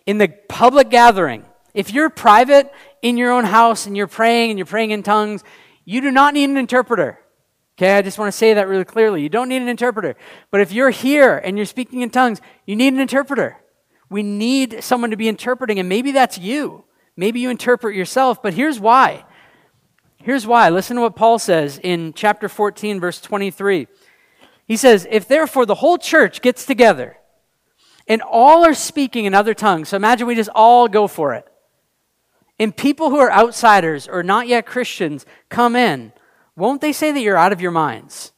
In 0.06 0.18
the 0.18 0.30
public 0.48 0.90
gathering, 0.90 1.46
if 1.74 1.94
you're 1.94 2.10
private 2.10 2.72
in 3.02 3.18
your 3.18 3.32
own 3.32 3.44
house 3.46 3.86
and 3.86 3.96
you're 3.96 4.08
praying 4.08 4.50
and 4.50 4.58
you're 4.58 4.66
praying 4.66 4.92
in 4.92 5.04
tongues, 5.04 5.44
you 5.86 6.02
do 6.02 6.10
not 6.10 6.34
need 6.34 6.50
an 6.50 6.58
interpreter. 6.58 7.20
Okay, 7.78 7.96
I 7.96 8.02
just 8.02 8.18
want 8.18 8.32
to 8.32 8.38
say 8.38 8.56
that 8.56 8.68
really 8.68 8.86
clearly. 8.86 9.22
You 9.22 9.30
don't 9.30 9.50
need 9.50 9.62
an 9.62 9.70
interpreter. 9.70 10.16
But 10.52 10.62
if 10.62 10.72
you're 10.72 10.90
here 10.90 11.38
and 11.38 11.58
you're 11.58 11.66
speaking 11.66 12.02
in 12.02 12.10
tongues, 12.10 12.42
you 12.66 12.76
need 12.76 12.94
an 12.94 13.00
interpreter. 13.00 13.58
We 14.10 14.24
need 14.24 14.84
someone 14.84 15.12
to 15.12 15.18
be 15.18 15.28
interpreting, 15.28 15.80
and 15.80 15.88
maybe 15.88 16.12
that's 16.12 16.38
you. 16.38 16.84
Maybe 17.20 17.42
you 17.42 17.50
interpret 17.50 17.98
yourself, 17.98 18.42
but 18.42 18.54
here's 18.54 18.80
why. 18.80 19.26
Here's 20.24 20.48
why. 20.48 20.70
Listen 20.70 20.96
to 20.96 21.02
what 21.02 21.18
Paul 21.18 21.38
says 21.38 21.78
in 21.84 22.14
chapter 22.14 22.48
14, 22.48 22.98
verse 23.02 23.20
23. 23.20 23.88
He 24.66 24.78
says, 24.78 25.06
If 25.12 25.28
therefore 25.28 25.66
the 25.66 25.76
whole 25.76 25.98
church 25.98 26.42
gets 26.42 26.66
together 26.66 27.18
and 28.08 28.22
all 28.22 28.66
are 28.66 28.74
speaking 28.74 29.26
in 29.26 29.34
other 29.34 29.54
tongues, 29.54 29.90
so 29.90 29.98
imagine 29.98 30.28
we 30.28 30.36
just 30.36 30.50
all 30.56 30.88
go 30.88 31.08
for 31.08 31.34
it, 31.34 31.46
and 32.58 32.74
people 32.74 33.10
who 33.10 33.20
are 33.20 33.34
outsiders 33.34 34.08
or 34.08 34.24
not 34.24 34.48
yet 34.48 34.66
Christians 34.66 35.26
come 35.50 35.76
in, 35.76 36.14
won't 36.56 36.80
they 36.80 36.94
say 36.94 37.12
that 37.12 37.20
you're 37.20 37.36
out 37.36 37.52
of 37.52 37.60
your 37.60 37.72
minds? 37.72 38.32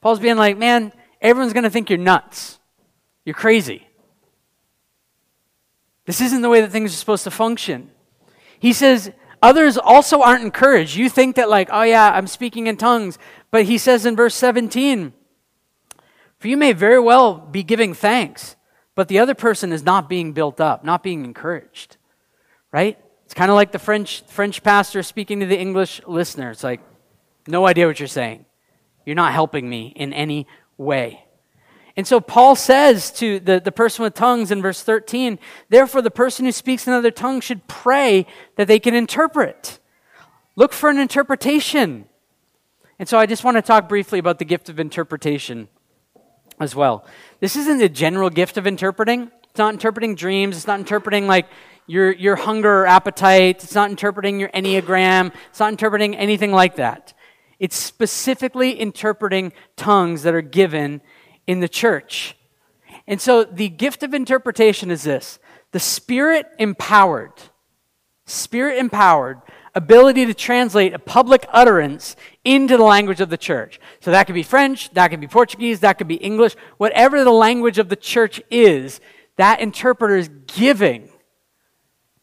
Paul's 0.00 0.20
being 0.20 0.38
like, 0.38 0.56
man, 0.56 0.94
everyone's 1.20 1.52
going 1.52 1.64
to 1.64 1.70
think 1.70 1.90
you're 1.90 1.98
nuts. 1.98 2.58
You're 3.26 3.34
crazy. 3.34 3.86
This 6.06 6.22
isn't 6.22 6.40
the 6.40 6.48
way 6.48 6.62
that 6.62 6.70
things 6.70 6.94
are 6.94 6.96
supposed 6.96 7.24
to 7.24 7.30
function. 7.30 7.90
He 8.62 8.72
says, 8.72 9.10
others 9.42 9.76
also 9.76 10.22
aren't 10.22 10.44
encouraged. 10.44 10.94
You 10.94 11.08
think 11.08 11.34
that, 11.34 11.50
like, 11.50 11.68
oh 11.72 11.82
yeah, 11.82 12.12
I'm 12.12 12.28
speaking 12.28 12.68
in 12.68 12.76
tongues. 12.76 13.18
But 13.50 13.64
he 13.64 13.76
says 13.76 14.06
in 14.06 14.14
verse 14.14 14.36
17, 14.36 15.12
for 16.38 16.46
you 16.46 16.56
may 16.56 16.72
very 16.72 17.00
well 17.00 17.34
be 17.34 17.64
giving 17.64 17.92
thanks, 17.92 18.54
but 18.94 19.08
the 19.08 19.18
other 19.18 19.34
person 19.34 19.72
is 19.72 19.82
not 19.82 20.08
being 20.08 20.32
built 20.32 20.60
up, 20.60 20.84
not 20.84 21.02
being 21.02 21.24
encouraged. 21.24 21.96
Right? 22.70 22.96
It's 23.24 23.34
kind 23.34 23.50
of 23.50 23.56
like 23.56 23.72
the 23.72 23.80
French, 23.80 24.22
French 24.28 24.62
pastor 24.62 25.02
speaking 25.02 25.40
to 25.40 25.46
the 25.46 25.58
English 25.58 26.00
listener. 26.06 26.52
It's 26.52 26.62
like, 26.62 26.82
no 27.48 27.66
idea 27.66 27.88
what 27.88 27.98
you're 27.98 28.06
saying. 28.06 28.44
You're 29.04 29.16
not 29.16 29.32
helping 29.32 29.68
me 29.68 29.92
in 29.96 30.12
any 30.12 30.46
way. 30.78 31.21
And 31.96 32.06
so 32.06 32.20
Paul 32.20 32.56
says 32.56 33.10
to 33.12 33.38
the, 33.38 33.60
the 33.60 33.72
person 33.72 34.02
with 34.02 34.14
tongues 34.14 34.50
in 34.50 34.62
verse 34.62 34.82
13, 34.82 35.38
therefore 35.68 36.00
the 36.00 36.10
person 36.10 36.46
who 36.46 36.52
speaks 36.52 36.86
another 36.86 37.10
tongue 37.10 37.40
should 37.40 37.66
pray 37.68 38.26
that 38.56 38.66
they 38.66 38.78
can 38.78 38.94
interpret. 38.94 39.78
Look 40.56 40.72
for 40.72 40.88
an 40.88 40.98
interpretation. 40.98 42.06
And 42.98 43.08
so 43.08 43.18
I 43.18 43.26
just 43.26 43.44
want 43.44 43.56
to 43.56 43.62
talk 43.62 43.88
briefly 43.88 44.18
about 44.18 44.38
the 44.38 44.44
gift 44.44 44.68
of 44.68 44.80
interpretation 44.80 45.68
as 46.60 46.74
well. 46.74 47.04
This 47.40 47.56
isn't 47.56 47.78
the 47.78 47.88
general 47.88 48.30
gift 48.30 48.56
of 48.56 48.66
interpreting. 48.66 49.30
It's 49.50 49.58
not 49.58 49.74
interpreting 49.74 50.14
dreams. 50.14 50.56
It's 50.56 50.66
not 50.66 50.78
interpreting 50.78 51.26
like 51.26 51.46
your, 51.86 52.12
your 52.12 52.36
hunger 52.36 52.82
or 52.82 52.86
appetite. 52.86 53.62
It's 53.64 53.74
not 53.74 53.90
interpreting 53.90 54.40
your 54.40 54.48
Enneagram. 54.50 55.32
It's 55.50 55.60
not 55.60 55.72
interpreting 55.72 56.16
anything 56.16 56.52
like 56.52 56.76
that. 56.76 57.12
It's 57.58 57.76
specifically 57.76 58.78
interpreting 58.80 59.52
tongues 59.76 60.22
that 60.22 60.34
are 60.34 60.42
given 60.42 61.00
in 61.46 61.60
the 61.60 61.68
church. 61.68 62.36
And 63.06 63.20
so 63.20 63.44
the 63.44 63.68
gift 63.68 64.02
of 64.02 64.14
interpretation 64.14 64.90
is 64.90 65.02
this 65.02 65.38
the 65.72 65.80
spirit 65.80 66.46
empowered, 66.58 67.32
spirit 68.26 68.78
empowered 68.78 69.40
ability 69.74 70.26
to 70.26 70.34
translate 70.34 70.92
a 70.92 70.98
public 70.98 71.46
utterance 71.50 72.14
into 72.44 72.76
the 72.76 72.82
language 72.82 73.20
of 73.20 73.30
the 73.30 73.36
church. 73.36 73.80
So 74.00 74.10
that 74.10 74.24
could 74.24 74.34
be 74.34 74.42
French, 74.42 74.90
that 74.90 75.08
could 75.08 75.20
be 75.20 75.26
Portuguese, 75.26 75.80
that 75.80 75.98
could 75.98 76.08
be 76.08 76.16
English, 76.16 76.56
whatever 76.76 77.24
the 77.24 77.30
language 77.30 77.78
of 77.78 77.88
the 77.88 77.96
church 77.96 78.42
is, 78.50 79.00
that 79.36 79.60
interpreter 79.60 80.16
is 80.16 80.28
giving 80.46 81.08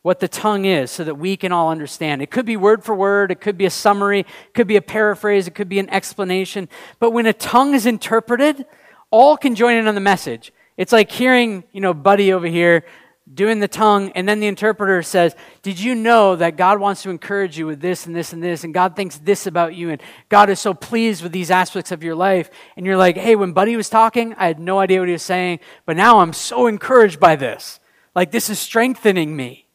what 0.02 0.20
the 0.20 0.28
tongue 0.28 0.66
is 0.66 0.92
so 0.92 1.04
that 1.04 1.16
we 1.16 1.36
can 1.36 1.52
all 1.52 1.70
understand. 1.70 2.22
It 2.22 2.32
could 2.32 2.46
be 2.46 2.56
word 2.56 2.84
for 2.84 2.96
word, 2.96 3.32
it 3.32 3.42
could 3.42 3.58
be 3.58 3.66
a 3.66 3.72
summary, 3.72 4.22
it 4.22 4.54
could 4.54 4.68
be 4.68 4.78
a 4.78 4.82
paraphrase, 4.82 5.48
it 5.48 5.56
could 5.56 5.70
be 5.70 5.80
an 5.80 5.90
explanation. 5.90 6.70
But 7.00 7.12
when 7.12 7.26
a 7.26 7.34
tongue 7.34 7.74
is 7.74 7.86
interpreted, 7.86 8.66
all 9.12 9.38
can 9.38 9.56
join 9.56 9.76
in 9.76 9.88
on 9.88 9.96
the 9.96 10.02
message. 10.02 10.52
It's 10.78 10.92
like 10.92 11.12
hearing, 11.12 11.64
you 11.72 11.82
know, 11.82 11.94
Buddy 11.94 12.32
over 12.32 12.48
here 12.48 12.86
doing 13.32 13.60
the 13.60 13.68
tongue, 13.68 14.12
and 14.14 14.28
then 14.28 14.40
the 14.40 14.48
interpreter 14.48 15.04
says, 15.04 15.36
Did 15.62 15.80
you 15.80 15.94
know 15.94 16.36
that 16.36 16.58
God 16.58 16.80
wants 16.80 17.04
to 17.04 17.10
encourage 17.10 17.58
you 17.58 17.68
with 17.68 17.80
this 17.80 18.06
and 18.06 18.16
this 18.16 18.34
and 18.34 18.42
this, 18.42 18.64
and 18.64 18.74
God 18.74 18.96
thinks 18.96 19.18
this 19.18 19.46
about 19.46 19.76
you, 19.76 19.90
and 19.90 20.02
God 20.30 20.50
is 20.50 20.60
so 20.60 20.74
pleased 20.74 21.22
with 21.22 21.32
these 21.32 21.52
aspects 21.52 21.92
of 21.92 22.04
your 22.04 22.16
life? 22.16 22.50
And 22.76 22.86
you're 22.86 22.98
like, 22.98 23.18
Hey, 23.18 23.36
when 23.36 23.54
Buddy 23.54 23.76
was 23.76 23.90
talking, 23.90 24.34
I 24.36 24.48
had 24.48 24.60
no 24.60 24.80
idea 24.80 25.00
what 25.00 25.10
he 25.10 25.14
was 25.14 25.24
saying, 25.24 25.60
but 25.86 25.98
now 25.98 26.20
I'm 26.20 26.34
so 26.34 26.68
encouraged 26.68 27.20
by 27.20 27.36
this. 27.36 27.80
Like, 28.16 28.32
this 28.32 28.50
is 28.50 28.60
strengthening 28.60 29.36
me. 29.36 29.68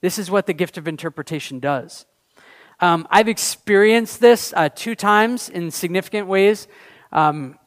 This 0.00 0.18
is 0.18 0.30
what 0.30 0.46
the 0.46 0.52
gift 0.52 0.76
of 0.76 0.88
interpretation 0.88 1.60
does. 1.60 2.06
Um, 2.80 3.06
I've 3.10 3.28
experienced 3.28 4.20
this 4.20 4.52
uh, 4.54 4.68
two 4.68 4.94
times 4.94 5.48
in 5.48 5.70
significant 5.70 6.26
ways. 6.26 6.68
Um, 7.12 7.58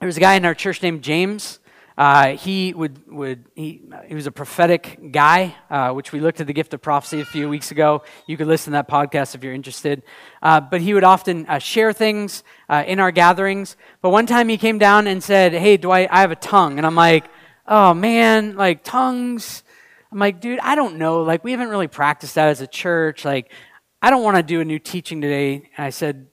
there 0.00 0.06
was 0.06 0.16
a 0.16 0.20
guy 0.20 0.34
in 0.34 0.46
our 0.46 0.54
church 0.54 0.82
named 0.82 1.02
James. 1.02 1.58
Uh, 1.98 2.34
he 2.34 2.72
would, 2.72 3.06
would 3.06 3.44
he, 3.54 3.82
he 4.08 4.14
was 4.14 4.26
a 4.26 4.32
prophetic 4.32 4.98
guy, 5.12 5.54
uh, 5.68 5.92
which 5.92 6.10
we 6.10 6.20
looked 6.20 6.40
at 6.40 6.46
the 6.46 6.54
gift 6.54 6.72
of 6.72 6.80
prophecy 6.80 7.20
a 7.20 7.24
few 7.26 7.50
weeks 7.50 7.70
ago. 7.70 8.02
You 8.26 8.38
could 8.38 8.46
listen 8.46 8.72
to 8.72 8.78
that 8.78 8.88
podcast 8.88 9.34
if 9.34 9.44
you're 9.44 9.52
interested. 9.52 10.02
Uh, 10.40 10.58
but 10.58 10.80
he 10.80 10.94
would 10.94 11.04
often 11.04 11.44
uh, 11.46 11.58
share 11.58 11.92
things 11.92 12.42
uh, 12.70 12.82
in 12.86 12.98
our 12.98 13.10
gatherings. 13.10 13.76
But 14.00 14.08
one 14.08 14.24
time 14.24 14.48
he 14.48 14.56
came 14.56 14.78
down 14.78 15.06
and 15.06 15.22
said, 15.22 15.52
"Hey, 15.52 15.76
Dwight, 15.76 16.08
I 16.10 16.22
have 16.22 16.30
a 16.30 16.36
tongue," 16.36 16.78
and 16.78 16.86
I'm 16.86 16.94
like, 16.94 17.26
"Oh 17.66 17.92
man, 17.92 18.56
like 18.56 18.82
tongues." 18.82 19.62
I'm 20.10 20.18
like, 20.18 20.40
dude, 20.40 20.58
I 20.60 20.74
don't 20.74 20.96
know. 20.96 21.22
Like, 21.22 21.44
we 21.44 21.52
haven't 21.52 21.68
really 21.68 21.86
practiced 21.86 22.34
that 22.34 22.48
as 22.48 22.60
a 22.60 22.66
church. 22.66 23.24
Like, 23.24 23.52
I 24.02 24.10
don't 24.10 24.24
want 24.24 24.38
to 24.38 24.42
do 24.42 24.60
a 24.60 24.64
new 24.64 24.80
teaching 24.80 25.20
today. 25.20 25.70
And 25.76 25.86
I 25.86 25.90
said, 25.90 26.26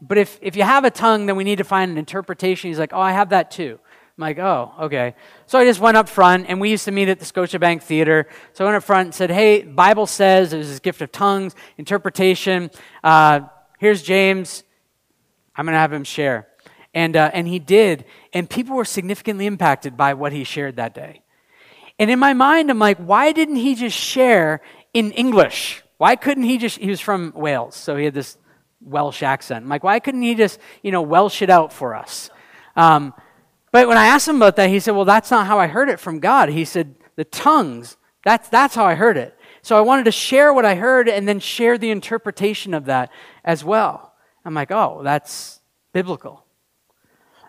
but 0.00 0.18
if, 0.18 0.38
if 0.42 0.56
you 0.56 0.62
have 0.62 0.84
a 0.84 0.90
tongue, 0.90 1.26
then 1.26 1.36
we 1.36 1.44
need 1.44 1.58
to 1.58 1.64
find 1.64 1.90
an 1.90 1.98
interpretation. 1.98 2.68
He's 2.68 2.78
like, 2.78 2.92
oh, 2.92 3.00
I 3.00 3.12
have 3.12 3.30
that 3.30 3.50
too. 3.50 3.78
I'm 4.18 4.22
like, 4.22 4.38
oh, 4.38 4.72
okay. 4.80 5.14
So 5.46 5.58
I 5.58 5.64
just 5.64 5.78
went 5.78 5.96
up 5.96 6.08
front, 6.08 6.46
and 6.48 6.60
we 6.60 6.70
used 6.70 6.86
to 6.86 6.90
meet 6.90 7.08
at 7.08 7.18
the 7.18 7.26
Scotiabank 7.26 7.82
Theater. 7.82 8.26
So 8.54 8.64
I 8.64 8.66
went 8.66 8.76
up 8.76 8.84
front 8.84 9.06
and 9.06 9.14
said, 9.14 9.30
hey, 9.30 9.62
Bible 9.62 10.06
says 10.06 10.50
there's 10.50 10.68
this 10.68 10.80
gift 10.80 11.02
of 11.02 11.12
tongues, 11.12 11.54
interpretation. 11.76 12.70
Uh, 13.04 13.40
here's 13.78 14.02
James. 14.02 14.64
I'm 15.54 15.66
going 15.66 15.74
to 15.74 15.78
have 15.78 15.92
him 15.92 16.04
share. 16.04 16.48
And, 16.94 17.14
uh, 17.14 17.30
and 17.34 17.46
he 17.46 17.58
did. 17.58 18.06
And 18.32 18.48
people 18.48 18.76
were 18.76 18.86
significantly 18.86 19.44
impacted 19.44 19.98
by 19.98 20.14
what 20.14 20.32
he 20.32 20.44
shared 20.44 20.76
that 20.76 20.94
day. 20.94 21.20
And 21.98 22.10
in 22.10 22.18
my 22.18 22.32
mind, 22.32 22.70
I'm 22.70 22.78
like, 22.78 22.98
why 22.98 23.32
didn't 23.32 23.56
he 23.56 23.74
just 23.74 23.96
share 23.96 24.62
in 24.94 25.12
English? 25.12 25.82
Why 25.98 26.16
couldn't 26.16 26.44
he 26.44 26.56
just, 26.58 26.78
he 26.78 26.88
was 26.88 27.00
from 27.00 27.32
Wales, 27.34 27.74
so 27.74 27.96
he 27.96 28.04
had 28.06 28.14
this 28.14 28.38
Welsh 28.80 29.22
accent. 29.22 29.64
I'm 29.64 29.68
like, 29.68 29.84
why 29.84 29.98
couldn't 29.98 30.22
he 30.22 30.34
just, 30.34 30.58
you 30.82 30.92
know, 30.92 31.02
Welsh 31.02 31.42
it 31.42 31.50
out 31.50 31.72
for 31.72 31.94
us? 31.94 32.30
Um, 32.76 33.14
but 33.72 33.88
when 33.88 33.98
I 33.98 34.06
asked 34.06 34.28
him 34.28 34.36
about 34.36 34.56
that, 34.56 34.70
he 34.70 34.80
said, 34.80 34.92
well, 34.92 35.04
that's 35.04 35.30
not 35.30 35.46
how 35.46 35.58
I 35.58 35.66
heard 35.66 35.88
it 35.88 36.00
from 36.00 36.20
God. 36.20 36.48
He 36.48 36.64
said, 36.64 36.94
the 37.16 37.24
tongues, 37.24 37.96
that's, 38.24 38.48
that's 38.48 38.74
how 38.74 38.84
I 38.84 38.94
heard 38.94 39.16
it. 39.16 39.36
So 39.62 39.76
I 39.76 39.80
wanted 39.80 40.04
to 40.04 40.12
share 40.12 40.52
what 40.52 40.64
I 40.64 40.76
heard 40.76 41.08
and 41.08 41.26
then 41.26 41.40
share 41.40 41.76
the 41.76 41.90
interpretation 41.90 42.72
of 42.74 42.84
that 42.84 43.10
as 43.44 43.64
well. 43.64 44.14
I'm 44.44 44.54
like, 44.54 44.70
oh, 44.70 45.00
that's 45.02 45.60
biblical. 45.92 46.44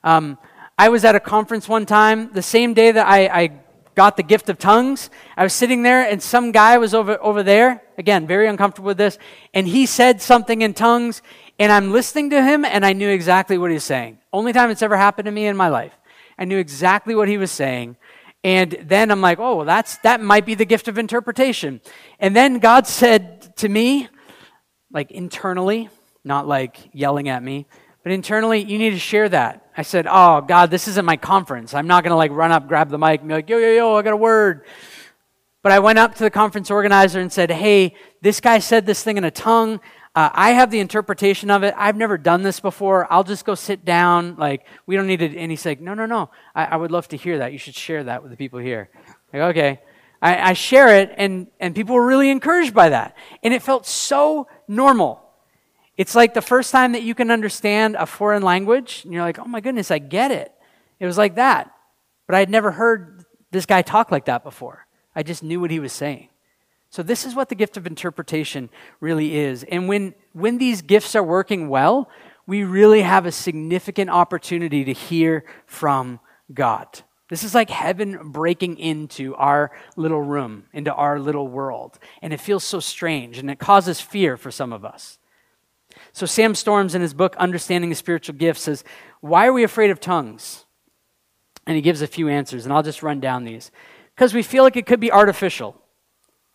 Um, 0.03 0.37
I 0.77 0.89
was 0.89 1.05
at 1.05 1.15
a 1.15 1.19
conference 1.19 1.67
one 1.67 1.85
time, 1.85 2.31
the 2.33 2.41
same 2.41 2.73
day 2.73 2.91
that 2.91 3.05
I, 3.05 3.27
I 3.27 3.49
got 3.97 4.15
the 4.15 4.23
gift 4.23 4.47
of 4.47 4.59
tongues. 4.59 5.09
I 5.35 5.43
was 5.43 5.53
sitting 5.53 5.81
there 5.81 6.07
and 6.07 6.21
some 6.21 6.51
guy 6.51 6.77
was 6.77 6.93
over, 6.93 7.21
over 7.21 7.41
there, 7.41 7.81
again, 7.97 8.27
very 8.27 8.47
uncomfortable 8.47 8.85
with 8.85 8.97
this, 8.97 9.17
and 9.55 9.67
he 9.67 9.87
said 9.87 10.21
something 10.21 10.61
in 10.61 10.75
tongues, 10.75 11.23
and 11.57 11.71
I'm 11.71 11.91
listening 11.91 12.29
to 12.29 12.43
him 12.43 12.63
and 12.63 12.85
I 12.85 12.93
knew 12.93 13.09
exactly 13.09 13.57
what 13.57 13.71
he 13.71 13.73
was 13.73 13.83
saying. 13.83 14.19
Only 14.31 14.53
time 14.53 14.69
it's 14.69 14.83
ever 14.83 14.95
happened 14.95 15.25
to 15.25 15.31
me 15.31 15.47
in 15.47 15.57
my 15.57 15.69
life. 15.69 15.93
I 16.37 16.45
knew 16.45 16.59
exactly 16.59 17.15
what 17.15 17.27
he 17.27 17.39
was 17.39 17.51
saying. 17.51 17.97
And 18.43 18.77
then 18.83 19.09
I'm 19.09 19.19
like, 19.19 19.39
oh, 19.39 19.57
well, 19.57 19.65
that's, 19.65 19.97
that 19.99 20.21
might 20.21 20.45
be 20.45 20.53
the 20.53 20.63
gift 20.63 20.87
of 20.87 20.99
interpretation. 20.99 21.81
And 22.19 22.35
then 22.35 22.59
God 22.59 22.85
said 22.85 23.57
to 23.57 23.67
me, 23.67 24.09
like 24.91 25.09
internally, 25.09 25.89
not 26.23 26.47
like 26.47 26.77
yelling 26.93 27.29
at 27.29 27.41
me, 27.41 27.65
but 28.03 28.11
internally, 28.11 28.63
you 28.63 28.77
need 28.77 28.91
to 28.91 28.99
share 28.99 29.27
that. 29.27 29.66
I 29.77 29.83
said, 29.83 30.07
Oh, 30.09 30.41
God, 30.41 30.71
this 30.71 30.87
isn't 30.87 31.05
my 31.05 31.17
conference. 31.17 31.75
I'm 31.75 31.85
not 31.85 32.03
going 32.03 32.11
to 32.11 32.17
like 32.17 32.31
run 32.31 32.51
up, 32.51 32.67
grab 32.67 32.89
the 32.89 32.97
mic, 32.97 33.21
and 33.21 33.29
be 33.29 33.35
like, 33.35 33.47
Yo, 33.47 33.59
yo, 33.59 33.71
yo, 33.71 33.95
I 33.95 34.01
got 34.01 34.13
a 34.13 34.17
word. 34.17 34.65
But 35.61 35.71
I 35.71 35.79
went 35.79 35.99
up 35.99 36.15
to 36.15 36.23
the 36.23 36.31
conference 36.31 36.71
organizer 36.71 37.19
and 37.19 37.31
said, 37.31 37.51
Hey, 37.51 37.95
this 38.21 38.41
guy 38.41 38.57
said 38.57 38.87
this 38.87 39.03
thing 39.03 39.17
in 39.17 39.23
a 39.23 39.31
tongue. 39.31 39.79
Uh, 40.15 40.31
I 40.33 40.51
have 40.51 40.71
the 40.71 40.79
interpretation 40.79 41.51
of 41.51 41.61
it. 41.61 41.75
I've 41.77 41.95
never 41.95 42.17
done 42.17 42.41
this 42.41 42.59
before. 42.59 43.05
I'll 43.13 43.23
just 43.23 43.45
go 43.45 43.53
sit 43.53 43.85
down. 43.85 44.35
Like, 44.35 44.65
we 44.87 44.95
don't 44.95 45.05
need 45.05 45.21
it. 45.21 45.35
And 45.35 45.51
he's 45.51 45.63
like, 45.63 45.79
No, 45.79 45.93
no, 45.93 46.07
no. 46.07 46.31
I, 46.55 46.65
I 46.65 46.75
would 46.75 46.91
love 46.91 47.07
to 47.09 47.17
hear 47.17 47.37
that. 47.37 47.53
You 47.53 47.59
should 47.59 47.75
share 47.75 48.03
that 48.05 48.23
with 48.23 48.31
the 48.31 48.37
people 48.37 48.59
here. 48.59 48.89
Like, 49.31 49.43
okay. 49.55 49.79
I, 50.19 50.49
I 50.49 50.53
share 50.53 50.97
it, 50.97 51.13
and, 51.15 51.45
and 51.59 51.75
people 51.75 51.93
were 51.93 52.05
really 52.05 52.31
encouraged 52.31 52.73
by 52.73 52.89
that. 52.89 53.15
And 53.43 53.53
it 53.53 53.61
felt 53.61 53.85
so 53.85 54.47
normal. 54.67 55.26
It's 55.97 56.13
like 56.13 56.33
the 56.33 56.41
first 56.41 56.71
time 56.71 56.91
that 56.91 57.01
you 57.01 57.15
can 57.15 57.31
understand 57.31 57.95
a 57.95 58.05
foreign 58.05 58.43
language, 58.43 59.01
and 59.03 59.11
you're 59.11 59.23
like, 59.23 59.39
oh 59.39 59.45
my 59.45 59.59
goodness, 59.59 59.89
I 59.89 59.97
get 59.97 60.31
it. 60.31 60.51
It 60.99 61.05
was 61.05 61.17
like 61.17 61.35
that. 61.35 61.71
But 62.27 62.35
I 62.35 62.39
had 62.39 62.49
never 62.49 62.71
heard 62.71 63.25
this 63.51 63.65
guy 63.65 63.81
talk 63.81 64.11
like 64.11 64.25
that 64.25 64.43
before. 64.43 64.85
I 65.15 65.23
just 65.23 65.41
knew 65.41 65.59
what 65.59 65.71
he 65.71 65.79
was 65.79 65.93
saying. 65.93 66.29
So, 66.89 67.03
this 67.03 67.25
is 67.25 67.35
what 67.35 67.49
the 67.49 67.55
gift 67.55 67.75
of 67.75 67.85
interpretation 67.85 68.69
really 69.01 69.35
is. 69.37 69.63
And 69.63 69.89
when, 69.89 70.13
when 70.33 70.57
these 70.57 70.81
gifts 70.81 71.15
are 71.15 71.23
working 71.23 71.67
well, 71.67 72.09
we 72.45 72.63
really 72.63 73.01
have 73.01 73.25
a 73.25 73.31
significant 73.31 74.09
opportunity 74.09 74.85
to 74.85 74.93
hear 74.93 75.43
from 75.65 76.19
God. 76.53 77.01
This 77.29 77.43
is 77.43 77.53
like 77.53 77.69
heaven 77.69 78.31
breaking 78.31 78.77
into 78.77 79.35
our 79.35 79.71
little 79.97 80.21
room, 80.21 80.63
into 80.71 80.93
our 80.93 81.19
little 81.19 81.47
world. 81.47 81.99
And 82.21 82.31
it 82.31 82.39
feels 82.39 82.63
so 82.63 82.79
strange 82.79 83.37
and 83.37 83.51
it 83.51 83.59
causes 83.59 83.99
fear 83.99 84.37
for 84.37 84.49
some 84.49 84.71
of 84.71 84.85
us. 84.85 85.19
So, 86.17 86.25
Sam 86.25 86.55
Storms, 86.55 86.95
in 86.95 87.03
his 87.03 87.13
book, 87.13 87.35
Understanding 87.35 87.91
the 87.91 87.95
Spiritual 87.95 88.33
Gifts, 88.37 88.61
says, 88.61 88.83
Why 89.21 89.45
are 89.45 89.53
we 89.53 89.63
afraid 89.63 89.91
of 89.91 89.99
tongues? 89.99 90.65
And 91.67 91.75
he 91.75 91.81
gives 91.83 92.01
a 92.01 92.07
few 92.07 92.27
answers, 92.27 92.65
and 92.65 92.73
I'll 92.73 92.81
just 92.81 93.03
run 93.03 93.19
down 93.19 93.43
these. 93.43 93.69
Because 94.15 94.33
we 94.33 94.41
feel 94.41 94.63
like 94.63 94.75
it 94.75 94.87
could 94.87 94.99
be 94.99 95.11
artificial. 95.11 95.79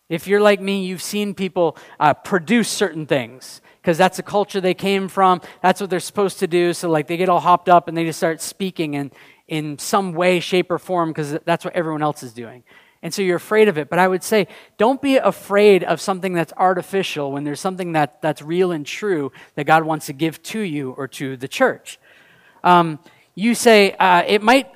If 0.09 0.27
you're 0.27 0.41
like 0.41 0.59
me, 0.59 0.83
you've 0.85 1.01
seen 1.01 1.33
people 1.33 1.77
uh, 1.97 2.13
produce 2.13 2.67
certain 2.67 3.05
things 3.05 3.61
because 3.81 3.97
that's 3.97 4.17
the 4.17 4.23
culture 4.23 4.59
they 4.59 4.73
came 4.73 5.07
from. 5.07 5.39
That's 5.61 5.79
what 5.79 5.89
they're 5.89 6.01
supposed 6.01 6.39
to 6.39 6.47
do. 6.47 6.73
So, 6.73 6.89
like, 6.89 7.07
they 7.07 7.15
get 7.15 7.29
all 7.29 7.39
hopped 7.39 7.69
up 7.69 7.87
and 7.87 7.95
they 7.95 8.03
just 8.03 8.19
start 8.19 8.41
speaking 8.41 8.95
in, 8.95 9.13
in 9.47 9.79
some 9.79 10.11
way, 10.11 10.41
shape, 10.41 10.71
or 10.71 10.77
form 10.77 11.11
because 11.11 11.37
that's 11.45 11.63
what 11.63 11.73
everyone 11.73 12.03
else 12.03 12.21
is 12.21 12.33
doing. 12.33 12.65
And 13.03 13.13
so 13.13 13.21
you're 13.21 13.35
afraid 13.35 13.67
of 13.67 13.77
it. 13.77 13.89
But 13.89 13.99
I 13.99 14.07
would 14.07 14.23
say, 14.23 14.47
don't 14.77 15.01
be 15.01 15.17
afraid 15.17 15.83
of 15.83 15.99
something 15.99 16.33
that's 16.33 16.53
artificial 16.57 17.33
when 17.33 17.43
there's 17.43 17.59
something 17.59 17.91
that, 17.91 18.21
that's 18.21 18.41
real 18.41 18.71
and 18.71 18.85
true 18.85 19.31
that 19.55 19.65
God 19.65 19.83
wants 19.83 20.07
to 20.07 20.13
give 20.13 20.41
to 20.43 20.59
you 20.59 20.91
or 20.91 21.07
to 21.09 21.37
the 21.37 21.49
church. 21.49 21.99
Um, 22.63 22.99
you 23.35 23.55
say, 23.55 23.91
uh, 23.91 24.23
it 24.25 24.41
might, 24.41 24.71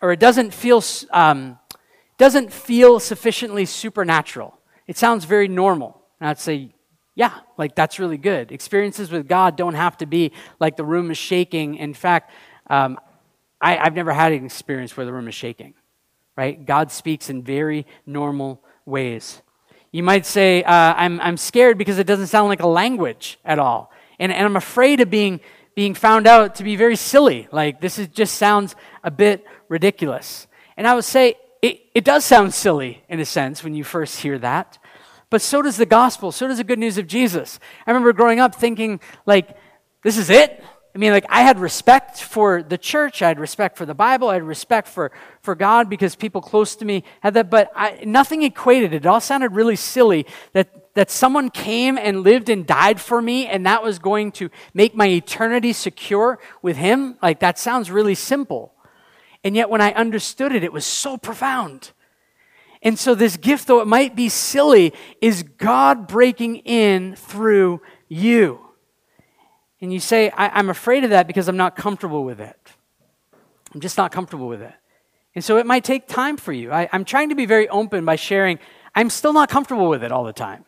or 0.00 0.12
it 0.12 0.20
doesn't 0.20 0.54
feel, 0.54 0.82
um, 1.10 1.58
doesn't 2.16 2.52
feel 2.52 3.00
sufficiently 3.00 3.64
supernatural. 3.64 4.56
It 4.86 4.96
sounds 4.96 5.24
very 5.24 5.48
normal. 5.48 6.00
And 6.20 6.28
I'd 6.28 6.38
say, 6.38 6.72
yeah, 7.16 7.40
like 7.58 7.74
that's 7.74 7.98
really 7.98 8.18
good. 8.18 8.52
Experiences 8.52 9.10
with 9.10 9.26
God 9.26 9.56
don't 9.56 9.74
have 9.74 9.96
to 9.98 10.06
be 10.06 10.30
like 10.60 10.76
the 10.76 10.84
room 10.84 11.10
is 11.10 11.18
shaking. 11.18 11.74
In 11.74 11.92
fact, 11.92 12.30
um, 12.70 13.00
I, 13.60 13.78
I've 13.78 13.94
never 13.94 14.12
had 14.12 14.32
an 14.32 14.44
experience 14.44 14.96
where 14.96 15.04
the 15.04 15.12
room 15.12 15.26
is 15.26 15.34
shaking, 15.34 15.74
right? 16.36 16.64
God 16.64 16.90
speaks 16.90 17.30
in 17.30 17.42
very 17.42 17.86
normal 18.06 18.62
ways. 18.84 19.42
You 19.90 20.02
might 20.02 20.24
say, 20.24 20.62
uh, 20.62 20.72
I'm, 20.72 21.20
I'm 21.20 21.36
scared 21.36 21.76
because 21.76 21.98
it 21.98 22.06
doesn't 22.06 22.28
sound 22.28 22.48
like 22.48 22.62
a 22.62 22.66
language 22.66 23.38
at 23.44 23.58
all. 23.58 23.92
And, 24.18 24.32
and 24.32 24.46
I'm 24.46 24.56
afraid 24.56 25.00
of 25.00 25.10
being, 25.10 25.40
being 25.74 25.94
found 25.94 26.26
out 26.26 26.54
to 26.56 26.64
be 26.64 26.76
very 26.76 26.96
silly. 26.96 27.48
Like, 27.52 27.80
this 27.80 27.98
is, 27.98 28.08
just 28.08 28.36
sounds 28.36 28.74
a 29.04 29.10
bit 29.10 29.44
ridiculous. 29.68 30.46
And 30.76 30.86
I 30.86 30.94
would 30.94 31.04
say, 31.04 31.34
it, 31.60 31.80
it 31.94 32.04
does 32.04 32.24
sound 32.24 32.54
silly 32.54 33.04
in 33.08 33.20
a 33.20 33.24
sense 33.24 33.62
when 33.62 33.74
you 33.74 33.84
first 33.84 34.20
hear 34.20 34.38
that. 34.38 34.78
But 35.28 35.42
so 35.42 35.62
does 35.62 35.76
the 35.76 35.86
gospel. 35.86 36.32
So 36.32 36.48
does 36.48 36.58
the 36.58 36.64
good 36.64 36.78
news 36.78 36.98
of 36.98 37.06
Jesus. 37.06 37.58
I 37.86 37.90
remember 37.90 38.12
growing 38.12 38.40
up 38.40 38.54
thinking, 38.54 39.00
like, 39.26 39.56
this 40.02 40.18
is 40.18 40.30
it? 40.30 40.62
I 40.94 40.98
mean, 40.98 41.12
like, 41.12 41.24
I 41.30 41.40
had 41.40 41.58
respect 41.58 42.20
for 42.20 42.62
the 42.62 42.76
church. 42.76 43.22
I 43.22 43.28
had 43.28 43.40
respect 43.40 43.78
for 43.78 43.86
the 43.86 43.94
Bible. 43.94 44.28
I 44.28 44.34
had 44.34 44.42
respect 44.42 44.88
for, 44.88 45.10
for 45.40 45.54
God 45.54 45.88
because 45.88 46.14
people 46.14 46.42
close 46.42 46.76
to 46.76 46.84
me 46.84 47.04
had 47.20 47.32
that. 47.34 47.48
But 47.48 47.72
I, 47.74 48.02
nothing 48.04 48.42
equated. 48.42 48.92
It 48.92 49.06
all 49.06 49.20
sounded 49.20 49.52
really 49.52 49.76
silly 49.76 50.26
that, 50.52 50.94
that 50.94 51.10
someone 51.10 51.48
came 51.48 51.96
and 51.96 52.22
lived 52.22 52.50
and 52.50 52.66
died 52.66 53.00
for 53.00 53.22
me 53.22 53.46
and 53.46 53.64
that 53.64 53.82
was 53.82 53.98
going 53.98 54.32
to 54.32 54.50
make 54.74 54.94
my 54.94 55.08
eternity 55.08 55.72
secure 55.72 56.38
with 56.60 56.76
Him. 56.76 57.16
Like, 57.22 57.40
that 57.40 57.58
sounds 57.58 57.90
really 57.90 58.14
simple. 58.14 58.74
And 59.42 59.56
yet, 59.56 59.70
when 59.70 59.80
I 59.80 59.92
understood 59.92 60.52
it, 60.52 60.62
it 60.62 60.74
was 60.74 60.84
so 60.84 61.16
profound. 61.16 61.92
And 62.82 62.98
so, 62.98 63.14
this 63.14 63.38
gift, 63.38 63.66
though 63.66 63.80
it 63.80 63.86
might 63.86 64.14
be 64.14 64.28
silly, 64.28 64.92
is 65.22 65.42
God 65.42 66.06
breaking 66.06 66.56
in 66.56 67.16
through 67.16 67.80
you. 68.08 68.60
And 69.82 69.92
you 69.92 69.98
say, 69.98 70.30
I, 70.30 70.60
am 70.60 70.70
afraid 70.70 71.02
of 71.02 71.10
that 71.10 71.26
because 71.26 71.48
I'm 71.48 71.56
not 71.56 71.74
comfortable 71.74 72.24
with 72.24 72.40
it. 72.40 72.56
I'm 73.74 73.80
just 73.80 73.98
not 73.98 74.12
comfortable 74.12 74.46
with 74.46 74.62
it. 74.62 74.72
And 75.34 75.44
so, 75.44 75.56
it 75.56 75.66
might 75.66 75.82
take 75.82 76.06
time 76.06 76.36
for 76.36 76.52
you. 76.52 76.70
I, 76.70 76.88
I'm 76.92 77.04
trying 77.04 77.30
to 77.30 77.34
be 77.34 77.46
very 77.46 77.68
open 77.68 78.04
by 78.04 78.16
sharing, 78.16 78.60
I'm 78.94 79.10
still 79.10 79.32
not 79.32 79.48
comfortable 79.48 79.88
with 79.88 80.04
it 80.04 80.12
all 80.12 80.24
the 80.24 80.32
time. 80.32 80.64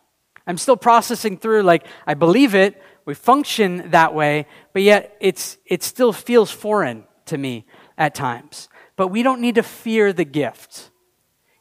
I'm 0.47 0.59
still 0.59 0.77
processing 0.77 1.39
through, 1.39 1.63
like, 1.63 1.87
I 2.07 2.15
believe 2.15 2.55
it, 2.55 2.83
we 3.05 3.15
function 3.15 3.91
that 3.91 4.15
way, 4.15 4.47
but 4.73 4.83
yet 4.83 5.17
it's, 5.21 5.59
it 5.65 5.83
still 5.83 6.13
feels 6.13 6.51
foreign 6.51 7.05
to 7.27 7.39
me 7.39 7.67
at 7.97 8.15
times. 8.15 8.69
But 8.97 9.09
we 9.09 9.23
don't 9.23 9.41
need 9.41 9.55
to 9.57 9.63
fear 9.63 10.13
the 10.13 10.25
gift. 10.25 10.91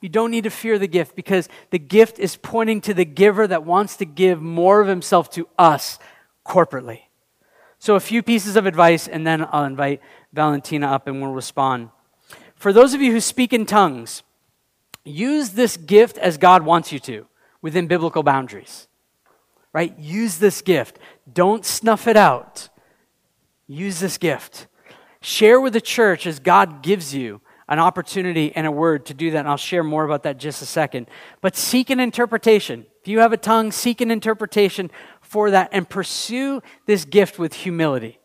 You 0.01 0.09
don't 0.09 0.31
need 0.31 0.45
to 0.45 0.49
fear 0.49 0.79
the 0.79 0.87
gift 0.87 1.15
because 1.15 1.49
the 1.69 1.79
gift 1.79 2.19
is 2.19 2.35
pointing 2.35 2.81
to 2.81 2.93
the 2.93 3.05
giver 3.05 3.45
that 3.47 3.63
wants 3.63 3.97
to 3.97 4.05
give 4.05 4.41
more 4.41 4.81
of 4.81 4.87
himself 4.87 5.29
to 5.31 5.47
us 5.57 5.99
corporately. 6.45 7.01
So, 7.83 7.95
a 7.95 7.99
few 7.99 8.23
pieces 8.23 8.55
of 8.55 8.65
advice, 8.65 9.09
and 9.09 9.27
then 9.27 9.45
I'll 9.51 9.65
invite 9.65 9.99
Valentina 10.31 10.87
up 10.87 11.05
and 11.05 11.21
we'll 11.21 11.33
respond. 11.33 11.89
For 12.55 12.71
those 12.71 12.93
of 12.93 13.01
you 13.01 13.11
who 13.11 13.19
speak 13.19 13.51
in 13.51 13.65
tongues, 13.65 14.23
use 15.03 15.49
this 15.49 15.75
gift 15.75 16.17
as 16.17 16.37
God 16.37 16.63
wants 16.63 16.93
you 16.93 16.99
to 16.99 17.25
within 17.61 17.87
biblical 17.87 18.23
boundaries. 18.23 18.87
Right? 19.73 19.99
Use 19.99 20.37
this 20.37 20.61
gift. 20.61 20.97
Don't 21.33 21.65
snuff 21.65 22.07
it 22.07 22.15
out. 22.15 22.69
Use 23.67 23.99
this 23.99 24.17
gift. 24.17 24.67
Share 25.19 25.59
with 25.59 25.73
the 25.73 25.81
church 25.81 26.25
as 26.25 26.39
God 26.39 26.83
gives 26.83 27.13
you 27.13 27.41
an 27.67 27.79
opportunity 27.79 28.53
and 28.55 28.65
a 28.65 28.71
word 28.71 29.05
to 29.07 29.13
do 29.13 29.31
that. 29.31 29.39
And 29.39 29.47
I'll 29.49 29.57
share 29.57 29.83
more 29.83 30.05
about 30.05 30.23
that 30.23 30.37
just 30.37 30.61
a 30.61 30.65
second. 30.65 31.07
But 31.41 31.57
seek 31.57 31.89
an 31.89 31.99
interpretation. 31.99 32.85
If 33.01 33.09
you 33.09 33.19
have 33.19 33.33
a 33.33 33.37
tongue, 33.37 33.73
seek 33.73 33.99
an 33.99 34.09
interpretation 34.09 34.89
for 35.33 35.49
that 35.49 35.69
and 35.71 35.89
pursue 35.89 36.61
this 36.85 37.05
gift 37.05 37.39
with 37.39 37.55
humility. 37.55 38.19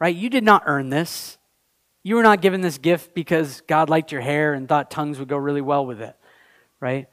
Right? 0.00 0.14
You 0.14 0.28
did 0.28 0.42
not 0.42 0.64
earn 0.66 0.90
this. 0.90 1.38
You 2.02 2.16
were 2.16 2.24
not 2.24 2.42
given 2.42 2.62
this 2.62 2.78
gift 2.78 3.14
because 3.14 3.60
God 3.68 3.88
liked 3.88 4.10
your 4.10 4.20
hair 4.20 4.52
and 4.52 4.68
thought 4.68 4.90
tongues 4.90 5.20
would 5.20 5.28
go 5.28 5.36
really 5.36 5.60
well 5.60 5.86
with 5.86 6.00
it. 6.00 6.16
Right? 6.80 7.06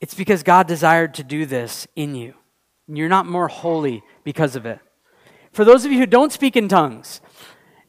It's 0.00 0.14
because 0.14 0.44
God 0.44 0.68
desired 0.68 1.14
to 1.14 1.24
do 1.24 1.46
this 1.46 1.88
in 1.96 2.14
you. 2.14 2.34
You're 2.86 3.08
not 3.08 3.26
more 3.26 3.48
holy 3.48 4.04
because 4.22 4.54
of 4.54 4.66
it. 4.66 4.78
For 5.50 5.64
those 5.64 5.84
of 5.84 5.90
you 5.90 5.98
who 5.98 6.06
don't 6.06 6.32
speak 6.32 6.56
in 6.56 6.68
tongues, 6.68 7.20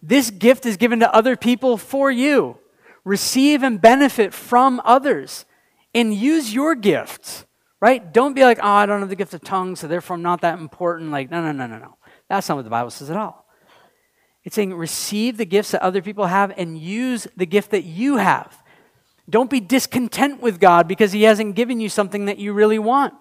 this 0.02 0.32
gift 0.32 0.66
is 0.66 0.78
given 0.78 1.00
to 1.02 1.14
other 1.14 1.36
people 1.36 1.78
for 1.78 2.10
you 2.10 2.58
receive 3.04 3.62
and 3.62 3.80
benefit 3.80 4.34
from 4.34 4.82
others 4.84 5.46
and 5.94 6.12
use 6.12 6.56
your 6.56 6.74
gifts, 6.74 7.46
right? 7.86 8.12
Don't 8.12 8.34
be 8.34 8.44
like, 8.44 8.58
oh, 8.64 8.68
I 8.68 8.88
don't 8.88 9.02
have 9.02 9.10
the 9.10 9.16
gift 9.16 9.36
of 9.36 9.44
tongues, 9.44 9.80
so 9.80 9.88
therefore 9.88 10.16
I'm 10.16 10.24
not 10.24 10.42
that 10.42 10.58
important. 10.58 11.12
Like, 11.12 11.30
no, 11.30 11.40
no, 11.40 11.52
no, 11.52 11.68
no, 11.68 11.78
no. 11.78 11.98
That's 12.28 12.50
not 12.50 12.56
what 12.56 12.64
the 12.64 12.72
Bible 12.72 12.90
says 12.90 13.12
at 13.12 13.18
all. 13.18 13.46
It's 14.44 14.56
saying 14.56 14.74
receive 14.74 15.38
the 15.38 15.46
gifts 15.46 15.70
that 15.70 15.84
other 15.84 16.02
people 16.02 16.26
have 16.26 16.52
and 16.58 16.80
use 16.80 17.28
the 17.38 17.46
gift 17.46 17.70
that 17.72 17.84
you 17.84 18.18
have. 18.18 18.58
Don't 19.30 19.52
be 19.52 19.60
discontent 19.60 20.42
with 20.42 20.60
God 20.60 20.88
because 20.88 21.12
He 21.12 21.24
hasn't 21.24 21.54
given 21.54 21.80
you 21.80 21.88
something 21.88 22.26
that 22.26 22.40
you 22.40 22.54
really 22.54 22.80
want. 22.80 23.14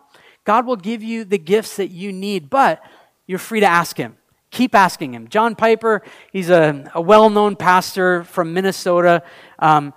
God 0.44 0.64
will 0.64 0.76
give 0.76 1.02
you 1.02 1.26
the 1.26 1.36
gifts 1.36 1.76
that 1.76 1.88
you 1.88 2.10
need, 2.10 2.48
but 2.48 2.82
you're 3.26 3.38
free 3.38 3.60
to 3.60 3.66
ask 3.66 3.98
Him. 3.98 4.16
Keep 4.50 4.74
asking 4.74 5.12
him. 5.12 5.26
John 5.26 5.56
Piper, 5.56 6.00
he's 6.32 6.48
a, 6.48 6.88
a 6.94 7.00
well 7.00 7.28
known 7.28 7.56
pastor 7.56 8.22
from 8.22 8.54
Minnesota, 8.54 9.24
um, 9.58 9.92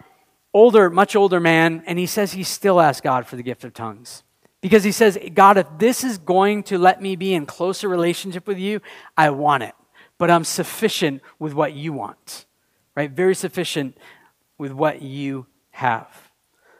older, 0.52 0.90
much 0.90 1.16
older 1.16 1.40
man, 1.40 1.84
and 1.86 2.00
he 2.00 2.08
says 2.08 2.32
he 2.32 2.42
still 2.42 2.82
asks 2.82 3.02
God 3.02 3.28
for 3.28 3.36
the 3.36 3.44
gift 3.44 3.64
of 3.64 3.76
tongues. 3.76 4.24
Because 4.62 4.84
he 4.84 4.92
says, 4.92 5.18
God, 5.34 5.58
if 5.58 5.68
this 5.78 6.04
is 6.04 6.18
going 6.18 6.64
to 6.64 6.78
let 6.78 7.02
me 7.02 7.16
be 7.16 7.34
in 7.34 7.46
closer 7.46 7.88
relationship 7.88 8.48
with 8.48 8.58
you, 8.58 8.82
I 9.16 9.30
want 9.30 9.64
it. 9.64 9.74
But 10.18 10.32
I'm 10.32 10.44
sufficient 10.44 11.22
with 11.38 11.54
what 11.54 11.74
you 11.74 11.94
want, 11.94 12.46
right? 12.96 13.12
Very 13.12 13.36
sufficient 13.36 13.98
with 14.58 14.72
what 14.72 15.02
you 15.02 15.46
have. 15.72 16.08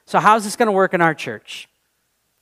So, 0.06 0.20
how's 0.20 0.44
this 0.44 0.56
going 0.56 0.68
to 0.68 0.72
work 0.72 0.94
in 0.94 1.02
our 1.02 1.14
church? 1.14 1.70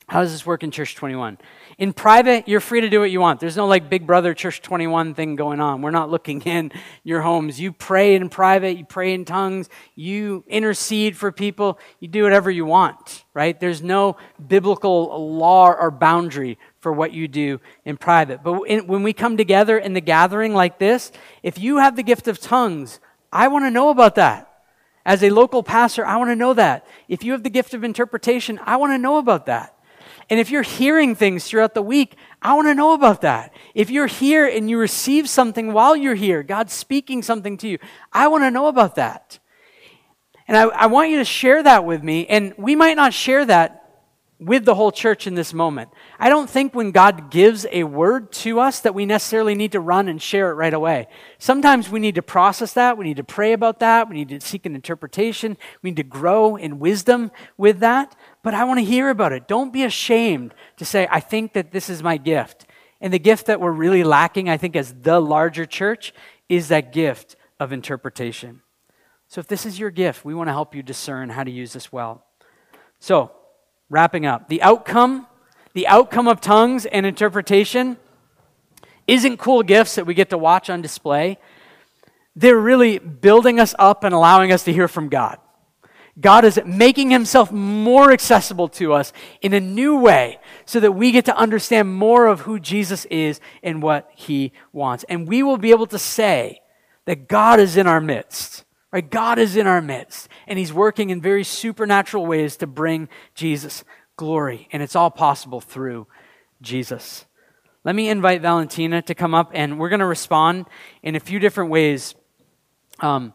How 0.08 0.22
does 0.22 0.32
this 0.32 0.46
work 0.46 0.64
in 0.64 0.72
Church 0.72 0.96
21? 0.96 1.38
In 1.78 1.92
private, 1.92 2.48
you're 2.48 2.62
free 2.62 2.80
to 2.82 2.90
do 2.90 3.02
what 3.02 3.12
you 3.12 3.20
want. 3.20 3.42
There's 3.42 3.58
no 3.58 3.68
like 3.68 3.90
Big 3.90 4.08
Brother 4.08 4.34
Church 4.34 4.62
21 4.62 5.14
thing 5.14 5.36
going 5.36 5.60
on. 5.60 5.82
We're 5.82 5.92
not 5.92 6.10
looking 6.10 6.42
in 6.46 6.72
your 7.04 7.22
homes. 7.22 7.60
You 7.60 7.74
pray 7.74 8.16
in 8.16 8.30
private, 8.30 8.78
you 8.78 8.86
pray 8.86 9.14
in 9.14 9.26
tongues, 9.26 9.70
you 9.94 10.46
intercede 10.48 11.18
for 11.18 11.34
people, 11.34 11.78
you 12.00 12.08
do 12.08 12.24
whatever 12.24 12.50
you 12.50 12.66
want, 12.66 13.26
right? 13.34 13.60
There's 13.60 13.84
no 13.84 14.16
biblical 14.48 15.36
law 15.38 15.72
or 15.72 15.92
boundary 15.92 16.58
for 16.80 16.94
what 16.94 17.12
you 17.12 17.28
do 17.28 17.60
in 17.84 17.98
private. 17.98 18.42
But 18.42 18.62
in, 18.64 18.88
when 18.88 19.04
we 19.04 19.12
come 19.12 19.36
together 19.36 19.78
in 19.78 19.94
the 19.94 20.02
gathering 20.02 20.54
like 20.54 20.80
this, 20.80 21.12
if 21.44 21.60
you 21.60 21.80
have 21.80 21.98
the 21.98 22.04
gift 22.04 22.30
of 22.30 22.40
tongues, 22.40 23.02
I 23.34 23.50
want 23.50 23.66
to 23.66 23.72
know 23.72 23.90
about 23.90 24.16
that. 24.16 24.52
As 25.06 25.22
a 25.24 25.30
local 25.30 25.62
pastor, 25.62 26.06
I 26.06 26.16
want 26.18 26.32
to 26.32 26.36
know 26.36 26.54
that. 26.54 26.88
If 27.10 27.24
you 27.24 27.34
have 27.34 27.44
the 27.44 27.50
gift 27.50 27.74
of 27.74 27.84
interpretation, 27.84 28.60
I 28.64 28.78
want 28.78 28.94
to 28.94 28.98
know 28.98 29.18
about 29.18 29.46
that. 29.48 29.75
And 30.30 30.40
if 30.40 30.50
you're 30.50 30.64
hearing 30.64 31.16
things 31.16 31.46
throughout 31.46 31.74
the 31.74 31.82
week, 31.82 32.16
I 32.42 32.54
want 32.56 32.68
to 32.68 32.74
know 32.74 32.94
about 32.94 33.22
that. 33.22 33.54
If 33.74 33.90
you're 33.90 34.08
here 34.08 34.48
and 34.48 34.70
you 34.70 34.78
receive 34.78 35.30
something 35.30 35.72
while 35.72 35.96
you're 35.96 36.16
here, 36.16 36.42
God's 36.42 36.74
speaking 36.74 37.22
something 37.22 37.58
to 37.58 37.68
you, 37.68 37.78
I 38.12 38.28
want 38.28 38.44
to 38.44 38.52
know 38.52 38.68
about 38.68 38.96
that. 38.96 39.40
And 40.48 40.58
I, 40.58 40.64
I 40.64 40.86
want 40.88 41.10
you 41.10 41.18
to 41.18 41.26
share 41.26 41.62
that 41.64 41.86
with 41.86 42.04
me. 42.04 42.26
And 42.28 42.54
we 42.58 42.76
might 42.76 42.96
not 42.96 43.14
share 43.14 43.46
that 43.46 43.85
with 44.40 44.66
the 44.66 44.76
whole 44.76 44.92
church 44.92 45.28
in 45.28 45.36
this 45.36 45.54
moment. 45.54 45.90
I 46.20 46.28
don't 46.28 46.50
think 46.50 46.76
when 46.76 46.92
God 46.92 47.32
gives 47.32 47.66
a 47.72 47.86
word 47.86 48.34
to 48.34 48.60
us 48.60 48.82
that 48.82 48.94
we 48.94 49.06
necessarily 49.06 49.56
need 49.56 49.72
to 49.72 49.80
run 49.80 50.10
and 50.10 50.22
share 50.22 50.52
it 50.52 50.56
right 50.56 50.74
away. 50.74 51.08
Sometimes 51.38 51.90
we 51.90 52.00
need 52.00 52.16
to 52.16 52.22
process 52.22 52.74
that. 52.74 52.98
We 52.98 53.06
need 53.06 53.18
to 53.18 53.24
pray 53.24 53.54
about 53.54 53.80
that. 53.80 54.10
We 54.10 54.16
need 54.16 54.30
to 54.30 54.42
seek 54.42 54.66
an 54.66 54.76
interpretation. 54.76 55.58
We 55.82 55.92
need 55.92 55.98
to 55.98 56.04
grow 56.04 56.58
in 56.58 56.80
wisdom 56.80 57.32
with 57.58 57.80
that. 57.80 58.16
But 58.44 58.54
I 58.54 58.66
want 58.66 58.80
to 58.80 58.86
hear 58.86 59.10
about 59.10 59.32
it. 59.32 59.48
Don't 59.48 59.72
be 59.72 59.84
ashamed 59.84 60.54
to 60.78 60.86
say, 60.86 61.08
I 61.10 61.22
think 61.22 61.54
that 61.54 61.72
this 61.72 61.90
is 61.90 62.04
my 62.04 62.18
gift. 62.18 62.66
And 63.00 63.14
the 63.14 63.20
gift 63.20 63.46
that 63.46 63.62
we're 63.62 63.72
really 63.72 64.04
lacking, 64.04 64.50
I 64.50 64.58
think, 64.58 64.76
as 64.76 64.94
the 64.94 65.20
larger 65.20 65.66
church, 65.66 66.14
is 66.50 66.68
that 66.68 66.92
gift 66.92 67.38
of 67.60 67.72
interpretation. 67.72 68.62
So 69.28 69.40
if 69.40 69.48
this 69.48 69.66
is 69.66 69.80
your 69.80 69.92
gift, 69.92 70.26
we 70.26 70.36
want 70.36 70.50
to 70.50 70.54
help 70.54 70.76
you 70.76 70.84
discern 70.84 71.30
how 71.30 71.44
to 71.44 71.52
use 71.52 71.74
this 71.74 71.92
well. 71.92 72.26
So, 73.00 73.32
wrapping 73.90 74.26
up, 74.26 74.50
the 74.50 74.62
outcome, 74.62 75.28
the 75.74 75.88
outcome 75.88 76.28
of 76.28 76.42
tongues 76.42 76.86
and 76.86 77.06
interpretation 77.06 77.98
isn't 79.08 79.38
cool 79.38 79.64
gifts 79.64 79.96
that 79.96 80.06
we 80.06 80.14
get 80.14 80.30
to 80.32 80.38
watch 80.38 80.70
on 80.70 80.82
display. 80.82 81.38
They're 82.36 82.60
really 82.60 83.00
building 83.00 83.60
us 83.60 83.76
up 83.78 84.04
and 84.04 84.14
allowing 84.14 84.52
us 84.52 84.64
to 84.64 84.74
hear 84.74 84.88
from 84.88 85.10
God. 85.10 85.38
God 86.20 86.46
is 86.46 86.60
making 86.66 87.12
himself 87.12 87.52
more 87.52 88.12
accessible 88.12 88.70
to 88.70 88.94
us 88.94 89.12
in 89.42 89.54
a 89.54 89.60
new 89.60 89.98
way 89.98 90.40
so 90.66 90.80
that 90.80 90.94
we 90.94 91.12
get 91.12 91.26
to 91.26 91.36
understand 91.36 91.94
more 91.94 92.28
of 92.28 92.42
who 92.42 92.58
Jesus 92.58 93.06
is 93.06 93.42
and 93.62 93.84
what 93.84 94.10
he 94.16 94.54
wants. 94.72 95.04
And 95.10 95.28
we 95.28 95.44
will 95.44 95.58
be 95.58 95.72
able 95.72 95.88
to 95.88 96.00
say 96.00 96.62
that 97.06 97.28
God 97.28 97.60
is 97.60 97.76
in 97.76 97.86
our 97.86 98.00
midst. 98.00 98.65
Right? 98.96 99.12
God 99.12 99.40
is 99.40 99.58
in 99.58 99.68
our 99.68 99.82
midst, 99.82 100.30
and 100.48 100.58
He's 100.58 100.72
working 100.72 101.10
in 101.10 101.20
very 101.20 101.44
supernatural 101.44 102.26
ways 102.26 102.56
to 102.56 102.66
bring 102.66 103.10
Jesus 103.34 103.84
glory. 104.16 104.70
And 104.72 104.82
it's 104.82 104.96
all 104.96 105.12
possible 105.12 105.60
through 105.60 106.08
Jesus. 106.62 107.26
Let 107.84 107.94
me 107.94 108.08
invite 108.08 108.42
Valentina 108.42 109.02
to 109.02 109.14
come 109.14 109.36
up, 109.36 109.52
and 109.54 109.78
we're 109.80 109.90
going 109.90 110.00
to 110.00 110.06
respond 110.06 110.68
in 111.04 111.18
a 111.18 111.20
few 111.20 111.40
different 111.40 111.72
ways. 111.72 112.16
Um, 113.02 113.34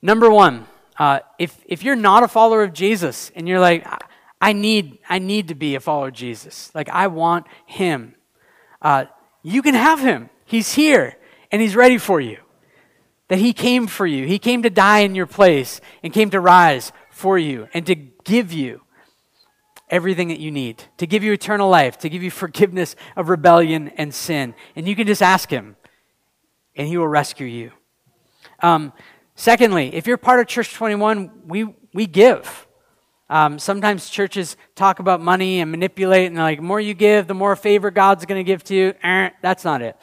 number 0.00 0.30
one, 0.30 0.64
uh, 0.96 1.18
if, 1.40 1.60
if 1.66 1.82
you're 1.82 1.96
not 1.96 2.22
a 2.22 2.28
follower 2.28 2.62
of 2.62 2.72
Jesus 2.72 3.32
and 3.34 3.48
you're 3.48 3.58
like, 3.58 3.84
I 4.40 4.52
need, 4.52 5.00
I 5.08 5.18
need 5.18 5.48
to 5.48 5.56
be 5.56 5.74
a 5.74 5.80
follower 5.80 6.06
of 6.06 6.14
Jesus, 6.14 6.70
like 6.72 6.88
I 6.88 7.08
want 7.08 7.46
Him, 7.66 8.14
uh, 8.80 9.06
you 9.42 9.60
can 9.60 9.74
have 9.74 9.98
Him. 9.98 10.30
He's 10.44 10.74
here, 10.74 11.16
and 11.50 11.60
He's 11.60 11.74
ready 11.74 11.98
for 11.98 12.20
you 12.20 12.43
that 13.28 13.38
He 13.38 13.52
came 13.52 13.86
for 13.86 14.06
you. 14.06 14.26
He 14.26 14.38
came 14.38 14.62
to 14.62 14.70
die 14.70 15.00
in 15.00 15.14
your 15.14 15.26
place 15.26 15.80
and 16.02 16.12
came 16.12 16.30
to 16.30 16.40
rise 16.40 16.92
for 17.10 17.38
you 17.38 17.68
and 17.72 17.86
to 17.86 17.94
give 17.94 18.52
you 18.52 18.82
everything 19.88 20.28
that 20.28 20.40
you 20.40 20.50
need, 20.50 20.82
to 20.96 21.06
give 21.06 21.22
you 21.22 21.32
eternal 21.32 21.68
life, 21.68 21.98
to 21.98 22.08
give 22.08 22.22
you 22.22 22.30
forgiveness 22.30 22.96
of 23.16 23.28
rebellion 23.28 23.88
and 23.96 24.14
sin. 24.14 24.54
And 24.74 24.88
you 24.88 24.96
can 24.96 25.06
just 25.06 25.22
ask 25.22 25.50
Him, 25.50 25.76
and 26.74 26.88
He 26.88 26.96
will 26.96 27.08
rescue 27.08 27.46
you. 27.46 27.70
Um, 28.60 28.92
secondly, 29.34 29.94
if 29.94 30.06
you're 30.06 30.16
part 30.16 30.40
of 30.40 30.46
Church 30.46 30.74
21, 30.74 31.30
we, 31.46 31.74
we 31.92 32.06
give. 32.06 32.66
Um, 33.30 33.58
sometimes 33.58 34.10
churches 34.10 34.56
talk 34.74 34.98
about 34.98 35.20
money 35.20 35.60
and 35.60 35.70
manipulate, 35.70 36.26
and 36.26 36.36
they're 36.36 36.44
like, 36.44 36.58
the 36.58 36.64
more 36.64 36.80
you 36.80 36.94
give, 36.94 37.26
the 37.26 37.34
more 37.34 37.56
favor 37.56 37.90
God's 37.90 38.26
going 38.26 38.38
to 38.38 38.44
give 38.44 38.62
to 38.64 38.74
you. 38.74 38.94
Eh, 39.02 39.30
that's 39.42 39.64
not 39.64 39.80
it. 39.80 39.96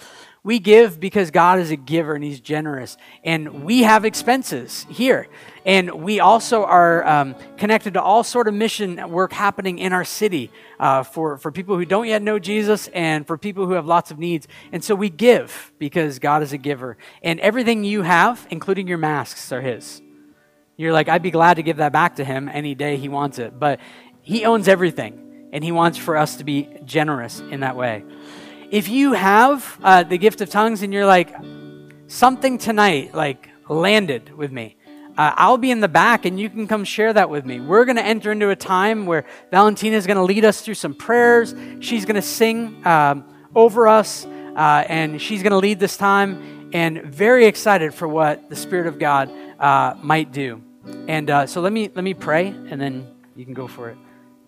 We 0.44 0.58
give 0.58 1.00
because 1.00 1.30
God 1.30 1.60
is 1.60 1.70
a 1.70 1.76
giver 1.76 2.16
and 2.16 2.24
He's 2.24 2.40
generous. 2.40 2.98
And 3.24 3.64
we 3.64 3.84
have 3.84 4.06
expenses 4.06 4.88
here. 4.90 5.28
And 5.68 6.04
we 6.04 6.20
also 6.20 6.66
are 6.66 7.06
um, 7.08 7.36
connected 7.58 7.94
to 7.94 8.02
all 8.02 8.24
sort 8.24 8.48
of 8.48 8.56
mission 8.56 9.12
work 9.12 9.34
happening 9.34 9.78
in 9.78 9.94
our 9.94 10.04
city 10.04 10.50
uh, 10.80 11.04
for, 11.04 11.38
for 11.38 11.52
people 11.52 11.78
who 11.78 11.86
don't 11.86 12.08
yet 12.08 12.24
know 12.24 12.40
Jesus 12.40 12.88
and 12.88 13.28
for 13.28 13.38
people 13.38 13.68
who 13.68 13.74
have 13.74 13.86
lots 13.86 14.10
of 14.10 14.18
needs. 14.18 14.48
And 14.72 14.84
so 14.84 14.96
we 14.96 15.12
give 15.12 15.72
because 15.78 16.18
God 16.18 16.42
is 16.42 16.54
a 16.54 16.58
giver. 16.58 16.98
And 17.22 17.40
everything 17.40 17.84
you 17.84 18.02
have, 18.02 18.48
including 18.50 18.88
your 18.88 18.98
masks, 18.98 19.52
are 19.52 19.62
His. 19.62 20.02
You're 20.76 20.94
like, 20.94 21.08
I'd 21.08 21.22
be 21.22 21.30
glad 21.30 21.56
to 21.56 21.64
give 21.64 21.78
that 21.78 21.92
back 21.92 22.16
to 22.16 22.26
Him 22.26 22.50
any 22.50 22.74
day 22.74 22.98
He 22.98 23.10
wants 23.10 23.38
it. 23.38 23.60
But 23.60 23.80
He 24.24 24.44
owns 24.46 24.68
everything. 24.68 25.50
And 25.54 25.64
He 25.64 25.72
wants 25.72 26.00
for 26.00 26.18
us 26.18 26.38
to 26.38 26.44
be 26.44 26.68
generous 26.84 27.42
in 27.42 27.60
that 27.60 27.76
way 27.76 28.04
if 28.72 28.88
you 28.88 29.12
have 29.12 29.78
uh, 29.84 30.04
the 30.04 30.18
gift 30.18 30.40
of 30.40 30.50
tongues 30.50 30.82
and 30.82 30.94
you're 30.94 31.06
like, 31.06 31.36
something 32.08 32.58
tonight, 32.58 33.14
like, 33.14 33.50
landed 33.68 34.36
with 34.36 34.52
me, 34.52 34.78
uh, 35.18 35.34
I'll 35.36 35.58
be 35.58 35.72
in 35.72 35.82
the 35.82 35.90
back 35.90 36.24
and 36.24 36.40
you 36.40 36.50
can 36.50 36.68
come 36.68 36.86
share 36.86 37.12
that 37.12 37.30
with 37.30 37.46
me. 37.46 37.60
We're 37.60 37.84
going 37.84 37.98
to 37.98 38.06
enter 38.06 38.32
into 38.32 38.50
a 38.50 38.56
time 38.56 39.06
where 39.06 39.26
Valentina 39.52 39.98
is 39.98 40.08
going 40.08 40.16
to 40.16 40.24
lead 40.24 40.46
us 40.46 40.62
through 40.62 40.76
some 40.76 40.94
prayers. 40.94 41.54
She's 41.82 42.06
going 42.06 42.16
to 42.16 42.22
sing 42.22 42.82
um, 42.88 43.26
over 43.54 43.90
us 43.90 44.26
uh, 44.26 44.86
and 44.88 45.22
she's 45.22 45.44
going 45.44 45.52
to 45.52 45.58
lead 45.58 45.80
this 45.80 45.98
time. 45.98 46.70
And 46.74 47.04
very 47.04 47.48
excited 47.48 47.94
for 47.94 48.08
what 48.08 48.50
the 48.50 48.56
Spirit 48.56 48.88
of 48.88 48.98
God 48.98 49.30
uh, 49.60 49.96
might 50.02 50.32
do. 50.32 50.64
And 51.10 51.30
uh, 51.30 51.46
so 51.46 51.60
let 51.60 51.74
me 51.74 51.92
let 51.94 52.06
me 52.06 52.14
pray 52.14 52.48
and 52.48 52.80
then 52.80 53.06
you 53.36 53.44
can 53.44 53.54
go 53.54 53.68
for 53.68 53.90
it. 53.90 53.98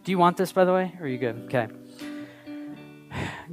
Do 0.06 0.12
you 0.12 0.18
want 0.18 0.38
this, 0.38 0.54
by 0.54 0.64
the 0.64 0.72
way? 0.72 0.94
Or 0.98 1.06
are 1.06 1.08
you 1.10 1.18
good? 1.18 1.44
Okay. 1.46 1.68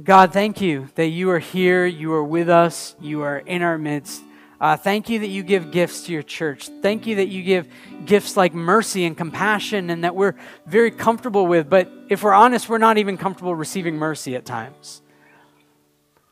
God, 0.03 0.33
thank 0.33 0.61
you 0.61 0.89
that 0.95 1.07
you 1.07 1.29
are 1.29 1.39
here, 1.39 1.85
you 1.85 2.13
are 2.13 2.23
with 2.23 2.49
us, 2.49 2.95
you 2.99 3.21
are 3.21 3.37
in 3.37 3.61
our 3.61 3.77
midst. 3.77 4.23
Uh, 4.59 4.77
thank 4.77 5.09
you 5.09 5.19
that 5.19 5.27
you 5.27 5.41
give 5.41 5.71
gifts 5.71 6.03
to 6.05 6.11
your 6.11 6.21
church. 6.21 6.69
Thank 6.81 7.07
you 7.07 7.15
that 7.15 7.29
you 7.29 7.41
give 7.41 7.67
gifts 8.05 8.37
like 8.37 8.53
mercy 8.53 9.05
and 9.05 9.17
compassion 9.17 9.89
and 9.89 10.03
that 10.03 10.15
we're 10.15 10.35
very 10.67 10.91
comfortable 10.91 11.47
with. 11.47 11.67
But 11.67 11.91
if 12.09 12.21
we're 12.21 12.33
honest, 12.33 12.69
we're 12.69 12.77
not 12.77 12.99
even 12.99 13.17
comfortable 13.17 13.55
receiving 13.55 13.95
mercy 13.95 14.35
at 14.35 14.45
times. 14.45 15.01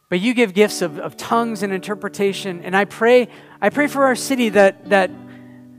But 0.10 0.20
you 0.20 0.36
give 0.36 0.54
gifts 0.54 0.84
of, 0.84 1.00
of 1.00 1.18
tongues 1.18 1.64
and 1.64 1.74
interpretation. 1.74 2.62
And 2.64 2.78
I 2.78 2.86
pray, 2.86 3.30
I 3.62 3.70
pray 3.70 3.88
for 3.88 4.06
our 4.06 4.16
city 4.16 4.50
that, 4.50 4.90
that 4.90 5.10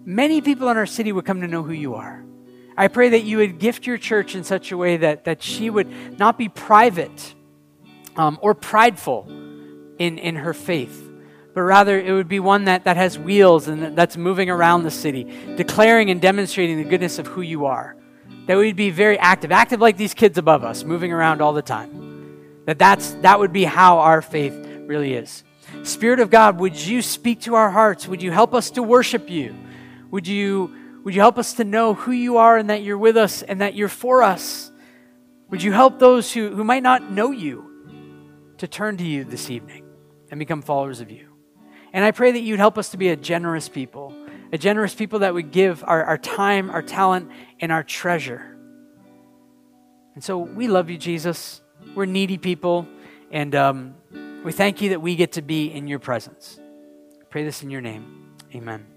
many 0.05 0.41
people 0.41 0.69
in 0.71 0.77
our 0.77 0.87
city 0.87 1.13
would 1.13 1.25
come 1.25 1.41
to 1.43 1.49
know 1.49 1.63
who 1.63 1.73
you 1.73 1.95
are. 1.95 2.25
I 2.77 2.89
pray 2.89 3.11
that 3.11 3.23
you 3.23 3.39
would 3.39 3.59
gift 3.59 3.87
your 3.87 3.99
church 3.99 4.35
in 4.35 4.43
such 4.43 4.73
a 4.73 4.77
way 4.77 4.97
that, 4.97 5.25
that 5.25 5.43
she 5.43 5.71
would 5.71 6.19
not 6.19 6.37
be 6.37 6.49
private 6.49 7.35
um, 8.17 8.39
or 8.43 8.55
prideful 8.55 9.27
in, 9.99 10.19
in 10.19 10.37
her 10.37 10.55
faith, 10.55 11.09
but 11.55 11.63
rather 11.63 12.01
it 12.01 12.13
would 12.13 12.29
be 12.29 12.41
one 12.41 12.65
that, 12.65 12.85
that 12.85 12.97
has 12.97 13.19
wheels 13.19 13.69
and 13.69 13.97
that's 13.97 14.17
moving 14.17 14.51
around 14.51 14.83
the 14.83 14.91
city, 14.91 15.25
declaring 15.57 16.11
and 16.11 16.21
demonstrating 16.21 16.79
the 16.79 16.89
goodness 16.89 17.19
of 17.19 17.27
who 17.27 17.43
you 17.43 17.67
are. 17.67 17.97
That 18.47 18.57
we'd 18.57 18.77
be 18.77 18.91
very 18.91 19.19
active, 19.19 19.53
active 19.53 19.81
like 19.81 19.97
these 19.97 20.15
kids 20.15 20.39
above 20.39 20.65
us, 20.65 20.85
moving 20.85 21.13
around 21.13 21.41
all 21.41 21.53
the 21.53 21.63
time. 21.63 22.65
That 22.67 22.79
that's, 22.79 23.13
that 23.23 23.39
would 23.39 23.53
be 23.53 23.65
how 23.65 23.99
our 23.99 24.23
faith 24.23 24.55
really 24.87 25.15
is. 25.15 25.45
Spirit 25.83 26.21
of 26.21 26.31
God, 26.31 26.59
would 26.59 26.77
you 26.77 27.03
speak 27.03 27.43
to 27.43 27.55
our 27.55 27.71
hearts? 27.71 28.09
Would 28.09 28.23
you 28.23 28.33
help 28.33 28.55
us 28.55 28.71
to 28.73 28.83
worship 28.83 29.31
you? 29.31 29.55
Would 30.11 30.27
you, 30.27 30.75
would 31.05 31.15
you 31.15 31.21
help 31.21 31.39
us 31.39 31.55
to 31.55 31.65
know 31.65 31.95
who 31.95 32.13
you 32.13 32.39
are 32.39 32.57
and 32.57 32.71
that 32.71 32.83
you're 32.83 32.99
with 32.99 33.17
us 33.17 33.43
and 33.43 33.61
that 33.61 33.75
you're 33.75 33.89
for 33.89 34.23
us? 34.23 34.71
Would 35.51 35.63
you 35.63 35.73
help 35.73 35.99
those 35.99 36.33
who, 36.33 36.55
who 36.55 36.65
might 36.65 36.83
not 36.83 37.11
know 37.11 37.31
you 37.31 37.70
to 38.61 38.69
turn 38.69 38.97
to 38.99 39.05
you 39.05 39.25
this 39.25 39.51
evening 39.51 39.85
and 40.31 40.39
become 40.39 40.63
followers 40.63 41.01
of 41.01 41.11
you. 41.11 41.29
And 41.93 42.05
I 42.05 42.11
pray 42.11 42.33
that 42.33 42.41
you'd 42.41 42.59
help 42.59 42.79
us 42.79 42.91
to 42.91 42.97
be 42.97 43.09
a 43.09 43.17
generous 43.17 43.69
people, 43.69 44.15
a 44.53 44.59
generous 44.59 44.95
people 44.95 45.21
that 45.21 45.35
would 45.35 45.51
give 45.51 45.83
our, 45.87 46.05
our 46.05 46.19
time, 46.19 46.71
our 46.71 46.83
talent, 46.83 47.31
and 47.59 47.73
our 47.73 47.83
treasure. 47.83 48.57
And 50.15 50.23
so 50.23 50.39
we 50.39 50.69
love 50.69 50.91
you, 50.91 50.99
Jesus. 50.99 51.63
We're 51.95 52.05
needy 52.05 52.37
people, 52.37 52.87
and 53.31 53.55
um, 53.55 53.95
we 54.45 54.53
thank 54.53 54.83
you 54.83 54.91
that 54.91 55.01
we 55.01 55.17
get 55.17 55.33
to 55.33 55.43
be 55.43 55.67
in 55.73 55.89
your 55.89 55.99
presence. 55.99 56.61
I 57.21 57.25
pray 57.31 57.45
this 57.45 57.63
in 57.63 57.71
your 57.71 57.81
name. 57.81 58.37
Amen. 58.55 58.90